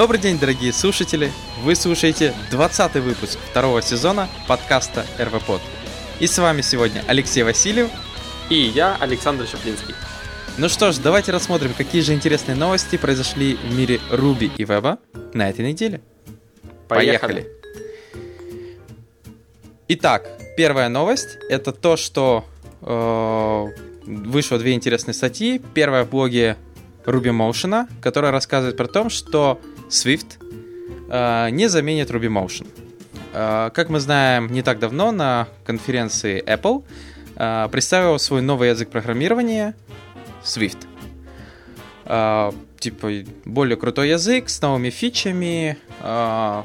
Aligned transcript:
Добрый 0.00 0.18
день, 0.18 0.38
дорогие 0.38 0.72
слушатели! 0.72 1.30
Вы 1.62 1.74
слушаете 1.74 2.32
20 2.50 2.94
выпуск 3.02 3.38
второго 3.50 3.82
сезона 3.82 4.30
подкаста 4.48 5.04
РВПод. 5.18 5.60
И 6.20 6.26
с 6.26 6.38
вами 6.38 6.62
сегодня 6.62 7.04
Алексей 7.06 7.42
Васильев 7.42 7.90
и 8.48 8.54
я, 8.54 8.96
Александр 8.98 9.46
Шаплинский. 9.46 9.94
Ну 10.56 10.70
что 10.70 10.92
ж, 10.92 10.96
давайте 10.96 11.32
рассмотрим, 11.32 11.74
какие 11.76 12.00
же 12.00 12.14
интересные 12.14 12.56
новости 12.56 12.96
произошли 12.96 13.56
в 13.56 13.76
мире 13.76 14.00
Руби 14.10 14.50
и 14.56 14.64
Веба 14.64 15.00
на 15.34 15.50
этой 15.50 15.66
неделе. 15.66 16.00
Поехали! 16.88 17.42
Поехали. 17.42 17.48
Итак, 19.88 20.26
первая 20.56 20.88
новость 20.88 21.36
это 21.50 21.72
то, 21.72 21.98
что 21.98 22.46
э, 22.80 23.66
вышло 24.06 24.58
две 24.58 24.72
интересные 24.72 25.12
статьи. 25.12 25.60
Первая 25.74 26.04
в 26.04 26.08
блоге 26.08 26.56
Ruby 27.04 27.36
Motion, 27.36 27.86
которая 28.00 28.32
рассказывает 28.32 28.78
про 28.78 28.86
то, 28.86 29.10
что 29.10 29.60
Swift 29.90 30.38
э, 31.08 31.50
не 31.50 31.68
заменит 31.68 32.10
Ruby 32.10 32.28
Motion. 32.28 32.66
Э, 33.32 33.70
как 33.74 33.90
мы 33.90 34.00
знаем, 34.00 34.46
не 34.52 34.62
так 34.62 34.78
давно 34.78 35.12
на 35.12 35.48
конференции 35.64 36.42
Apple 36.46 36.84
э, 37.36 37.68
представил 37.70 38.18
свой 38.18 38.40
новый 38.40 38.70
язык 38.70 38.90
программирования 38.90 39.74
Swift. 40.42 40.86
Типа 42.80 43.10
более 43.44 43.76
крутой 43.76 44.08
язык 44.08 44.48
с 44.48 44.62
новыми 44.62 44.88
фичами. 44.88 45.76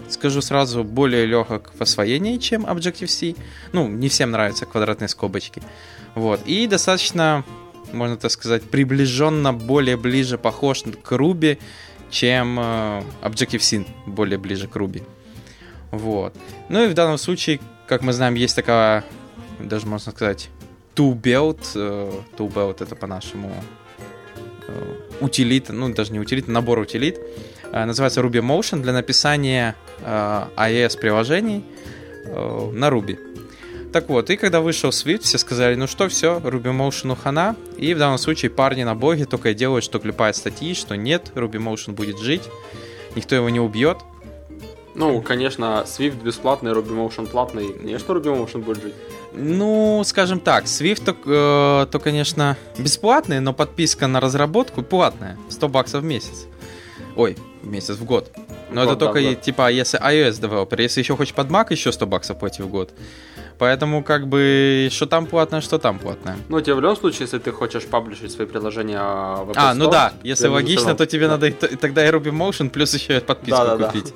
Скажу 0.09 0.41
сразу, 0.41 0.83
более 0.83 1.25
легок 1.25 1.71
в 1.77 1.81
освоении, 1.81 2.37
чем 2.37 2.65
Objective-C. 2.65 3.35
Ну, 3.73 3.87
не 3.89 4.07
всем 4.07 4.31
нравятся 4.31 4.65
квадратные 4.65 5.09
скобочки. 5.09 5.61
Вот. 6.15 6.39
И 6.45 6.65
достаточно 6.67 7.43
можно 7.91 8.17
так 8.17 8.31
сказать, 8.31 8.63
приближенно 8.63 9.53
более 9.53 9.97
ближе 9.97 10.37
похож 10.37 10.83
к 10.83 11.11
Ruby, 11.11 11.57
чем 12.09 12.59
э, 12.59 13.03
Objective-C 13.21 13.85
более 14.05 14.37
ближе 14.37 14.67
к 14.67 14.75
Ruby. 14.75 15.03
Вот. 15.91 16.35
Ну 16.69 16.83
и 16.83 16.87
в 16.87 16.93
данном 16.93 17.17
случае, 17.17 17.59
как 17.87 18.01
мы 18.01 18.13
знаем, 18.13 18.35
есть 18.35 18.55
такая, 18.55 19.03
даже 19.59 19.87
можно 19.87 20.11
сказать, 20.11 20.49
tool-build. 20.95 22.23
Tool-build 22.37 22.83
это 22.83 22.95
по-нашему 22.95 23.51
э, 24.67 24.95
утилит, 25.21 25.69
ну 25.69 25.93
даже 25.93 26.11
не 26.11 26.19
утилит, 26.19 26.47
набор 26.47 26.79
утилит. 26.79 27.19
Э, 27.71 27.85
называется 27.85 28.21
Ruby 28.21 28.41
Motion 28.41 28.81
для 28.81 28.93
написания 28.93 29.75
iOS-приложений 30.01 31.63
на 32.25 32.87
Ruby. 32.87 33.19
Так 33.95 34.09
вот, 34.09 34.29
и 34.29 34.35
когда 34.35 34.59
вышел 34.59 34.89
Swift, 34.89 35.21
все 35.21 35.37
сказали, 35.37 35.75
ну 35.75 35.87
что, 35.87 36.09
все, 36.09 36.41
Ruby 36.43 36.77
Motion 36.77 37.15
хана. 37.15 37.55
И 37.77 37.93
в 37.93 37.97
данном 37.97 38.17
случае 38.17 38.51
парни 38.51 38.83
на 38.83 38.93
боге 38.93 39.23
только 39.23 39.51
и 39.51 39.53
делают, 39.53 39.85
что 39.85 39.99
клепают 39.99 40.35
статьи, 40.35 40.73
что 40.73 40.97
нет, 40.97 41.31
Ruby 41.33 41.63
Motion 41.63 41.93
будет 41.93 42.19
жить, 42.19 42.41
никто 43.15 43.35
его 43.35 43.47
не 43.47 43.61
убьет. 43.61 43.99
Ну, 44.95 45.21
конечно, 45.21 45.85
Swift 45.87 46.21
бесплатный, 46.21 46.73
Ruby 46.73 46.89
Motion 46.89 47.25
платный. 47.25 47.73
Не 47.83 47.97
что 47.97 48.17
Ruby 48.17 48.37
Motion 48.37 48.63
будет 48.63 48.83
жить. 48.83 48.95
Ну, 49.31 50.01
скажем 50.03 50.41
так, 50.41 50.65
Swift 50.65 51.05
то, 51.05 51.85
э, 51.85 51.89
то, 51.89 51.99
конечно, 51.99 52.57
бесплатный, 52.77 53.39
но 53.39 53.53
подписка 53.53 54.07
на 54.07 54.19
разработку 54.19 54.83
платная. 54.83 55.37
100 55.47 55.69
баксов 55.69 56.01
в 56.01 56.05
месяц. 56.05 56.47
Ой, 57.15 57.37
в 57.63 57.67
месяц, 57.69 57.95
в 57.95 58.03
год. 58.03 58.29
Но 58.71 58.83
год, 58.83 58.89
это 58.91 59.05
только, 59.05 59.21
да, 59.21 59.35
типа, 59.35 59.71
если 59.71 60.01
iOS 60.01 60.41
девелопер. 60.41 60.81
Если 60.81 60.99
еще 60.99 61.15
хочешь 61.15 61.33
под 61.33 61.47
Mac, 61.47 61.67
еще 61.69 61.93
100 61.93 62.07
баксов 62.07 62.37
плати 62.37 62.61
в 62.61 62.67
год. 62.67 62.93
Поэтому 63.57 64.03
как 64.03 64.27
бы 64.27 64.89
что 64.91 65.05
там 65.05 65.25
платное, 65.25 65.61
что 65.61 65.77
там 65.79 65.99
платное. 65.99 66.37
Ну, 66.49 66.59
тебе 66.61 66.75
в 66.75 66.81
любом 66.81 66.97
случае, 66.97 67.21
если 67.21 67.39
ты 67.39 67.51
хочешь 67.51 67.85
паблишить 67.85 68.31
свои 68.31 68.47
приложения 68.47 68.99
в 68.99 69.51
Apple 69.51 69.53
А, 69.55 69.73
ну 69.73 69.89
да, 69.89 70.13
если 70.23 70.47
логично, 70.47 70.95
то 70.95 71.05
тебе 71.05 71.27
да. 71.27 71.37
надо 71.37 71.51
тогда 71.51 72.05
и 72.05 72.11
Ruby 72.11 72.31
Motion 72.31 72.69
плюс 72.69 72.93
еще 72.93 73.21
подписку 73.21 73.63
да, 73.63 73.77
да, 73.77 73.87
купить. 73.87 74.13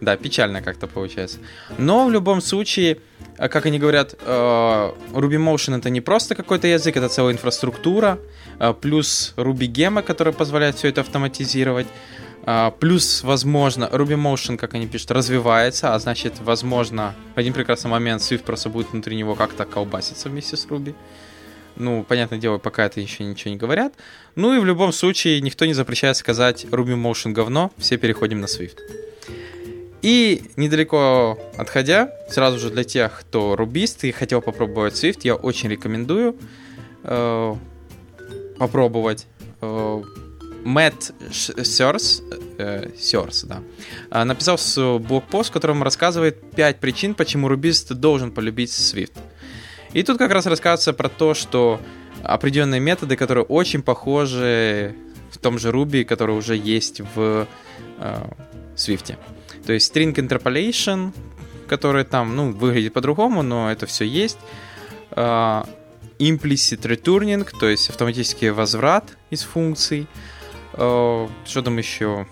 Да. 0.00 0.12
да, 0.12 0.16
печально 0.16 0.62
как-то 0.62 0.86
получается. 0.86 1.38
Но 1.78 2.06
в 2.06 2.10
любом 2.10 2.40
случае, 2.40 2.98
э, 3.38 3.48
как 3.48 3.66
они 3.66 3.78
говорят, 3.78 4.14
э, 4.20 4.92
Ruby 5.12 5.38
Motion 5.38 5.78
это 5.78 5.88
не 5.88 6.00
просто 6.00 6.34
какой-то 6.34 6.66
язык, 6.66 6.96
это 6.96 7.08
целая 7.08 7.32
инфраструктура, 7.32 8.18
э, 8.58 8.74
плюс 8.78 9.32
Ruby 9.36 9.72
Gema, 9.72 10.02
которая 10.02 10.34
позволяет 10.34 10.76
все 10.76 10.88
это 10.88 11.00
автоматизировать. 11.00 11.86
Uh, 12.46 12.72
плюс, 12.78 13.24
возможно, 13.24 13.88
Ruby 13.92 14.14
Motion, 14.14 14.56
как 14.56 14.74
они 14.74 14.86
пишут, 14.86 15.10
развивается, 15.10 15.94
а 15.94 15.98
значит, 15.98 16.34
возможно, 16.38 17.12
в 17.34 17.38
один 17.38 17.52
прекрасный 17.52 17.90
момент 17.90 18.22
Swift 18.22 18.44
просто 18.44 18.68
будет 18.68 18.92
внутри 18.92 19.16
него 19.16 19.34
как-то 19.34 19.64
колбаситься 19.64 20.28
вместе 20.28 20.56
с 20.56 20.64
Ruby. 20.66 20.94
Ну, 21.74 22.04
понятное 22.04 22.38
дело, 22.38 22.58
пока 22.58 22.86
это 22.86 23.00
еще 23.00 23.24
ничего 23.24 23.50
не 23.50 23.56
говорят. 23.56 23.94
Ну 24.36 24.54
и 24.54 24.60
в 24.60 24.64
любом 24.64 24.92
случае, 24.92 25.40
никто 25.40 25.66
не 25.66 25.74
запрещает 25.74 26.16
сказать 26.16 26.66
Ruby 26.66 26.94
Motion 26.94 27.32
говно, 27.32 27.72
все 27.78 27.96
переходим 27.96 28.40
на 28.40 28.46
Swift. 28.46 28.78
И 30.02 30.44
недалеко 30.54 31.36
отходя, 31.56 32.12
сразу 32.30 32.60
же 32.60 32.70
для 32.70 32.84
тех, 32.84 33.22
кто 33.22 33.56
рубист 33.56 34.04
и 34.04 34.12
хотел 34.12 34.40
попробовать 34.40 34.94
Swift, 34.94 35.22
я 35.24 35.34
очень 35.34 35.68
рекомендую 35.68 36.36
э, 37.02 37.54
попробовать. 38.56 39.26
Э, 39.60 40.00
Мэтт 40.66 41.12
Сёрс, 41.30 42.22
э, 42.58 42.90
Сёрс, 42.98 43.44
да, 43.44 43.62
а, 44.10 44.24
написал 44.24 44.58
блокпост, 44.98 45.50
в 45.50 45.52
котором 45.52 45.84
рассказывает 45.84 46.50
5 46.56 46.80
причин, 46.80 47.14
почему 47.14 47.46
рубист 47.46 47.92
должен 47.92 48.32
полюбить 48.32 48.70
Swift. 48.70 49.12
И 49.92 50.02
тут 50.02 50.18
как 50.18 50.32
раз 50.32 50.44
рассказывается 50.46 50.92
про 50.92 51.08
то, 51.08 51.34
что 51.34 51.80
определенные 52.24 52.80
методы, 52.80 53.14
которые 53.14 53.44
очень 53.44 53.80
похожи 53.80 54.96
в 55.30 55.38
том 55.38 55.56
же 55.56 55.70
Ruby, 55.70 56.04
который 56.04 56.36
уже 56.36 56.56
есть 56.56 57.00
в 57.14 57.46
э, 57.98 58.26
Swift. 58.74 59.16
То 59.64 59.72
есть 59.72 59.94
string 59.94 60.14
interpolation, 60.16 61.12
который 61.68 62.02
там, 62.02 62.34
ну, 62.34 62.50
выглядит 62.50 62.92
по-другому, 62.92 63.42
но 63.42 63.70
это 63.70 63.86
все 63.86 64.04
есть. 64.04 64.38
Э, 65.12 65.62
implicit 66.18 66.80
returning, 66.80 67.48
то 67.60 67.68
есть 67.68 67.88
автоматический 67.88 68.50
возврат 68.50 69.16
из 69.30 69.42
функций. 69.42 70.08
Э, 70.12 70.35
что 70.76 71.62
там 71.62 71.78
еще? 71.78 72.26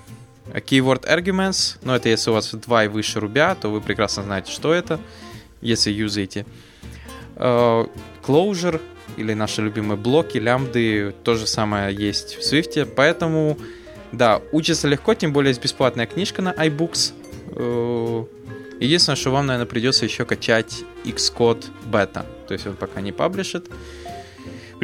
Keyword 0.53 1.09
arguments, 1.09 1.79
но 1.83 1.97
это 1.97 2.09
если 2.09 2.31
у 2.31 2.35
вас 2.35 2.53
2 2.53 2.85
и 2.85 2.89
выше 2.89 3.21
рубя, 3.21 3.55
то 3.55 3.71
вы 3.71 3.81
прекрасно 3.81 4.23
знаете, 4.23 4.53
что 4.53 4.73
это, 4.73 5.01
если 5.61 5.91
юзаете. 5.91 6.45
Э, 7.37 7.87
closure 8.23 8.81
или 9.17 9.33
наши 9.33 9.63
любимые 9.63 9.97
блоки, 9.97 10.39
лямбды, 10.39 11.15
то 11.25 11.35
же 11.35 11.47
самое 11.47 11.95
есть 11.95 12.37
в 12.37 12.41
Swift, 12.41 12.85
поэтому, 12.95 13.57
да, 14.13 14.41
учится 14.53 14.89
легко, 14.89 15.15
тем 15.15 15.33
более 15.33 15.51
есть 15.51 15.63
бесплатная 15.63 16.07
книжка 16.07 16.43
на 16.43 16.53
iBooks. 16.53 17.13
Э, 17.57 18.25
единственное, 18.81 19.17
что 19.17 19.31
вам, 19.31 19.47
наверное, 19.47 19.69
придется 19.69 20.05
еще 20.05 20.25
качать 20.25 20.85
Xcode 21.05 21.65
бета, 21.87 22.27
то 22.47 22.55
есть 22.55 22.67
он 22.67 22.77
пока 22.77 23.01
не 23.01 23.13
паблишит. 23.13 23.71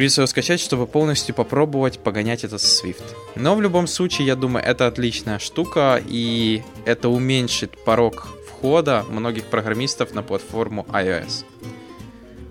Его 0.01 0.27
скачать, 0.27 0.59
чтобы 0.59 0.87
полностью 0.87 1.35
попробовать 1.35 1.99
погонять 1.99 2.43
этот 2.43 2.61
Swift. 2.61 3.03
Но 3.35 3.55
в 3.55 3.61
любом 3.61 3.87
случае, 3.87 4.27
я 4.27 4.35
думаю, 4.35 4.65
это 4.65 4.87
отличная 4.87 5.39
штука, 5.39 6.01
и 6.05 6.63
это 6.85 7.09
уменьшит 7.09 7.77
порог 7.83 8.27
входа 8.47 9.05
многих 9.09 9.45
программистов 9.45 10.13
на 10.13 10.23
платформу 10.23 10.85
iOS. 10.89 11.45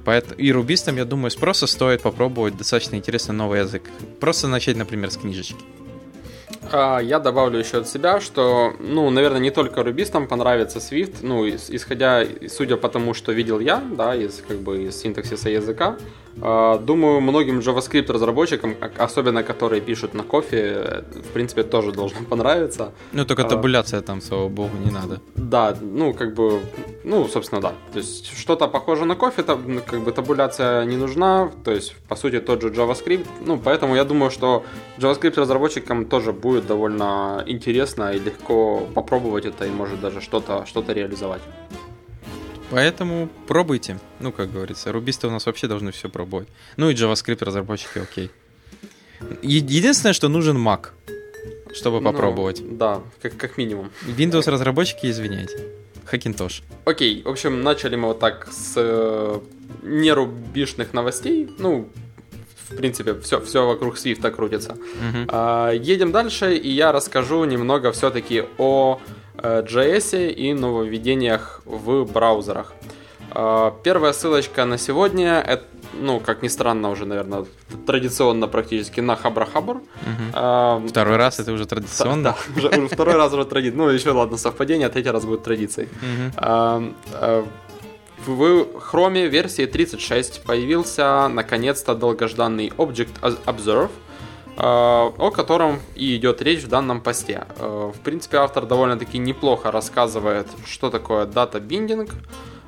Поэтому 0.05 0.41
и 0.41 0.53
рубистам, 0.53 0.97
я 0.97 1.05
думаю, 1.05 1.31
просто 1.39 1.67
стоит 1.67 2.03
попробовать 2.03 2.57
достаточно 2.57 2.97
интересный 2.97 3.35
новый 3.35 3.61
язык. 3.61 3.83
Просто 4.21 4.49
начать, 4.49 4.77
например, 4.77 5.11
с 5.11 5.17
книжечки. 5.17 5.65
А, 6.73 7.01
я 7.01 7.19
добавлю 7.19 7.59
еще 7.59 7.79
от 7.79 7.89
себя, 7.89 8.21
что, 8.21 8.75
ну, 8.79 9.11
наверное, 9.11 9.41
не 9.41 9.51
только 9.51 9.83
рубистам 9.83 10.29
понравится 10.29 10.79
Swift, 10.79 11.17
ну, 11.23 11.49
исходя, 11.49 12.25
судя 12.49 12.77
по 12.77 12.89
тому, 12.89 13.15
что 13.15 13.33
видел 13.33 13.61
я, 13.61 13.83
да, 13.97 14.15
из, 14.15 14.43
как 14.47 14.59
бы, 14.59 14.85
из 14.85 14.97
синтаксиса 14.97 15.51
языка, 15.51 15.97
думаю, 16.37 17.21
многим 17.21 17.59
JavaScript 17.59 18.13
разработчикам, 18.13 18.77
особенно 18.99 19.43
которые 19.43 19.81
пишут 19.81 20.15
на 20.15 20.23
кофе, 20.23 21.05
в 21.13 21.33
принципе, 21.33 21.63
тоже 21.63 21.93
должно 21.93 22.21
понравиться. 22.25 22.93
Ну, 23.13 23.25
только 23.25 23.43
а, 23.43 23.49
табуляция 23.49 24.01
там, 24.01 24.21
слава 24.21 24.49
богу, 24.49 24.77
не 24.85 24.91
надо. 24.91 25.21
Да, 25.35 25.77
ну, 25.81 26.15
как 26.15 26.35
бы, 26.35 26.61
ну, 27.05 27.29
собственно, 27.29 27.61
да. 27.61 27.73
То 27.93 27.99
есть, 27.99 28.39
что-то 28.39 28.69
похоже 28.69 29.05
на 29.05 29.17
кофе, 29.17 29.45
ну, 29.67 29.81
как 29.87 30.01
бы 30.01 30.13
табуляция 30.13 30.85
не 30.85 30.97
нужна, 30.97 31.51
то 31.65 31.73
есть, 31.73 31.95
по 32.09 32.17
сути, 32.17 32.41
тот 32.41 32.63
же 32.63 32.69
JavaScript. 32.69 33.27
Ну, 33.47 33.59
поэтому 33.59 33.97
я 33.97 34.05
думаю, 34.05 34.31
что 34.31 34.65
JavaScript 34.99 35.41
разработчикам 35.41 36.05
тоже 36.05 36.33
будет 36.33 36.67
довольно 36.67 37.45
интересно 37.47 38.13
и 38.13 38.19
легко 38.19 38.87
попробовать 38.95 39.45
это 39.47 39.67
и, 39.67 39.71
может, 39.71 40.01
даже 40.01 40.21
что-то 40.21 40.65
что 40.67 40.85
реализовать. 40.89 41.43
Поэтому 42.71 43.29
пробуйте. 43.47 43.99
Ну, 44.21 44.33
как 44.33 44.53
говорится, 44.53 44.93
рубисты 44.93 45.27
у 45.27 45.31
нас 45.31 45.47
вообще 45.47 45.67
должны 45.67 45.91
все 45.91 46.09
пробовать. 46.09 46.49
Ну 46.77 46.89
и 46.91 46.95
JavaScript 46.95 47.45
разработчики, 47.45 47.99
окей. 47.99 48.31
Единственное, 49.43 50.13
что 50.13 50.29
нужен 50.29 50.57
Mac, 50.57 50.89
чтобы 51.75 52.01
ну, 52.01 52.11
попробовать. 52.11 52.63
Да, 52.79 53.01
как, 53.21 53.37
как 53.37 53.59
минимум. 53.59 53.91
Windows 54.07 54.49
разработчики, 54.49 55.11
извиняйте. 55.11 55.59
Хакинтош. 56.05 56.63
Окей, 56.85 57.23
в 57.23 57.29
общем, 57.29 57.63
начали 57.63 57.97
мы 57.97 58.09
вот 58.09 58.19
так 58.19 58.49
с 58.51 58.75
э, 58.77 59.41
нерубишных 59.83 60.93
новостей. 60.93 61.49
Ну, 61.59 61.89
в 62.69 62.77
принципе, 62.77 63.15
все, 63.21 63.41
все 63.41 63.67
вокруг 63.67 63.97
Swift 63.97 64.29
крутится. 64.31 64.77
Uh-huh. 65.03 65.77
Едем 65.77 66.13
дальше, 66.13 66.57
и 66.57 66.71
я 66.71 66.93
расскажу 66.93 67.45
немного 67.45 67.93
все-таки 67.93 68.45
о 68.59 69.01
JS 69.37 70.17
э, 70.17 70.31
и 70.31 70.53
нововведениях 70.53 71.63
в 71.65 72.05
браузерах. 72.05 72.73
Первая 73.85 74.13
ссылочка 74.13 74.65
на 74.65 74.77
сегодня 74.77 75.41
это 75.41 75.65
ну, 75.95 76.21
как 76.21 76.43
ни 76.43 76.49
странно, 76.49 76.91
уже, 76.91 77.05
наверное, 77.05 77.45
традиционно 77.87 78.49
практически 78.49 79.01
на 79.01 79.15
Хабра-Хабр. 79.15 79.77
Угу. 79.77 79.83
А, 80.33 80.83
второй 80.89 81.17
раз 81.17 81.41
это 81.41 81.53
уже 81.53 81.67
традиционно? 81.67 82.23
Да, 82.23 82.37
да 82.63 82.69
уже, 82.69 82.89
второй 82.89 83.17
раз 83.17 83.33
уже 83.33 83.45
традиция. 83.45 83.77
Ну, 83.77 83.89
еще, 83.89 84.11
ладно, 84.11 84.37
совпадение, 84.37 84.87
а 84.87 84.91
третий 84.91 85.11
раз 85.11 85.25
будет 85.25 85.43
традицией. 85.43 85.89
Угу. 85.89 86.33
А, 86.37 86.83
а, 87.13 87.47
в 88.27 88.43
Chrome 88.93 89.29
версии 89.29 89.67
36 89.67 90.43
появился, 90.43 91.29
наконец-то, 91.29 91.95
долгожданный 91.95 92.69
Object 92.77 93.21
Observe, 93.47 93.91
о 94.63 95.31
котором 95.31 95.81
и 95.95 96.17
идет 96.17 96.43
речь 96.43 96.65
в 96.65 96.69
данном 96.69 97.01
посте. 97.01 97.47
А, 97.59 97.91
в 97.93 98.01
принципе, 98.01 98.39
автор 98.39 98.67
довольно-таки 98.67 99.19
неплохо 99.19 99.71
рассказывает, 99.71 100.49
что 100.67 100.91
такое 100.91 101.25
дата 101.25 101.61
биндинг, 101.61 102.11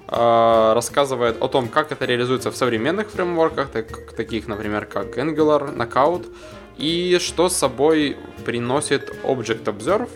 а, 0.08 0.74
рассказывает 0.74 1.42
о 1.42 1.48
том, 1.48 1.68
как 1.68 1.92
это 1.92 2.06
реализуется 2.06 2.50
в 2.50 2.56
современных 2.56 3.10
фреймворках, 3.10 3.68
так, 3.68 4.12
таких, 4.12 4.48
например, 4.48 4.86
как 4.86 5.18
Angular, 5.18 5.76
Knockout, 5.76 6.26
и 6.78 7.18
что 7.20 7.48
собой 7.48 8.16
приносит 8.46 9.14
Object 9.24 9.64
Observe, 9.64 10.08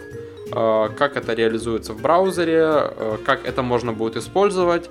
как 0.97 1.17
это 1.17 1.35
реализуется 1.35 1.93
в 1.93 2.01
браузере, 2.01 2.91
как 3.27 3.45
это 3.45 3.63
можно 3.63 3.93
будет 3.93 4.17
использовать, 4.17 4.89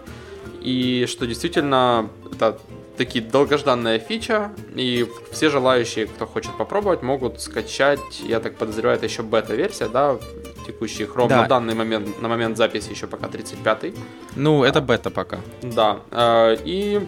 и 0.61 1.05
что 1.07 1.25
действительно 1.25 2.09
это 2.31 2.59
такие 2.97 3.23
долгожданная 3.23 3.99
фича, 3.99 4.51
и 4.75 5.07
все 5.31 5.49
желающие, 5.49 6.05
кто 6.07 6.25
хочет 6.25 6.57
попробовать, 6.57 7.03
могут 7.03 7.41
скачать, 7.41 8.21
я 8.23 8.39
так 8.39 8.55
подозреваю, 8.55 8.97
это 8.97 9.05
еще 9.05 9.23
бета-версия, 9.23 9.87
да, 9.87 10.17
текущий 10.65 11.05
Chrome 11.05 11.29
да. 11.29 11.41
на 11.41 11.47
данный 11.47 11.75
момент, 11.75 12.21
на 12.21 12.27
момент 12.27 12.57
записи 12.57 12.91
еще 12.91 13.07
пока 13.07 13.27
35-й. 13.27 13.93
Ну, 14.35 14.63
это 14.63 14.81
бета 14.81 15.09
пока. 15.09 15.39
Да, 15.61 15.99
э, 16.11 16.57
и 16.65 16.99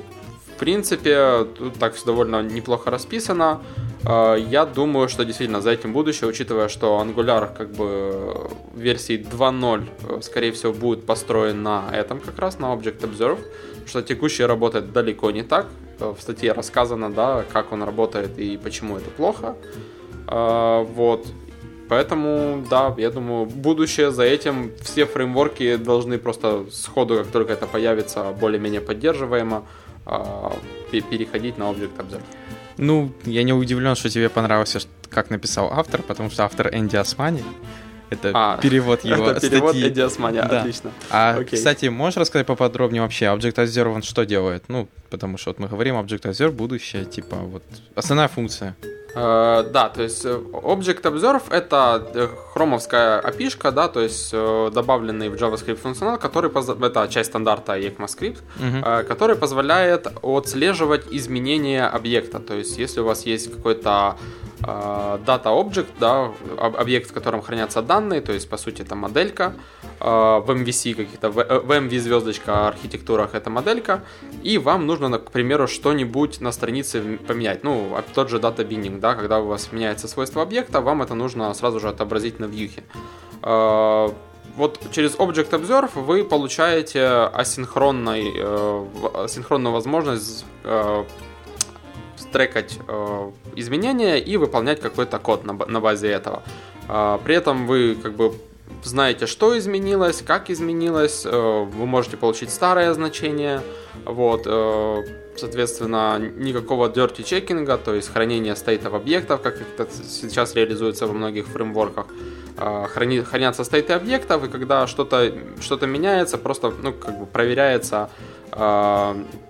в 0.55 0.59
принципе 0.59 1.45
тут 1.57 1.79
так 1.79 1.93
все 1.93 2.05
довольно 2.05 2.41
неплохо 2.41 2.91
расписано. 2.91 3.61
Э, 4.05 4.35
я 4.39 4.65
думаю, 4.65 5.09
что 5.09 5.25
действительно 5.25 5.61
за 5.61 5.71
этим 5.71 5.93
будущее, 5.93 6.29
учитывая, 6.29 6.69
что 6.69 7.01
Angular 7.01 7.55
как 7.57 7.71
бы 7.71 8.49
версии 8.75 9.17
2.0, 9.17 9.87
э, 10.09 10.21
скорее 10.21 10.51
всего, 10.51 10.73
будет 10.73 11.05
построен 11.05 11.63
на 11.63 11.85
этом 11.93 12.19
как 12.19 12.39
раз, 12.39 12.59
на 12.59 12.73
Object 12.73 13.01
Observe, 13.01 13.39
что 13.87 14.01
текущий 14.01 14.45
работает 14.45 14.91
далеко 14.91 15.31
не 15.31 15.43
так. 15.43 15.67
В 15.99 16.17
статье 16.19 16.51
рассказано, 16.51 17.11
да, 17.11 17.43
как 17.51 17.71
он 17.71 17.83
работает 17.83 18.37
и 18.37 18.57
почему 18.57 18.97
это 18.97 19.09
плохо. 19.09 19.55
Вот. 20.27 21.25
Поэтому, 21.89 22.65
да, 22.69 22.93
я 22.97 23.09
думаю, 23.09 23.45
будущее 23.45 24.11
за 24.11 24.23
этим. 24.23 24.71
Все 24.81 25.05
фреймворки 25.05 25.77
должны 25.77 26.17
просто 26.17 26.65
сходу, 26.71 27.17
как 27.17 27.27
только 27.27 27.53
это 27.53 27.65
появится, 27.65 28.35
более-менее 28.39 28.81
поддерживаемо, 28.81 29.63
а, 30.05 30.53
переходить 30.91 31.57
на 31.57 31.63
Object 31.63 31.97
Observe. 31.97 32.23
Ну, 32.77 33.11
я 33.25 33.43
не 33.43 33.53
удивлен, 33.53 33.95
что 33.95 34.09
тебе 34.09 34.29
понравился, 34.29 34.79
как 35.09 35.29
написал 35.29 35.71
автор, 35.71 36.01
потому 36.01 36.29
что 36.29 36.43
автор 36.43 36.69
Энди 36.73 36.97
Османи. 36.97 37.43
Это 38.09 38.31
а, 38.33 38.57
перевод 38.57 39.01
его 39.03 39.29
это 39.29 39.41
перевод 39.41 39.71
статьи. 39.71 39.89
Энди 39.89 39.99
Османи, 40.01 40.37
да. 40.37 40.59
отлично. 40.59 40.91
А, 41.09 41.37
Окей. 41.37 41.57
кстати, 41.57 41.87
можешь 41.87 42.17
рассказать 42.17 42.47
поподробнее 42.47 43.01
вообще, 43.01 43.25
Object 43.25 43.55
Observe 43.55 43.93
он 43.93 44.03
что 44.03 44.25
делает? 44.25 44.63
Ну, 44.67 44.87
потому 45.09 45.37
что 45.37 45.51
вот 45.51 45.59
мы 45.59 45.67
говорим, 45.67 45.95
Object 45.95 46.23
Observe 46.23 46.51
будущее, 46.51 47.05
типа 47.05 47.35
вот 47.37 47.63
основная 47.95 48.27
функция. 48.27 48.75
Э, 49.19 49.63
да, 49.71 49.89
то 49.89 50.03
есть 50.03 50.25
э, 50.25 50.29
Object 50.29 51.01
Observe 51.01 51.41
это 51.49 52.07
э, 52.13 52.27
хромовская 52.53 53.19
API, 53.21 53.71
да, 53.71 53.87
то 53.87 53.99
есть 53.99 54.31
добавленный 54.31 55.29
в 55.29 55.33
JavaScript 55.33 55.77
функционал, 55.77 56.19
который 56.19 56.51
это 56.51 57.07
часть 57.07 57.29
стандарта 57.29 57.79
ECMAScript, 57.79 58.37
uh-huh. 58.59 59.03
который 59.03 59.35
позволяет 59.35 60.07
отслеживать 60.21 61.05
изменения 61.11 61.87
объекта. 61.87 62.39
То 62.39 62.53
есть, 62.53 62.77
если 62.77 62.99
у 62.99 63.05
вас 63.05 63.25
есть 63.25 63.51
какой-то 63.51 64.17
Data 64.61 65.45
Object, 65.45 65.87
да, 65.99 66.31
объект, 66.57 67.09
в 67.09 67.13
котором 67.13 67.41
хранятся 67.41 67.81
данные, 67.81 68.21
то 68.21 68.33
есть, 68.33 68.49
по 68.49 68.57
сути, 68.57 68.81
это 68.81 68.95
моделька, 68.95 69.53
в 69.99 70.45
MVC 70.47 70.95
каких-то, 70.95 71.29
в 71.29 71.37
MV 71.37 71.99
звездочка 71.99 72.67
архитектурах 72.67 73.35
это 73.35 73.49
моделька, 73.49 74.03
и 74.43 74.57
вам 74.57 74.87
нужно, 74.87 75.19
к 75.19 75.31
примеру, 75.31 75.67
что-нибудь 75.67 76.41
на 76.41 76.51
странице 76.51 77.19
поменять, 77.27 77.63
ну, 77.63 77.97
тот 78.13 78.29
же 78.29 78.37
Data 78.37 78.67
Binding, 78.67 78.99
да, 78.99 79.15
когда 79.15 79.39
у 79.39 79.47
вас 79.47 79.71
меняется 79.71 80.07
свойство 80.07 80.41
объекта, 80.41 80.81
вам 80.81 81.01
это 81.01 81.13
нужно 81.13 81.53
сразу 81.53 81.79
же 81.79 81.89
отобразить 81.89 82.39
на 82.39 82.45
вьюхе. 82.45 82.83
Вот 84.57 84.79
через 84.91 85.15
Object 85.15 85.51
Observe 85.51 85.91
вы 86.01 86.23
получаете 86.23 87.05
асинхронный, 87.05 88.33
э, 88.35 88.85
асинхронную 89.13 89.71
возможность 89.71 90.45
э, 90.63 91.03
трекать 92.31 92.79
э, 92.87 93.31
изменения 93.55 94.17
и 94.17 94.37
выполнять 94.37 94.79
какой-то 94.81 95.19
код 95.19 95.45
на, 95.45 95.53
на 95.53 95.79
базе 95.79 96.09
этого. 96.09 96.43
Э, 96.87 97.19
при 97.23 97.35
этом 97.35 97.67
вы 97.67 97.95
как 97.95 98.13
бы 98.13 98.33
знаете, 98.83 99.25
что 99.25 99.57
изменилось, 99.57 100.21
как 100.21 100.49
изменилось, 100.49 101.25
э, 101.25 101.29
вы 101.29 101.85
можете 101.85 102.17
получить 102.17 102.49
старое 102.49 102.93
значение, 102.93 103.61
вот, 104.05 104.43
э, 104.45 105.03
соответственно, 105.35 106.17
никакого 106.19 106.89
dirty 106.89 107.23
чекинга, 107.23 107.77
то 107.77 107.93
есть 107.93 108.11
хранение 108.11 108.55
стейтов 108.55 108.93
объектов, 108.93 109.41
как 109.41 109.61
это 109.61 109.87
сейчас 109.91 110.55
реализуется 110.55 111.07
во 111.07 111.13
многих 111.13 111.47
фреймворках. 111.47 112.07
Э, 112.57 112.85
храни, 112.87 113.21
хранятся 113.21 113.63
стейты 113.63 113.93
объектов, 113.93 114.43
и 114.43 114.47
когда 114.47 114.87
что-то 114.87 115.31
что 115.59 115.87
меняется, 115.87 116.37
просто 116.37 116.73
ну, 116.81 116.93
как 116.93 117.19
бы 117.19 117.25
проверяется, 117.25 118.09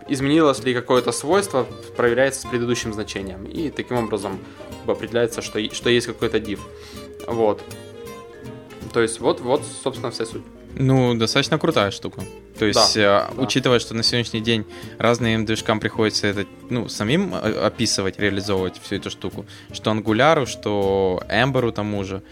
изменилось 0.10 0.64
ли 0.66 0.74
какое-то 0.74 1.12
свойство, 1.12 1.66
проверяется 1.96 2.42
с 2.42 2.46
предыдущим 2.46 2.94
значением. 2.94 3.46
И 3.46 3.70
таким 3.70 3.98
образом 3.98 4.40
определяется, 4.86 5.42
что, 5.42 5.60
что 5.74 5.90
есть 5.90 6.08
какой-то 6.08 6.40
div. 6.40 6.60
Вот. 7.28 7.62
То 8.98 9.04
есть 9.04 9.20
вот, 9.20 9.42
вот, 9.42 9.62
собственно, 9.84 10.10
вся 10.10 10.26
суть. 10.26 10.42
Ну, 10.74 11.14
достаточно 11.14 11.60
крутая 11.60 11.92
штука. 11.92 12.24
То 12.58 12.66
есть, 12.66 12.96
да, 12.96 13.30
э, 13.30 13.40
учитывая, 13.40 13.78
что 13.78 13.94
на 13.94 14.02
сегодняшний 14.02 14.42
день 14.42 14.66
разным 14.98 15.46
движкам 15.46 15.80
приходится 15.80 16.26
это, 16.26 16.48
ну, 16.72 16.90
самим 16.90 17.32
э, 17.36 17.64
описывать, 17.64 18.18
реализовывать 18.18 18.82
всю 18.82 18.96
эту 18.96 19.12
штуку, 19.12 19.46
что 19.72 19.92
Angular, 19.92 20.48
что 20.48 21.22
Ember 21.30 21.72
тому 21.72 22.04
же, 22.06 22.24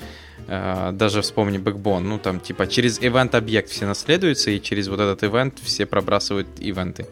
э, 0.47 0.89
даже 0.91 1.21
вспомни 1.21 1.59
Backbone, 1.59 1.99
ну, 1.99 2.17
там, 2.17 2.39
типа, 2.39 2.65
через 2.65 2.99
event-объект 2.99 3.69
все 3.69 3.85
наследуются, 3.85 4.49
и 4.49 4.59
через 4.59 4.87
вот 4.87 4.99
этот 4.99 5.21
event 5.21 5.53
все 5.61 5.85
пробрасывают 5.85 6.47
ивенты. 6.57 7.05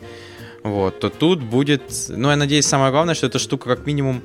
Вот, 0.64 1.00
то 1.00 1.10
тут 1.12 1.44
будет, 1.44 1.84
ну, 2.10 2.32
я 2.32 2.38
надеюсь, 2.38 2.66
самое 2.66 2.92
главное, 2.92 3.14
что 3.14 3.28
эта 3.28 3.38
штука 3.38 3.70
как 3.76 3.86
минимум 3.86 4.24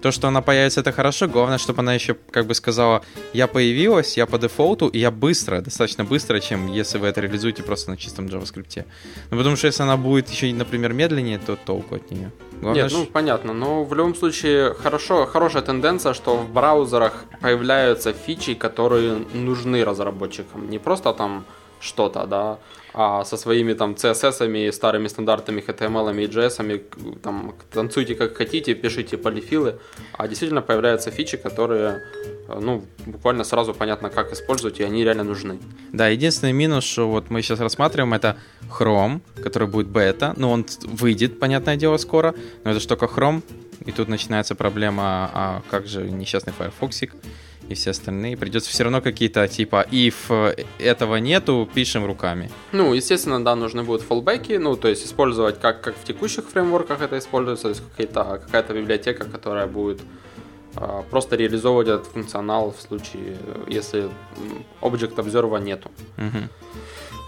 то, 0.00 0.10
что 0.10 0.28
она 0.28 0.40
появится, 0.40 0.80
это 0.80 0.92
хорошо. 0.92 1.28
Главное, 1.28 1.58
чтобы 1.58 1.80
она 1.80 1.94
еще 1.94 2.16
как 2.30 2.46
бы 2.46 2.54
сказала, 2.54 3.02
я 3.32 3.46
появилась, 3.46 4.16
я 4.16 4.26
по 4.26 4.38
дефолту, 4.38 4.88
и 4.88 4.98
я 4.98 5.10
быстро, 5.10 5.60
достаточно 5.60 6.04
быстро, 6.04 6.40
чем 6.40 6.66
если 6.66 6.98
вы 6.98 7.08
это 7.08 7.20
реализуете 7.20 7.62
просто 7.62 7.90
на 7.90 7.96
чистом 7.96 8.26
JavaScript. 8.26 8.84
Ну, 9.30 9.36
потому 9.36 9.56
что 9.56 9.66
если 9.66 9.82
она 9.82 9.96
будет 9.96 10.28
еще, 10.30 10.52
например, 10.52 10.92
медленнее, 10.92 11.38
то 11.38 11.56
толку 11.56 11.96
от 11.96 12.10
нее. 12.10 12.30
Главное, 12.60 12.82
Нет, 12.82 12.92
ну 12.92 13.06
понятно, 13.06 13.54
но 13.54 13.84
в 13.84 13.94
любом 13.94 14.14
случае 14.14 14.74
хорошо, 14.74 15.26
хорошая 15.26 15.62
тенденция, 15.62 16.12
что 16.12 16.36
в 16.36 16.50
браузерах 16.52 17.24
появляются 17.40 18.12
фичи, 18.12 18.54
которые 18.54 19.24
нужны 19.32 19.82
разработчикам. 19.84 20.68
Не 20.68 20.78
просто 20.78 21.12
там 21.14 21.44
что-то, 21.80 22.26
да, 22.26 22.58
а 22.92 23.24
со 23.24 23.36
своими 23.36 23.74
там 23.74 23.92
CSS, 23.92 24.72
старыми 24.72 25.08
стандартами, 25.08 25.60
HTML 25.60 26.22
и 26.22 26.26
JS, 26.26 27.20
там, 27.22 27.54
танцуйте 27.72 28.14
как 28.14 28.36
хотите, 28.36 28.74
пишите 28.74 29.16
полифилы, 29.16 29.78
а 30.12 30.26
действительно 30.28 30.62
появляются 30.62 31.10
фичи, 31.10 31.36
которые, 31.36 32.02
ну, 32.48 32.84
буквально 33.06 33.44
сразу 33.44 33.74
понятно, 33.74 34.10
как 34.10 34.32
использовать, 34.32 34.80
и 34.80 34.82
они 34.84 35.04
реально 35.04 35.24
нужны. 35.24 35.58
Да, 35.92 36.08
единственный 36.08 36.52
минус, 36.52 36.84
что 36.84 37.08
вот 37.08 37.30
мы 37.30 37.42
сейчас 37.42 37.60
рассматриваем, 37.60 38.12
это 38.14 38.36
Chrome, 38.68 39.20
который 39.42 39.68
будет 39.68 39.86
бета, 39.86 40.34
ну, 40.36 40.50
он 40.50 40.66
выйдет, 40.82 41.38
понятное 41.38 41.76
дело, 41.76 41.96
скоро, 41.98 42.34
но 42.64 42.72
это 42.72 42.80
же 42.80 42.88
только 42.88 43.06
Chrome, 43.06 43.42
и 43.86 43.92
тут 43.92 44.08
начинается 44.08 44.54
проблема, 44.54 45.30
а 45.32 45.62
как 45.70 45.86
же 45.86 46.10
несчастный 46.10 46.52
Firefox, 46.52 47.02
и 47.70 47.74
все 47.74 47.90
остальные. 47.90 48.36
Придется 48.36 48.70
все 48.70 48.82
равно 48.82 49.00
какие-то 49.00 49.46
типа 49.48 49.86
if 49.90 50.14
э, 50.28 50.64
этого 50.78 51.16
нету, 51.16 51.68
пишем 51.72 52.04
руками. 52.04 52.50
Ну, 52.72 52.92
естественно, 52.92 53.42
да, 53.42 53.54
нужны 53.54 53.82
будут 53.82 54.02
фоллбеки, 54.02 54.58
ну, 54.58 54.76
то 54.76 54.88
есть 54.88 55.06
использовать 55.06 55.60
как, 55.60 55.80
как 55.80 55.96
в 55.96 56.04
текущих 56.04 56.44
фреймворках 56.48 57.00
это 57.00 57.16
используется, 57.18 57.62
то 57.62 57.68
есть 57.68 57.82
какая-то, 57.90 58.40
какая-то 58.44 58.74
библиотека, 58.74 59.24
которая 59.24 59.66
будет 59.66 60.00
а, 60.76 61.02
просто 61.10 61.36
реализовывать 61.36 61.88
этот 61.88 62.06
функционал 62.06 62.74
в 62.76 62.80
случае, 62.80 63.36
если 63.68 64.10
Object 64.80 65.14
Observer 65.14 65.60
нету. 65.62 65.90
Угу. 66.18 66.48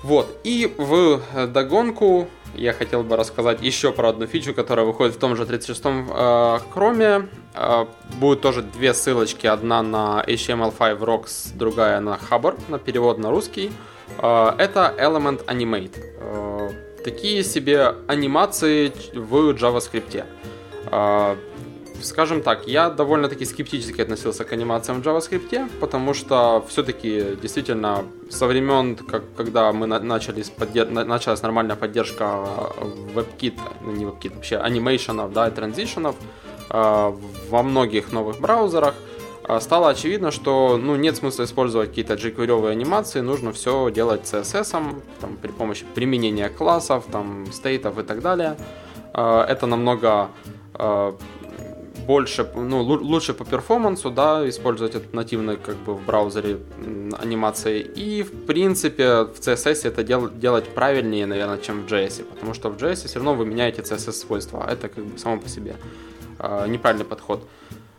Вот, 0.03 0.41
и 0.43 0.73
в 0.79 1.21
догонку 1.49 2.29
я 2.55 2.73
хотел 2.73 3.03
бы 3.03 3.17
рассказать 3.17 3.63
еще 3.63 3.93
про 3.93 4.11
одну 4.11 4.27
фичу, 4.27 4.55
которая 4.55 4.85
выходит 4.85 5.15
в 5.15 5.19
том 5.19 5.37
же 5.37 5.45
36-м 5.45 6.11
э. 6.11 7.29
Э, 7.55 7.87
будут 8.19 8.41
тоже 8.41 8.63
две 8.63 8.93
ссылочки. 8.95 9.47
Одна 9.47 9.83
на 9.83 10.25
HTML5 10.27 10.99
Rocks, 10.99 11.57
другая 11.57 12.01
на 12.01 12.19
Hubber, 12.31 12.61
на 12.69 12.79
перевод 12.79 13.19
на 13.19 13.31
русский. 13.31 13.73
Э, 14.19 14.53
это 14.59 14.95
Element 14.99 15.45
Animate. 15.47 15.97
Э, 16.21 16.71
такие 17.05 17.43
себе 17.43 17.95
анимации 18.07 18.93
в 19.15 19.51
JavaScript. 19.53 20.25
Э, 20.91 21.37
скажем 22.03 22.43
так, 22.43 22.67
я 22.67 22.91
довольно-таки 22.91 23.45
скептически 23.45 24.01
относился 24.01 24.45
к 24.45 24.53
анимациям 24.53 25.03
в 25.03 25.07
JavaScript, 25.07 25.71
потому 25.81 26.15
что 26.15 26.65
все-таки 26.69 27.37
действительно 27.41 28.05
со 28.31 28.47
времен, 28.47 28.97
как, 28.97 29.23
когда 29.37 29.73
мы 29.73 29.87
на, 29.87 29.99
начали 30.01 30.45
поддерж... 30.57 30.91
началась 30.91 31.43
нормальная 31.43 31.77
поддержка 31.77 32.47
WebKit, 33.15 33.59
ну 33.83 33.93
не 33.93 34.05
WebKit, 34.05 34.35
вообще 34.35 34.57
анимейшенов, 34.57 35.33
да, 35.33 35.49
и 35.49 35.51
транзишенов 35.51 36.17
э, 36.71 37.13
во 37.51 37.63
многих 37.63 38.13
новых 38.13 38.41
браузерах, 38.41 38.95
э, 39.49 39.61
стало 39.61 39.89
очевидно, 39.89 40.31
что 40.31 40.79
ну, 40.83 40.97
нет 40.97 41.17
смысла 41.17 41.45
использовать 41.45 41.91
какие-то 41.91 42.15
jQuery 42.15 42.71
анимации, 42.71 43.21
нужно 43.21 43.53
все 43.53 43.91
делать 43.91 44.23
CSS, 44.23 45.03
там, 45.21 45.37
при 45.41 45.51
помощи 45.51 45.85
применения 45.95 46.49
классов, 46.49 47.05
там, 47.11 47.51
стейтов 47.53 47.99
и 47.99 48.03
так 48.03 48.23
далее. 48.23 48.57
Э, 49.15 49.45
это 49.49 49.67
намного 49.67 50.31
больше, 52.07 52.47
ну, 52.55 52.83
лучше 52.83 53.35
по 53.35 53.45
перформансу, 53.45 54.11
да, 54.11 54.49
использовать 54.49 54.95
это 54.95 55.17
нативно 55.17 55.57
как 55.57 55.77
бы 55.77 55.95
в 55.95 56.05
браузере 56.05 56.59
анимации. 57.19 57.81
И, 57.81 58.23
в 58.23 58.47
принципе, 58.47 59.25
в 59.25 59.41
CSS 59.41 59.89
это 59.89 60.03
дел, 60.03 60.31
делать 60.31 60.69
правильнее, 60.75 61.27
наверное, 61.27 61.59
чем 61.59 61.83
в 61.83 61.87
JS, 61.87 62.25
потому 62.25 62.55
что 62.55 62.71
в 62.71 62.77
JS 62.77 63.07
все 63.07 63.15
равно 63.15 63.35
вы 63.35 63.47
меняете 63.47 63.83
CSS-свойства, 63.83 64.65
а 64.67 64.73
это 64.73 64.89
как 64.89 65.05
бы 65.05 65.19
само 65.19 65.39
по 65.39 65.49
себе 65.49 65.77
э, 66.39 66.67
неправильный 66.69 67.07
подход. 67.07 67.47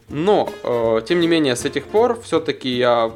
Но, 0.10 0.50
э, 0.64 1.02
тем 1.06 1.20
не 1.20 1.28
менее, 1.28 1.56
с 1.56 1.66
этих 1.66 1.86
пор 1.86 2.20
все-таки 2.22 2.70
я 2.70 3.12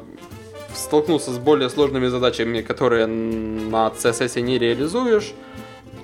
столкнулся 0.74 1.30
с 1.30 1.38
более 1.38 1.68
сложными 1.68 2.08
задачами, 2.08 2.62
которые 2.62 3.06
на 3.06 3.88
CSS 3.88 4.40
не 4.40 4.58
реализуешь. 4.58 5.34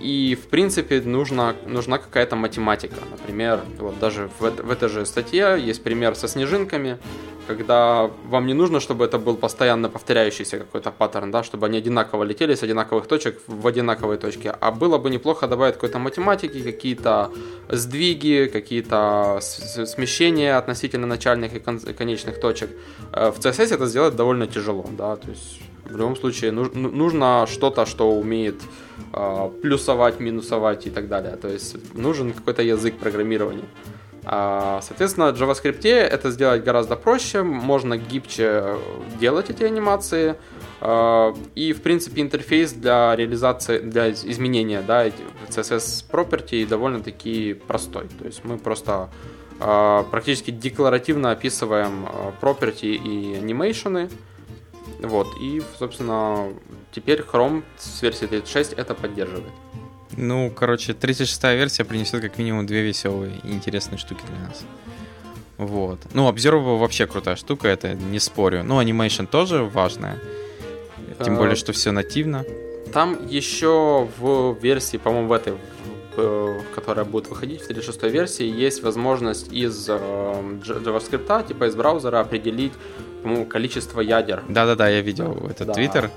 И, 0.04 0.34
в 0.34 0.48
принципе, 0.48 1.00
нужна, 1.00 1.54
нужна 1.66 1.96
какая-то 1.96 2.36
математика. 2.36 2.96
Например, 3.10 3.60
вот 3.78 3.98
даже 3.98 4.28
в, 4.38 4.50
в 4.50 4.70
этой 4.70 4.90
же 4.90 5.06
статье 5.06 5.56
есть 5.58 5.82
пример 5.82 6.14
со 6.14 6.28
снежинками, 6.28 6.98
когда 7.48 8.10
вам 8.28 8.46
не 8.46 8.52
нужно, 8.52 8.80
чтобы 8.80 9.06
это 9.06 9.18
был 9.18 9.36
постоянно 9.36 9.88
повторяющийся 9.88 10.58
какой-то 10.58 10.90
паттерн, 10.90 11.30
да, 11.30 11.42
чтобы 11.42 11.66
они 11.66 11.78
одинаково 11.78 12.24
летели 12.24 12.54
с 12.54 12.62
одинаковых 12.62 13.06
точек 13.06 13.40
в 13.46 13.66
одинаковые 13.66 14.18
точки. 14.18 14.52
А 14.60 14.70
было 14.70 14.98
бы 14.98 15.08
неплохо 15.08 15.48
добавить 15.48 15.74
какой-то 15.74 15.98
математики, 15.98 16.62
какие-то 16.62 17.30
сдвиги, 17.70 18.50
какие-то 18.52 19.38
смещения 19.40 20.58
относительно 20.58 21.06
начальных 21.06 21.54
и 21.54 21.60
конечных 21.94 22.40
точек. 22.40 22.70
Э, 23.12 23.30
в 23.30 23.38
CSS 23.38 23.74
это 23.74 23.86
сделать 23.86 24.16
довольно 24.16 24.46
тяжело, 24.46 24.84
да, 24.98 25.16
то 25.16 25.30
есть 25.30 25.60
в 25.84 25.96
любом 25.96 26.16
случае 26.16 26.52
ну, 26.52 26.70
нужно 26.74 27.46
что-то, 27.48 27.86
что 27.86 28.10
умеет 28.10 28.60
э, 29.12 29.50
плюсовать, 29.62 30.20
минусовать 30.20 30.86
и 30.86 30.90
так 30.90 31.08
далее. 31.08 31.36
То 31.36 31.48
есть 31.48 31.76
нужен 31.94 32.32
какой-то 32.32 32.62
язык 32.62 32.96
программирования. 32.98 33.64
А, 34.26 34.80
соответственно, 34.82 35.32
в 35.32 35.40
JavaScript 35.40 35.86
это 35.86 36.30
сделать 36.30 36.64
гораздо 36.64 36.96
проще, 36.96 37.42
можно 37.42 37.98
гибче 37.98 38.76
делать 39.20 39.50
эти 39.50 39.64
анимации. 39.64 40.36
А, 40.80 41.34
и, 41.54 41.72
в 41.72 41.82
принципе, 41.82 42.22
интерфейс 42.22 42.72
для 42.72 43.14
реализации, 43.16 43.78
для 43.80 44.10
изменения 44.10 44.82
да, 44.86 45.08
CSS 45.48 46.06
property 46.10 46.66
довольно-таки 46.66 47.54
простой. 47.54 48.08
То 48.18 48.24
есть 48.24 48.44
мы 48.44 48.56
просто 48.56 49.10
а, 49.60 50.04
практически 50.04 50.50
декларативно 50.50 51.30
описываем 51.30 52.06
property 52.40 52.94
и 52.94 53.34
анимейшены. 53.34 54.08
Вот, 55.04 55.28
и, 55.40 55.62
собственно, 55.78 56.52
теперь 56.92 57.20
Chrome 57.20 57.62
с 57.76 58.02
версии 58.02 58.26
36 58.26 58.72
это 58.72 58.94
поддерживает. 58.94 59.52
Ну, 60.16 60.50
короче, 60.50 60.92
36-я 60.92 61.54
версия 61.54 61.84
принесет 61.84 62.22
как 62.22 62.38
минимум 62.38 62.66
две 62.66 62.82
веселые 62.82 63.40
и 63.42 63.52
интересные 63.52 63.98
штуки 63.98 64.22
для 64.28 64.48
нас. 64.48 64.64
Вот. 65.56 66.00
Ну, 66.12 66.28
Observable 66.30 66.78
вообще 66.78 67.06
крутая 67.06 67.36
штука, 67.36 67.68
это 67.68 67.94
не 67.94 68.18
спорю. 68.18 68.64
Ну, 68.64 68.80
Animation 68.80 69.26
тоже 69.26 69.62
важная. 69.62 70.18
Тем 71.24 71.36
более, 71.36 71.56
что 71.56 71.72
все 71.72 71.92
нативно. 71.92 72.44
Там 72.92 73.26
еще 73.26 74.08
в 74.18 74.56
версии, 74.60 74.96
по-моему, 74.96 75.28
в 75.28 75.32
этой, 75.32 75.54
э, 76.16 76.60
которая 76.74 77.04
будет 77.04 77.28
выходить 77.28 77.62
в 77.62 77.66
36 77.66 78.02
версии, 78.04 78.44
есть 78.46 78.82
возможность 78.82 79.52
из 79.52 79.88
э, 79.88 79.92
JavaScript, 79.94 81.48
типа 81.48 81.64
из 81.64 81.74
браузера, 81.74 82.20
определить, 82.20 82.72
по-моему, 83.24 83.46
количество 83.46 84.00
ядер. 84.00 84.42
Да-да-да, 84.48 84.88
я 84.88 85.00
видел 85.00 85.46
этот 85.50 85.72
твиттер. 85.72 86.02
Да. 86.02 86.10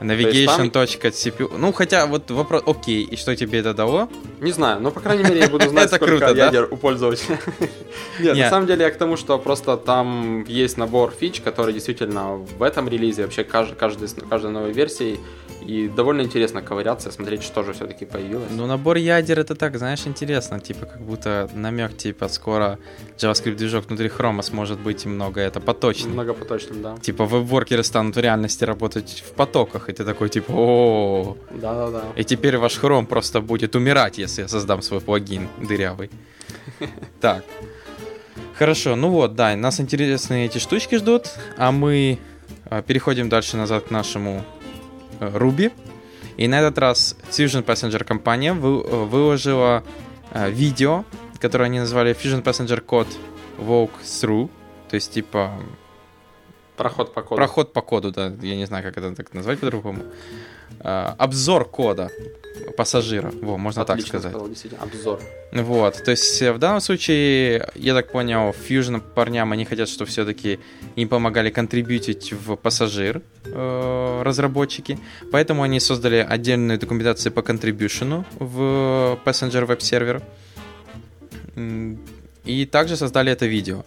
Navigation.cpu. 0.00 1.58
Ну, 1.58 1.72
хотя 1.72 2.06
вот 2.06 2.30
вопрос, 2.30 2.62
окей, 2.66 3.02
и 3.04 3.16
что 3.16 3.36
тебе 3.36 3.60
это 3.60 3.74
дало? 3.74 4.08
Не 4.40 4.52
знаю, 4.52 4.80
но, 4.80 4.90
по 4.90 5.00
крайней 5.00 5.24
мере, 5.24 5.40
я 5.40 5.48
буду 5.48 5.68
знать, 5.68 5.88
сколько 5.94 6.06
круто, 6.06 6.34
ядер 6.34 6.68
да? 6.68 6.74
у 6.74 6.76
пользователя. 6.76 7.38
Нет, 8.20 8.36
на 8.36 8.50
самом 8.50 8.66
деле 8.66 8.84
я 8.84 8.90
к 8.90 8.96
тому, 8.96 9.16
что 9.16 9.38
просто 9.38 9.76
там 9.76 10.44
есть 10.48 10.76
набор 10.76 11.12
фич, 11.18 11.40
который 11.40 11.72
действительно 11.72 12.36
в 12.58 12.62
этом 12.62 12.88
релизе, 12.88 13.22
вообще 13.22 13.44
каждый, 13.44 13.76
каждой 14.28 14.50
новой 14.50 14.72
версии 14.72 15.20
и 15.66 15.88
довольно 15.88 16.22
интересно 16.22 16.62
ковыряться, 16.62 17.10
смотреть, 17.10 17.42
что 17.42 17.62
же 17.62 17.72
все-таки 17.72 18.04
появилось. 18.04 18.50
Ну, 18.50 18.66
набор 18.66 18.96
ядер 18.96 19.40
это 19.40 19.54
так, 19.54 19.78
знаешь, 19.78 20.06
интересно. 20.06 20.60
Типа, 20.60 20.86
как 20.86 21.00
будто 21.00 21.48
намек, 21.54 21.96
типа, 21.96 22.28
скоро 22.28 22.78
JavaScript 23.18 23.56
движок 23.56 23.86
внутри 23.88 24.08
хрома 24.08 24.42
сможет 24.42 24.78
быть 24.78 25.06
много 25.06 25.40
это 25.40 25.60
поточным. 25.60 26.12
Много 26.12 26.34
поточным, 26.34 26.82
да. 26.82 26.96
Типа, 26.96 27.24
веб-воркеры 27.24 27.84
станут 27.84 28.16
в 28.16 28.20
реальности 28.20 28.64
работать 28.64 29.22
в 29.26 29.32
потоках, 29.32 29.88
и 29.88 29.92
ты 29.92 30.04
такой, 30.04 30.28
типа, 30.28 30.52
о 30.52 31.36
Да-да-да. 31.50 32.02
И 32.16 32.24
теперь 32.24 32.58
ваш 32.58 32.78
хром 32.78 33.06
просто 33.06 33.40
будет 33.40 33.76
умирать, 33.76 34.18
если 34.18 34.42
я 34.42 34.48
создам 34.48 34.82
свой 34.82 35.00
плагин 35.00 35.48
дырявый. 35.58 36.10
Так. 37.20 37.44
Хорошо, 38.58 38.96
ну 38.96 39.10
вот, 39.10 39.34
да, 39.34 39.56
нас 39.56 39.80
интересные 39.80 40.46
эти 40.46 40.58
штучки 40.58 40.96
ждут, 40.96 41.30
а 41.56 41.72
мы 41.72 42.18
а, 42.66 42.82
переходим 42.82 43.28
дальше 43.28 43.56
назад 43.56 43.84
к 43.84 43.90
нашему 43.90 44.44
Ruby. 45.30 45.72
И 46.36 46.48
на 46.48 46.60
этот 46.60 46.78
раз 46.78 47.16
Fusion 47.30 47.64
Passenger 47.64 48.04
компания 48.04 48.52
выложила 48.52 49.84
э, 50.30 50.50
видео, 50.50 51.04
которое 51.40 51.64
они 51.64 51.78
назвали 51.78 52.14
Fusion 52.14 52.42
Passenger 52.42 52.84
Code 52.84 53.14
Walkthrough. 53.58 54.48
То 54.88 54.94
есть, 54.94 55.12
типа... 55.12 55.52
Проход 56.82 57.14
по 57.14 57.22
коду. 57.22 57.36
Проход 57.36 57.72
по 57.72 57.82
коду, 57.82 58.10
да. 58.10 58.32
Я 58.42 58.56
не 58.56 58.66
знаю, 58.66 58.82
как 58.84 58.98
это 58.98 59.14
так 59.14 59.34
назвать 59.34 59.60
по-другому. 59.60 60.02
Э, 60.80 61.14
обзор 61.18 61.64
кода 61.64 62.10
пассажира. 62.76 63.30
Во, 63.40 63.56
можно 63.56 63.82
Отлично 63.82 64.02
так 64.02 64.08
сказать. 64.08 64.32
Сказал, 64.32 64.48
действительно, 64.48 64.82
обзор. 64.82 65.20
Вот, 65.52 66.02
то 66.04 66.10
есть 66.10 66.42
э, 66.42 66.52
в 66.52 66.58
данном 66.58 66.80
случае, 66.80 67.68
я 67.74 67.94
так 67.94 68.10
понял, 68.10 68.50
Fusion 68.50 69.00
парням, 69.14 69.52
они 69.52 69.64
хотят, 69.64 69.88
чтобы 69.88 70.10
все-таки 70.10 70.58
им 70.96 71.08
помогали 71.08 71.50
контрибьютить 71.50 72.32
в 72.32 72.56
пассажир 72.56 73.22
э, 73.44 74.22
разработчики, 74.24 74.98
поэтому 75.30 75.62
они 75.62 75.80
создали 75.80 76.26
отдельную 76.28 76.78
документацию 76.78 77.32
по 77.32 77.42
контрибьюшену 77.42 78.24
в 78.38 79.18
Passenger 79.24 79.66
Web 79.66 79.78
Server 79.78 80.22
и 82.44 82.66
также 82.66 82.96
создали 82.96 83.30
это 83.30 83.46
видео. 83.46 83.84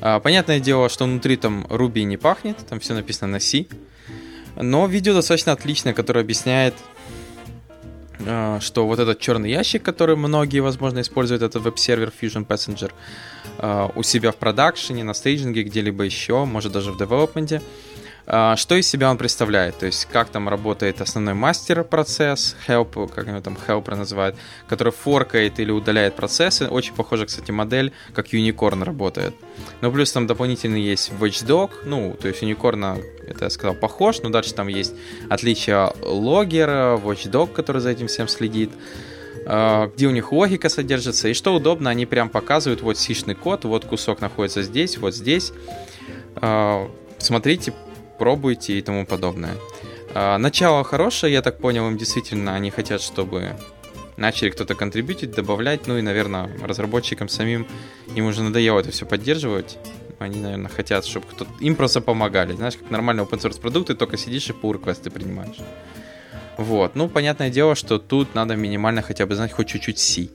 А, 0.00 0.20
понятное 0.20 0.60
дело, 0.60 0.88
что 0.88 1.04
внутри 1.04 1.36
там 1.36 1.66
Ruby 1.68 2.02
не 2.02 2.16
пахнет, 2.16 2.56
там 2.68 2.80
все 2.80 2.94
написано 2.94 3.32
на 3.32 3.40
C, 3.40 3.66
но 4.56 4.86
видео 4.86 5.14
достаточно 5.14 5.52
отличное, 5.52 5.94
которое 5.94 6.20
объясняет 6.20 6.74
а, 8.24 8.58
что 8.60 8.86
вот 8.86 8.98
этот 8.98 9.20
черный 9.20 9.50
ящик, 9.50 9.82
который 9.82 10.16
многие, 10.16 10.60
возможно, 10.60 11.00
используют, 11.00 11.42
это 11.42 11.60
веб-сервер 11.60 12.12
Fusion 12.20 12.46
Passenger 12.46 12.92
а, 13.58 13.90
у 13.94 14.02
себя 14.02 14.32
в 14.32 14.36
продакшене, 14.36 15.04
на 15.04 15.14
стейджинге, 15.14 15.62
где-либо 15.62 16.04
еще, 16.04 16.44
может 16.44 16.72
даже 16.72 16.92
в 16.92 16.98
девелопменте, 16.98 17.62
что 18.26 18.74
из 18.74 18.88
себя 18.88 19.10
он 19.10 19.18
представляет? 19.18 19.78
То 19.78 19.86
есть, 19.86 20.06
как 20.06 20.30
там 20.30 20.48
работает 20.48 21.00
основной 21.00 21.34
мастер 21.34 21.84
процесс, 21.84 22.56
help, 22.66 23.10
как 23.14 23.28
его 23.28 23.40
там 23.40 23.56
helper 23.66 23.94
называют, 23.94 24.36
который 24.66 24.92
форкает 24.92 25.60
или 25.60 25.70
удаляет 25.70 26.16
процессы. 26.16 26.66
Очень 26.66 26.94
похожа, 26.94 27.26
кстати, 27.26 27.52
модель, 27.52 27.92
как 28.14 28.32
Unicorn 28.32 28.82
работает. 28.82 29.34
Но 29.80 29.92
плюс 29.92 30.10
там 30.10 30.26
дополнительно 30.26 30.76
есть 30.76 31.12
Watchdog, 31.20 31.70
ну, 31.84 32.16
то 32.20 32.28
есть 32.28 32.42
Unicorn, 32.42 33.00
это 33.28 33.44
я 33.44 33.50
сказал, 33.50 33.74
похож, 33.74 34.20
но 34.22 34.30
дальше 34.30 34.54
там 34.54 34.68
есть 34.68 34.94
отличие 35.30 35.92
логера, 36.02 37.00
Watchdog, 37.02 37.52
который 37.52 37.80
за 37.80 37.90
этим 37.90 38.08
всем 38.08 38.26
следит 38.26 38.72
а, 39.48 39.92
где 39.94 40.08
у 40.08 40.10
них 40.10 40.32
логика 40.32 40.68
содержится, 40.68 41.28
и 41.28 41.34
что 41.34 41.54
удобно, 41.54 41.88
они 41.88 42.04
прям 42.04 42.28
показывают, 42.28 42.82
вот 42.82 42.98
сишный 42.98 43.36
код, 43.36 43.64
вот 43.64 43.84
кусок 43.84 44.20
находится 44.20 44.62
здесь, 44.62 44.98
вот 44.98 45.14
здесь. 45.14 45.52
А, 46.34 46.90
смотрите, 47.18 47.72
пробуйте 48.18 48.78
и 48.78 48.82
тому 48.82 49.06
подобное. 49.06 49.54
А, 50.14 50.38
начало 50.38 50.84
хорошее, 50.84 51.32
я 51.32 51.42
так 51.42 51.58
понял, 51.58 51.86
им 51.88 51.98
действительно 51.98 52.54
они 52.54 52.70
хотят, 52.70 53.00
чтобы 53.00 53.56
начали 54.16 54.50
кто-то 54.50 54.74
контрибьютить, 54.74 55.32
добавлять, 55.32 55.86
ну 55.86 55.98
и, 55.98 56.02
наверное, 56.02 56.50
разработчикам 56.62 57.28
самим 57.28 57.66
им 58.14 58.26
уже 58.26 58.42
надоело 58.42 58.80
это 58.80 58.90
все 58.90 59.06
поддерживать. 59.06 59.78
Они, 60.18 60.40
наверное, 60.40 60.70
хотят, 60.70 61.04
чтобы 61.04 61.26
кто-то... 61.26 61.50
Им 61.60 61.76
просто 61.76 62.00
помогали. 62.00 62.54
Знаешь, 62.54 62.76
как 62.76 62.90
нормальные 62.90 63.26
open 63.26 63.38
source 63.38 63.60
продукты, 63.60 63.94
только 63.94 64.16
сидишь 64.16 64.48
и 64.48 64.52
pull 64.52 64.72
реквесты 64.72 65.10
принимаешь. 65.10 65.58
Вот. 66.56 66.94
Ну, 66.94 67.08
понятное 67.08 67.50
дело, 67.50 67.74
что 67.74 67.98
тут 67.98 68.34
надо 68.34 68.56
минимально 68.56 69.02
хотя 69.02 69.26
бы 69.26 69.34
знать 69.34 69.52
хоть 69.52 69.68
чуть-чуть 69.68 69.98
C, 69.98 70.28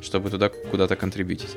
чтобы 0.00 0.30
туда 0.30 0.48
куда-то 0.48 0.96
контрибьютить. 0.96 1.56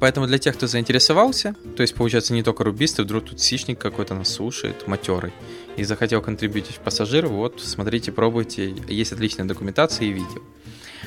Поэтому 0.00 0.26
для 0.26 0.38
тех, 0.38 0.54
кто 0.56 0.66
заинтересовался, 0.66 1.54
то 1.76 1.82
есть, 1.82 1.94
получается, 1.94 2.32
не 2.32 2.42
только 2.42 2.62
рубисты, 2.62 3.02
вдруг 3.02 3.24
тут 3.24 3.40
сичник 3.40 3.78
какой-то 3.78 4.14
нас 4.14 4.32
слушает, 4.32 4.86
матерый, 4.86 5.32
и 5.76 5.82
захотел 5.84 6.22
контрибьютить 6.22 6.76
пассажир, 6.76 7.26
вот, 7.26 7.60
смотрите, 7.60 8.12
пробуйте, 8.12 8.74
есть 8.88 9.12
отличная 9.12 9.46
документация 9.46 10.06
и 10.06 10.12
видео. 10.12 10.42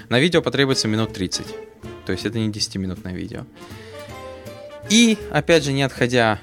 На 0.09 0.19
видео 0.19 0.41
потребуется 0.41 0.89
минут 0.89 1.13
30, 1.13 1.45
то 2.05 2.11
есть 2.11 2.25
это 2.25 2.37
не 2.37 2.49
10-минутное 2.49 3.13
видео. 3.13 3.45
И, 4.89 5.17
опять 5.31 5.63
же, 5.63 5.71
не 5.71 5.83
отходя 5.83 6.39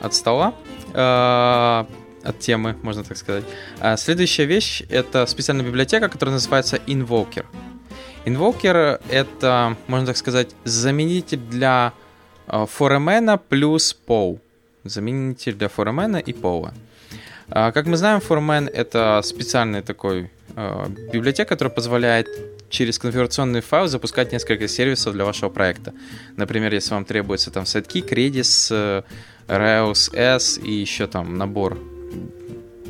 от 0.00 0.12
стола, 0.12 0.54
э, 0.92 1.84
от 2.24 2.38
темы, 2.40 2.76
можно 2.82 3.04
так 3.04 3.16
сказать, 3.16 3.44
э, 3.80 3.96
следующая 3.96 4.44
вещь— 4.44 4.82
это 4.90 5.24
специальная 5.24 5.64
библиотека, 5.64 6.10
которая 6.10 6.34
называется 6.34 6.76
Invoker— 6.86 7.46
Invoker— 8.28 9.00
это, 9.10 9.76
можно 9.86 10.06
так 10.06 10.16
сказать, 10.16 10.48
заменитель 10.64 11.38
для 11.38 11.92
э, 12.46 12.66
форемена 12.66 13.38
плюс 13.38 13.96
POW. 14.06 14.38
Заменитель 14.84 15.54
для 15.54 15.68
форемена 15.68 16.18
и 16.18 16.32
POW. 16.32 16.72
А, 17.50 17.72
как 17.72 17.86
мы 17.86 17.96
знаем, 17.96 18.20
Foreman— 18.20 18.68
это 18.74 19.20
специальный 19.24 19.82
такой 19.82 20.30
э, 20.54 20.86
библиотека, 21.12 21.48
которая 21.48 21.74
позволяет 21.74 22.28
через 22.68 22.98
конфигурационный 22.98 23.62
файл 23.62 23.86
запускать 23.86 24.32
несколько 24.32 24.68
сервисов 24.68 25.14
для 25.14 25.24
вашего 25.24 25.48
проекта. 25.48 25.94
Например, 26.36 26.74
если 26.74 26.92
вам 26.92 27.04
требуется 27.06 27.50
там 27.50 27.64
Sidekick, 27.64 28.10
Redis, 28.10 28.68
э, 28.70 29.02
Rails 29.46 30.14
S 30.14 30.58
и 30.62 30.72
еще 30.72 31.06
там 31.06 31.38
набор 31.38 31.78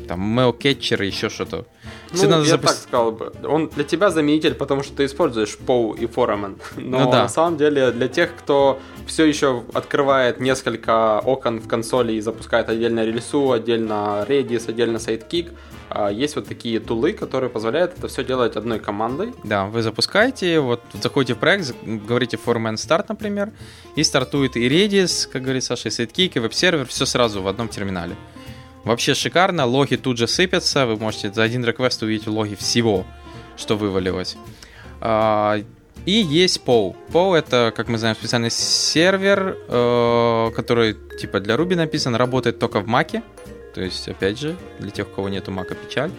там 0.09 0.39
mail-catcher 0.39 1.03
и 1.03 1.07
еще 1.07 1.29
что-то. 1.29 1.65
Ну, 2.11 2.27
надо 2.27 2.43
я 2.43 2.51
запу... 2.51 2.67
так 2.67 2.75
сказал 2.75 3.11
бы. 3.11 3.31
Он 3.43 3.69
для 3.69 3.83
тебя 3.83 4.09
заменитель, 4.09 4.53
потому 4.53 4.83
что 4.83 4.95
ты 4.95 5.05
используешь 5.05 5.57
POW 5.65 5.97
и 5.97 6.05
Foreman. 6.05 6.59
Но 6.77 6.99
ну, 6.99 7.11
да. 7.11 7.23
на 7.23 7.29
самом 7.29 7.57
деле 7.57 7.91
для 7.91 8.07
тех, 8.07 8.35
кто 8.35 8.79
все 9.07 9.25
еще 9.25 9.63
открывает 9.73 10.39
несколько 10.39 11.19
окон 11.19 11.59
в 11.59 11.67
консоли 11.67 12.13
и 12.13 12.21
запускает 12.21 12.69
отдельно 12.69 13.05
релису, 13.05 13.51
отдельно 13.51 14.25
Redis, 14.27 14.69
отдельно 14.69 14.97
Sidekick, 14.97 15.51
а, 15.89 16.09
есть 16.09 16.35
вот 16.35 16.47
такие 16.47 16.79
тулы, 16.79 17.13
которые 17.13 17.49
позволяют 17.49 17.97
это 17.97 18.07
все 18.07 18.23
делать 18.23 18.55
одной 18.55 18.79
командой. 18.79 19.33
Да, 19.43 19.65
вы 19.65 19.81
запускаете, 19.81 20.59
вот 20.59 20.81
заходите 21.01 21.33
в 21.33 21.39
проект, 21.39 21.73
говорите 21.83 22.37
Foreman 22.37 22.75
Start, 22.75 23.05
например, 23.09 23.51
и 23.95 24.03
стартует 24.03 24.55
и 24.55 24.67
Redis, 24.67 25.27
как 25.31 25.43
говорит 25.43 25.63
Саша, 25.63 25.89
и 25.89 25.91
Sidekick, 25.91 26.33
и 26.35 26.39
веб-сервер, 26.39 26.85
все 26.85 27.05
сразу 27.05 27.41
в 27.41 27.47
одном 27.47 27.69
терминале. 27.69 28.15
Вообще 28.89 29.13
шикарно, 29.13 29.67
логи 29.67 29.97
тут 29.97 30.17
же 30.17 30.27
сыпятся, 30.27 30.87
вы 30.87 30.97
можете 30.97 31.31
за 31.31 31.43
один 31.43 31.63
реквест 31.63 32.01
увидеть 32.01 32.25
логи 32.25 32.55
всего, 32.55 33.05
что 33.55 33.77
вывалилось. 33.77 34.35
А, 34.99 35.59
и 36.07 36.11
есть 36.11 36.63
POW. 36.65 36.95
POW 37.13 37.35
это, 37.37 37.71
как 37.75 37.87
мы 37.87 37.99
знаем, 37.99 38.15
специальный 38.15 38.49
сервер, 38.49 39.55
э, 39.67 40.51
который 40.55 40.97
типа 41.21 41.39
для 41.39 41.53
Ruby 41.53 41.75
написан, 41.75 42.15
работает 42.15 42.57
только 42.57 42.79
в 42.79 42.87
Mac. 42.87 43.21
То 43.75 43.81
есть, 43.81 44.09
опять 44.09 44.39
же, 44.39 44.57
для 44.79 44.89
тех, 44.89 45.07
у 45.07 45.11
кого 45.11 45.29
нету 45.29 45.51
Mac, 45.51 45.71
печаль. 45.75 46.09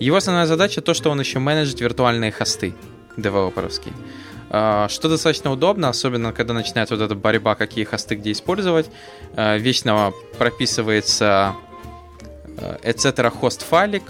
Его 0.00 0.16
основная 0.16 0.46
задача 0.46 0.80
то, 0.80 0.94
что 0.94 1.10
он 1.10 1.20
еще 1.20 1.38
менеджит 1.38 1.80
виртуальные 1.80 2.32
хосты 2.32 2.74
девелоперские. 3.16 3.94
А, 4.50 4.88
что 4.88 5.08
достаточно 5.08 5.52
удобно, 5.52 5.90
особенно 5.90 6.32
когда 6.32 6.54
начинается 6.54 6.96
вот 6.96 7.04
эта 7.04 7.14
борьба, 7.14 7.54
какие 7.54 7.84
хосты 7.84 8.16
где 8.16 8.32
использовать. 8.32 8.90
Э, 9.36 9.58
вечно 9.58 10.12
прописывается 10.38 11.54
etc. 12.56 13.30
хост 13.30 13.62
файлик 13.62 14.02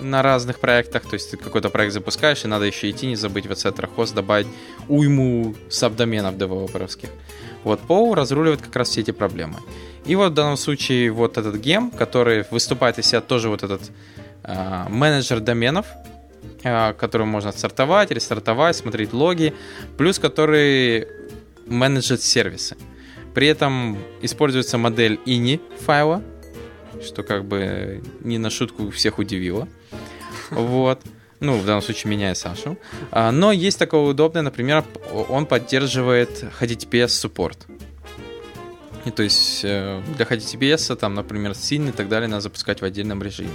на 0.00 0.22
разных 0.22 0.58
проектах, 0.58 1.02
то 1.02 1.14
есть 1.14 1.30
ты 1.30 1.36
какой-то 1.36 1.70
проект 1.70 1.92
запускаешь, 1.92 2.44
и 2.44 2.48
надо 2.48 2.64
еще 2.64 2.90
идти, 2.90 3.06
не 3.06 3.16
забыть 3.16 3.46
в 3.46 3.50
etc. 3.50 3.88
хост 3.94 4.14
добавить 4.14 4.46
уйму 4.88 5.54
сабдоменов 5.68 6.36
девелоперовских. 6.36 7.08
Вот 7.64 7.80
POW 7.88 8.14
разруливает 8.14 8.62
как 8.62 8.74
раз 8.76 8.88
все 8.88 9.02
эти 9.02 9.12
проблемы. 9.12 9.58
И 10.04 10.16
вот 10.16 10.32
в 10.32 10.34
данном 10.34 10.56
случае 10.56 11.10
вот 11.12 11.38
этот 11.38 11.56
гем, 11.56 11.90
который 11.90 12.44
выступает 12.50 12.98
из 12.98 13.06
себя 13.06 13.20
тоже 13.20 13.48
вот 13.48 13.62
этот 13.62 13.82
э, 14.42 14.84
менеджер 14.88 15.38
доменов, 15.40 15.86
э, 16.64 16.92
который 16.94 17.26
можно 17.26 17.52
стартовать, 17.52 18.10
рестартовать, 18.10 18.76
смотреть 18.76 19.12
логи, 19.12 19.54
плюс 19.96 20.18
который 20.18 21.06
менеджит 21.66 22.22
сервисы. 22.22 22.76
При 23.32 23.46
этом 23.46 23.96
используется 24.20 24.76
модель 24.76 25.20
ini 25.24 25.60
файла, 25.78 26.22
что 27.04 27.22
как 27.22 27.44
бы 27.44 28.02
не 28.20 28.38
на 28.38 28.50
шутку 28.50 28.90
всех 28.90 29.18
удивило. 29.18 29.68
Вот. 30.50 31.00
Ну, 31.40 31.58
в 31.58 31.66
данном 31.66 31.82
случае 31.82 32.10
меня 32.12 32.30
и 32.30 32.34
Сашу. 32.36 32.78
А, 33.10 33.32
но 33.32 33.50
есть 33.50 33.78
такое 33.78 34.02
удобное, 34.02 34.42
например, 34.42 34.84
он 35.28 35.46
поддерживает 35.46 36.44
HTTPS 36.60 37.08
суппорт. 37.08 37.66
И 39.04 39.10
то 39.10 39.24
есть 39.24 39.64
э, 39.64 40.00
для 40.16 40.24
HTTPS, 40.24 40.94
там, 40.94 41.14
например, 41.14 41.50
SYN 41.52 41.88
и 41.88 41.92
так 41.92 42.08
далее, 42.08 42.28
надо 42.28 42.42
запускать 42.42 42.80
в 42.80 42.84
отдельном 42.84 43.22
режиме. 43.22 43.50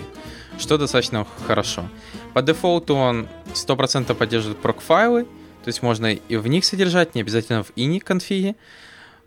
Что 0.59 0.77
достаточно 0.77 1.25
хорошо. 1.45 1.87
По 2.33 2.41
дефолту 2.41 2.95
он 2.95 3.29
100% 3.53 4.13
поддерживает 4.15 4.57
прок-файлы, 4.59 5.23
то 5.23 5.67
есть 5.67 5.81
можно 5.81 6.07
и 6.13 6.35
в 6.35 6.47
них 6.47 6.65
содержать, 6.65 7.15
не 7.15 7.21
обязательно 7.21 7.63
в 7.63 7.71
ini 7.77 8.01
конфиге. 8.01 8.55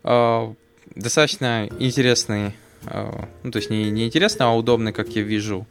А, 0.03 0.53
достаточно 0.93 1.67
интересный 1.79 2.53
ну, 3.43 3.51
то 3.51 3.57
есть 3.57 3.69
не, 3.69 3.91
не 3.91 4.05
интересно, 4.05 4.45
а 4.45 4.55
удобно, 4.55 4.93
как 4.93 5.09
я 5.09 5.21
вижу, 5.21 5.67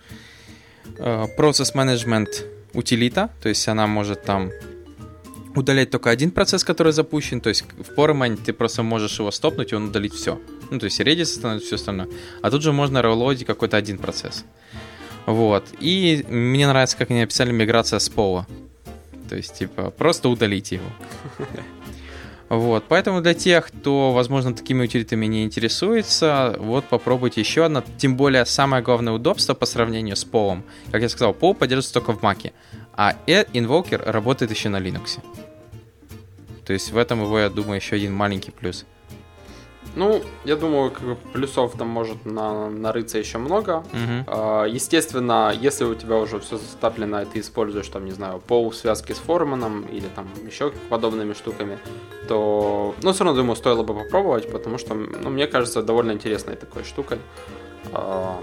процесс 1.36 1.74
менеджмент 1.74 2.44
утилита, 2.72 3.30
то 3.42 3.48
есть 3.48 3.66
она 3.68 3.86
может 3.86 4.22
там 4.22 4.50
удалять 5.54 5.90
только 5.90 6.10
один 6.10 6.30
процесс, 6.30 6.62
который 6.62 6.92
запущен, 6.92 7.40
то 7.40 7.48
есть 7.48 7.64
в 7.64 7.98
Poroman 7.98 8.36
ты 8.36 8.52
просто 8.52 8.82
можешь 8.82 9.18
его 9.18 9.30
стопнуть, 9.30 9.72
и 9.72 9.74
он 9.74 9.88
удалит 9.88 10.14
все. 10.14 10.40
Ну, 10.70 10.78
то 10.78 10.84
есть 10.84 11.00
Redis 11.00 11.22
остановит 11.22 11.64
все 11.64 11.74
остальное. 11.74 12.08
А 12.42 12.50
тут 12.50 12.62
же 12.62 12.72
можно 12.72 13.02
релодить 13.02 13.44
какой-то 13.46 13.76
один 13.76 13.98
процесс. 13.98 14.44
Вот. 15.26 15.64
И 15.80 16.24
мне 16.28 16.68
нравится, 16.68 16.96
как 16.96 17.10
они 17.10 17.22
описали 17.22 17.50
миграция 17.50 17.98
с 17.98 18.08
пола. 18.08 18.46
То 19.28 19.36
есть, 19.36 19.58
типа, 19.58 19.90
просто 19.90 20.28
удалить 20.28 20.70
его. 20.72 20.86
Вот, 22.50 22.84
поэтому 22.88 23.20
для 23.20 23.32
тех, 23.32 23.68
кто, 23.68 24.12
возможно, 24.12 24.52
такими 24.52 24.82
утилитами 24.82 25.26
не 25.26 25.44
интересуется, 25.44 26.56
вот 26.58 26.84
попробуйте 26.84 27.40
еще 27.40 27.64
одно. 27.64 27.84
Тем 27.96 28.16
более, 28.16 28.44
самое 28.44 28.82
главное 28.82 29.12
удобство 29.12 29.54
по 29.54 29.66
сравнению 29.66 30.16
с 30.16 30.26
POW. 30.26 30.62
Как 30.90 31.00
я 31.00 31.08
сказал, 31.08 31.32
POW 31.32 31.54
поддерживается 31.54 31.94
только 31.94 32.12
в 32.12 32.20
Mac, 32.20 32.52
а 32.92 33.14
Invoker 33.28 34.02
работает 34.04 34.50
еще 34.50 34.68
на 34.68 34.80
Linux. 34.80 35.20
То 36.66 36.72
есть 36.72 36.90
в 36.90 36.98
этом 36.98 37.22
его, 37.22 37.38
я 37.38 37.50
думаю, 37.50 37.76
еще 37.76 37.94
один 37.94 38.12
маленький 38.12 38.50
плюс. 38.50 38.84
Ну, 39.96 40.22
я 40.44 40.56
думаю, 40.56 40.90
как 40.90 41.02
бы 41.02 41.16
плюсов 41.32 41.72
там 41.76 41.88
может 41.88 42.24
на, 42.24 42.70
нарыться 42.70 43.18
еще 43.18 43.38
много. 43.38 43.84
Uh-huh. 43.92 44.70
Естественно, 44.70 45.52
если 45.52 45.84
у 45.84 45.94
тебя 45.94 46.16
уже 46.16 46.38
все 46.38 46.58
застаплено, 46.58 47.22
и 47.22 47.24
ты 47.24 47.40
используешь 47.40 47.88
там, 47.88 48.04
не 48.04 48.12
знаю, 48.12 48.40
пол 48.46 48.72
связки 48.72 49.12
с 49.12 49.18
форманом 49.18 49.82
или 49.82 50.06
там 50.14 50.28
еще 50.46 50.72
подобными 50.88 51.32
штуками, 51.32 51.78
то, 52.28 52.94
ну, 53.02 53.12
все 53.12 53.24
равно, 53.24 53.40
думаю, 53.40 53.56
стоило 53.56 53.82
бы 53.82 53.94
попробовать, 53.94 54.50
потому 54.50 54.78
что, 54.78 54.94
ну, 54.94 55.30
мне 55.30 55.46
кажется, 55.46 55.82
довольно 55.82 56.12
интересной 56.12 56.56
такой 56.56 56.84
штукой. 56.84 57.18
А, 57.92 58.40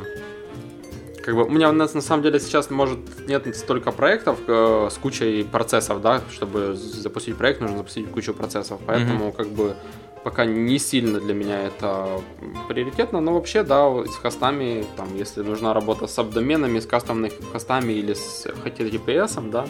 как 1.28 1.36
бы 1.36 1.44
у 1.44 1.50
меня 1.50 1.72
на, 1.72 1.88
на 1.94 2.02
самом 2.02 2.24
деле 2.24 2.40
сейчас 2.40 2.70
может 2.70 3.00
нет 3.28 3.54
столько 3.56 3.92
проектов 3.92 4.40
э, 4.48 4.88
с 4.90 4.98
кучей 4.98 5.44
процессов, 5.44 6.02
да, 6.02 6.22
чтобы 6.32 6.76
запустить 6.76 7.36
проект 7.38 7.60
нужно 7.60 7.78
запустить 7.78 8.10
кучу 8.10 8.34
процессов, 8.34 8.80
поэтому 8.86 9.26
mm-hmm. 9.26 9.36
как 9.36 9.48
бы 9.48 9.76
пока 10.24 10.46
не 10.46 10.80
сильно 10.80 11.20
для 11.20 11.34
меня 11.34 11.62
это 11.64 12.22
приоритетно, 12.68 13.22
но 13.22 13.34
вообще, 13.34 13.64
да, 13.64 13.88
с 14.06 14.16
хостами, 14.16 14.86
там, 14.96 15.16
если 15.16 15.42
нужна 15.42 15.74
работа 15.74 16.08
с 16.08 16.14
сабдоменами, 16.14 16.80
с 16.80 16.86
кастомными 16.86 17.32
хостами 17.52 17.94
или 17.94 18.14
с 18.14 18.46
HTTPS, 18.46 19.50
да, 19.50 19.68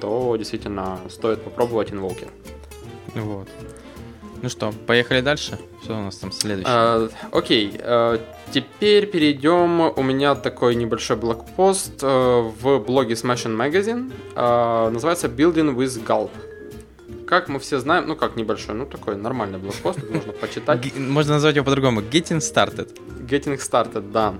то 0.00 0.36
действительно 0.36 0.98
стоит 1.08 1.42
попробовать 1.42 1.90
Invoker. 1.90 2.28
Вот. 3.14 3.48
Ну 4.42 4.48
что, 4.48 4.72
поехали 4.86 5.20
дальше? 5.22 5.58
Что 5.82 5.94
у 5.94 6.02
нас 6.02 6.16
там 6.16 6.30
следующее? 6.30 6.72
А, 6.72 7.08
окей, 7.32 7.72
а, 7.80 8.20
теперь 8.52 9.06
перейдем. 9.06 9.92
У 9.96 10.02
меня 10.02 10.34
такой 10.34 10.74
небольшой 10.74 11.16
блокпост 11.16 12.00
а, 12.02 12.42
в 12.42 12.78
блоге 12.80 13.14
Smashing 13.14 13.56
Magazine. 13.56 14.12
А, 14.34 14.90
называется 14.90 15.28
Building 15.28 15.74
with 15.74 16.04
Gulp 16.06 16.30
как 17.26 17.48
мы 17.48 17.58
все 17.58 17.78
знаем, 17.78 18.06
ну 18.06 18.16
как 18.16 18.36
небольшой, 18.36 18.74
ну 18.74 18.86
такой 18.86 19.16
нормальный 19.16 19.58
блокпост, 19.58 19.98
можно 20.10 20.32
почитать. 20.32 20.96
Можно 20.96 21.34
назвать 21.34 21.56
его 21.56 21.64
по-другому. 21.64 22.00
Getting 22.00 22.38
Started. 22.38 22.96
Getting 23.26 23.58
Started, 23.58 24.12
да. 24.12 24.34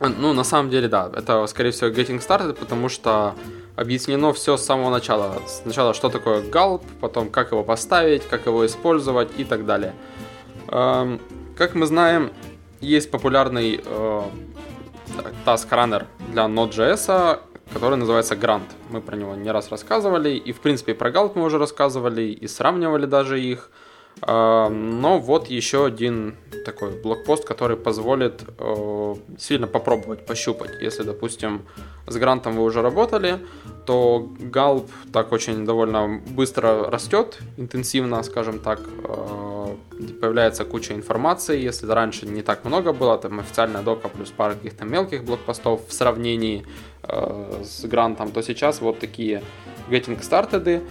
Ну, 0.00 0.32
на 0.32 0.44
самом 0.44 0.70
деле, 0.70 0.88
да. 0.88 1.10
Это, 1.12 1.44
скорее 1.48 1.72
всего, 1.72 1.90
Getting 1.90 2.20
Started, 2.20 2.54
потому 2.54 2.88
что 2.88 3.34
объяснено 3.74 4.32
все 4.32 4.56
с 4.56 4.64
самого 4.64 4.90
начала. 4.90 5.42
Сначала, 5.46 5.92
что 5.92 6.08
такое 6.08 6.42
Gulp, 6.42 6.82
потом, 7.00 7.30
как 7.30 7.50
его 7.50 7.64
поставить, 7.64 8.26
как 8.28 8.46
его 8.46 8.64
использовать 8.64 9.28
и 9.36 9.44
так 9.44 9.66
далее. 9.66 9.92
Эм, 10.68 11.20
как 11.56 11.74
мы 11.74 11.86
знаем, 11.86 12.30
есть 12.80 13.10
популярный 13.10 13.80
э, 13.84 14.22
Task 15.44 15.68
Runner 15.70 16.06
для 16.32 16.44
Node.js, 16.44 17.40
который 17.72 17.96
называется 17.96 18.34
Grant. 18.34 18.68
Мы 18.90 19.00
про 19.00 19.16
него 19.16 19.34
не 19.34 19.50
раз 19.50 19.70
рассказывали, 19.70 20.30
и 20.30 20.52
в 20.52 20.60
принципе 20.60 20.94
про 20.94 21.10
Gulp 21.10 21.32
мы 21.34 21.44
уже 21.44 21.58
рассказывали, 21.58 22.22
и 22.22 22.46
сравнивали 22.48 23.06
даже 23.06 23.40
их. 23.40 23.70
Э, 24.26 24.68
но 24.68 25.18
вот 25.18 25.48
еще 25.48 25.86
один 25.86 26.36
такой 26.64 26.90
блокпост, 27.00 27.44
который 27.44 27.76
позволит 27.76 28.42
э, 28.58 29.14
сильно 29.38 29.66
попробовать, 29.66 30.26
пощупать. 30.26 30.70
Если, 30.80 31.02
допустим, 31.02 31.62
с 32.06 32.16
грантом 32.16 32.56
вы 32.56 32.62
уже 32.62 32.82
работали, 32.82 33.38
то 33.86 34.28
Gulp 34.38 34.88
так 35.12 35.32
очень 35.32 35.64
довольно 35.64 36.20
быстро 36.30 36.90
растет, 36.90 37.38
интенсивно, 37.56 38.22
скажем 38.22 38.58
так. 38.58 38.80
Э, 39.04 39.48
появляется 40.20 40.64
куча 40.64 40.94
информации. 40.94 41.60
Если 41.60 41.86
раньше 41.86 42.26
не 42.26 42.42
так 42.42 42.64
много 42.64 42.92
было, 42.92 43.18
там 43.18 43.40
официальная 43.40 43.82
дока 43.82 44.08
плюс 44.08 44.30
пара 44.30 44.54
каких-то 44.54 44.84
мелких 44.84 45.24
блокпостов 45.24 45.86
в 45.88 45.92
сравнении 45.92 46.64
э, 47.08 47.62
с 47.64 47.84
грантом, 47.84 48.30
то 48.30 48.42
сейчас 48.42 48.80
вот 48.80 48.98
такие 48.98 49.42
getting 49.88 50.20
started. 50.20 50.82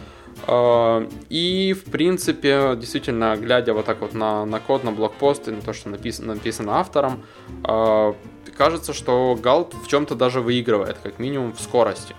А, 0.46 1.08
и, 1.30 1.74
в 1.74 1.90
принципе, 1.92 2.76
действительно, 2.76 3.36
глядя 3.38 3.74
вот 3.74 3.86
так 3.86 4.02
вот 4.02 4.14
на, 4.14 4.46
на 4.46 4.60
код, 4.60 4.84
на 4.84 4.92
блокпост 4.92 5.48
и 5.48 5.52
на 5.52 5.62
то, 5.62 5.74
что 5.74 5.90
написано, 5.90 6.36
написано 6.36 6.80
автором, 6.80 7.24
а, 7.64 8.16
кажется, 8.56 8.94
что 8.94 9.38
Галт 9.42 9.74
в 9.74 9.88
чем-то 9.88 10.16
даже 10.16 10.42
выигрывает, 10.42 10.98
как 11.02 11.20
минимум 11.20 11.54
в 11.54 11.62
скорости. 11.62 12.16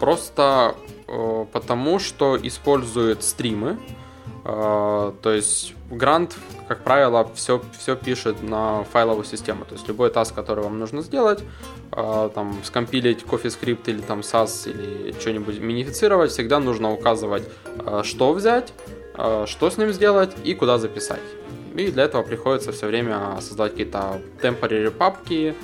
Просто 0.00 0.74
потому, 1.52 1.98
что 1.98 2.38
использует 2.42 3.22
стримы, 3.22 3.78
то 4.44 5.32
есть 5.32 5.74
Грант, 5.90 6.36
как 6.68 6.84
правило, 6.84 7.30
все, 7.34 7.62
все 7.78 7.96
пишет 7.96 8.42
на 8.42 8.84
файловую 8.84 9.24
систему. 9.24 9.64
То 9.64 9.74
есть 9.74 9.88
любой 9.88 10.10
таск, 10.10 10.34
который 10.34 10.62
вам 10.62 10.78
нужно 10.78 11.00
сделать, 11.00 11.42
э, 11.92 12.30
там, 12.34 12.58
скомпилить 12.62 13.22
CoffeeScript 13.22 13.84
или 13.86 14.00
там 14.00 14.20
SAS 14.20 14.70
или 14.70 15.12
что-нибудь 15.18 15.60
минифицировать, 15.60 16.30
всегда 16.30 16.60
нужно 16.60 16.92
указывать, 16.92 17.48
э, 17.86 18.02
что 18.04 18.32
взять, 18.32 18.72
что 19.46 19.70
с 19.70 19.78
ним 19.78 19.92
сделать 19.92 20.32
и 20.42 20.54
куда 20.54 20.76
записать. 20.78 21.22
И 21.76 21.90
для 21.92 22.02
этого 22.02 22.22
приходится 22.22 22.72
все 22.72 22.88
время 22.88 23.38
создавать 23.40 23.72
какие-то 23.72 24.20
temporary 24.42 24.90
папки, 24.90 25.54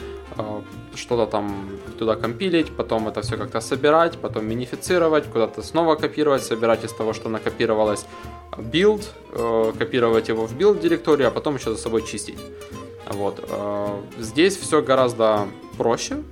что-то 0.95 1.27
там 1.27 1.69
туда 1.99 2.17
компилить, 2.17 2.77
потом 2.77 3.09
это 3.09 3.23
все 3.23 3.37
как-то 3.37 3.61
собирать, 3.61 4.19
потом 4.19 4.47
минифицировать, 4.47 5.27
куда-то 5.27 5.63
снова 5.63 5.97
копировать, 5.97 6.43
собирать 6.43 6.85
из 6.85 6.93
того, 6.93 7.13
что 7.13 7.29
накопировалось, 7.29 8.07
build, 8.53 9.05
э, 9.33 9.73
копировать 9.79 10.29
его 10.29 10.47
в 10.47 10.57
build 10.57 10.81
директорию, 10.81 11.29
а 11.29 11.31
потом 11.31 11.57
еще 11.57 11.71
за 11.73 11.79
собой 11.79 12.03
чистить. 12.03 12.39
Вот. 13.11 13.45
Э, 13.49 14.01
здесь 14.19 14.57
все 14.57 14.83
гораздо 14.83 15.49
проще. 15.77 16.23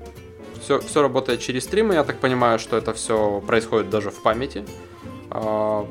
Все, 0.62 0.81
все 0.81 1.03
работает 1.03 1.40
через 1.40 1.64
стримы. 1.64 1.94
Я 1.94 2.05
так 2.05 2.18
понимаю, 2.18 2.59
что 2.59 2.77
это 2.77 2.92
все 2.92 3.42
происходит 3.47 3.90
даже 3.90 4.11
в 4.11 4.23
памяти. 4.23 4.64
Э, 5.31 5.85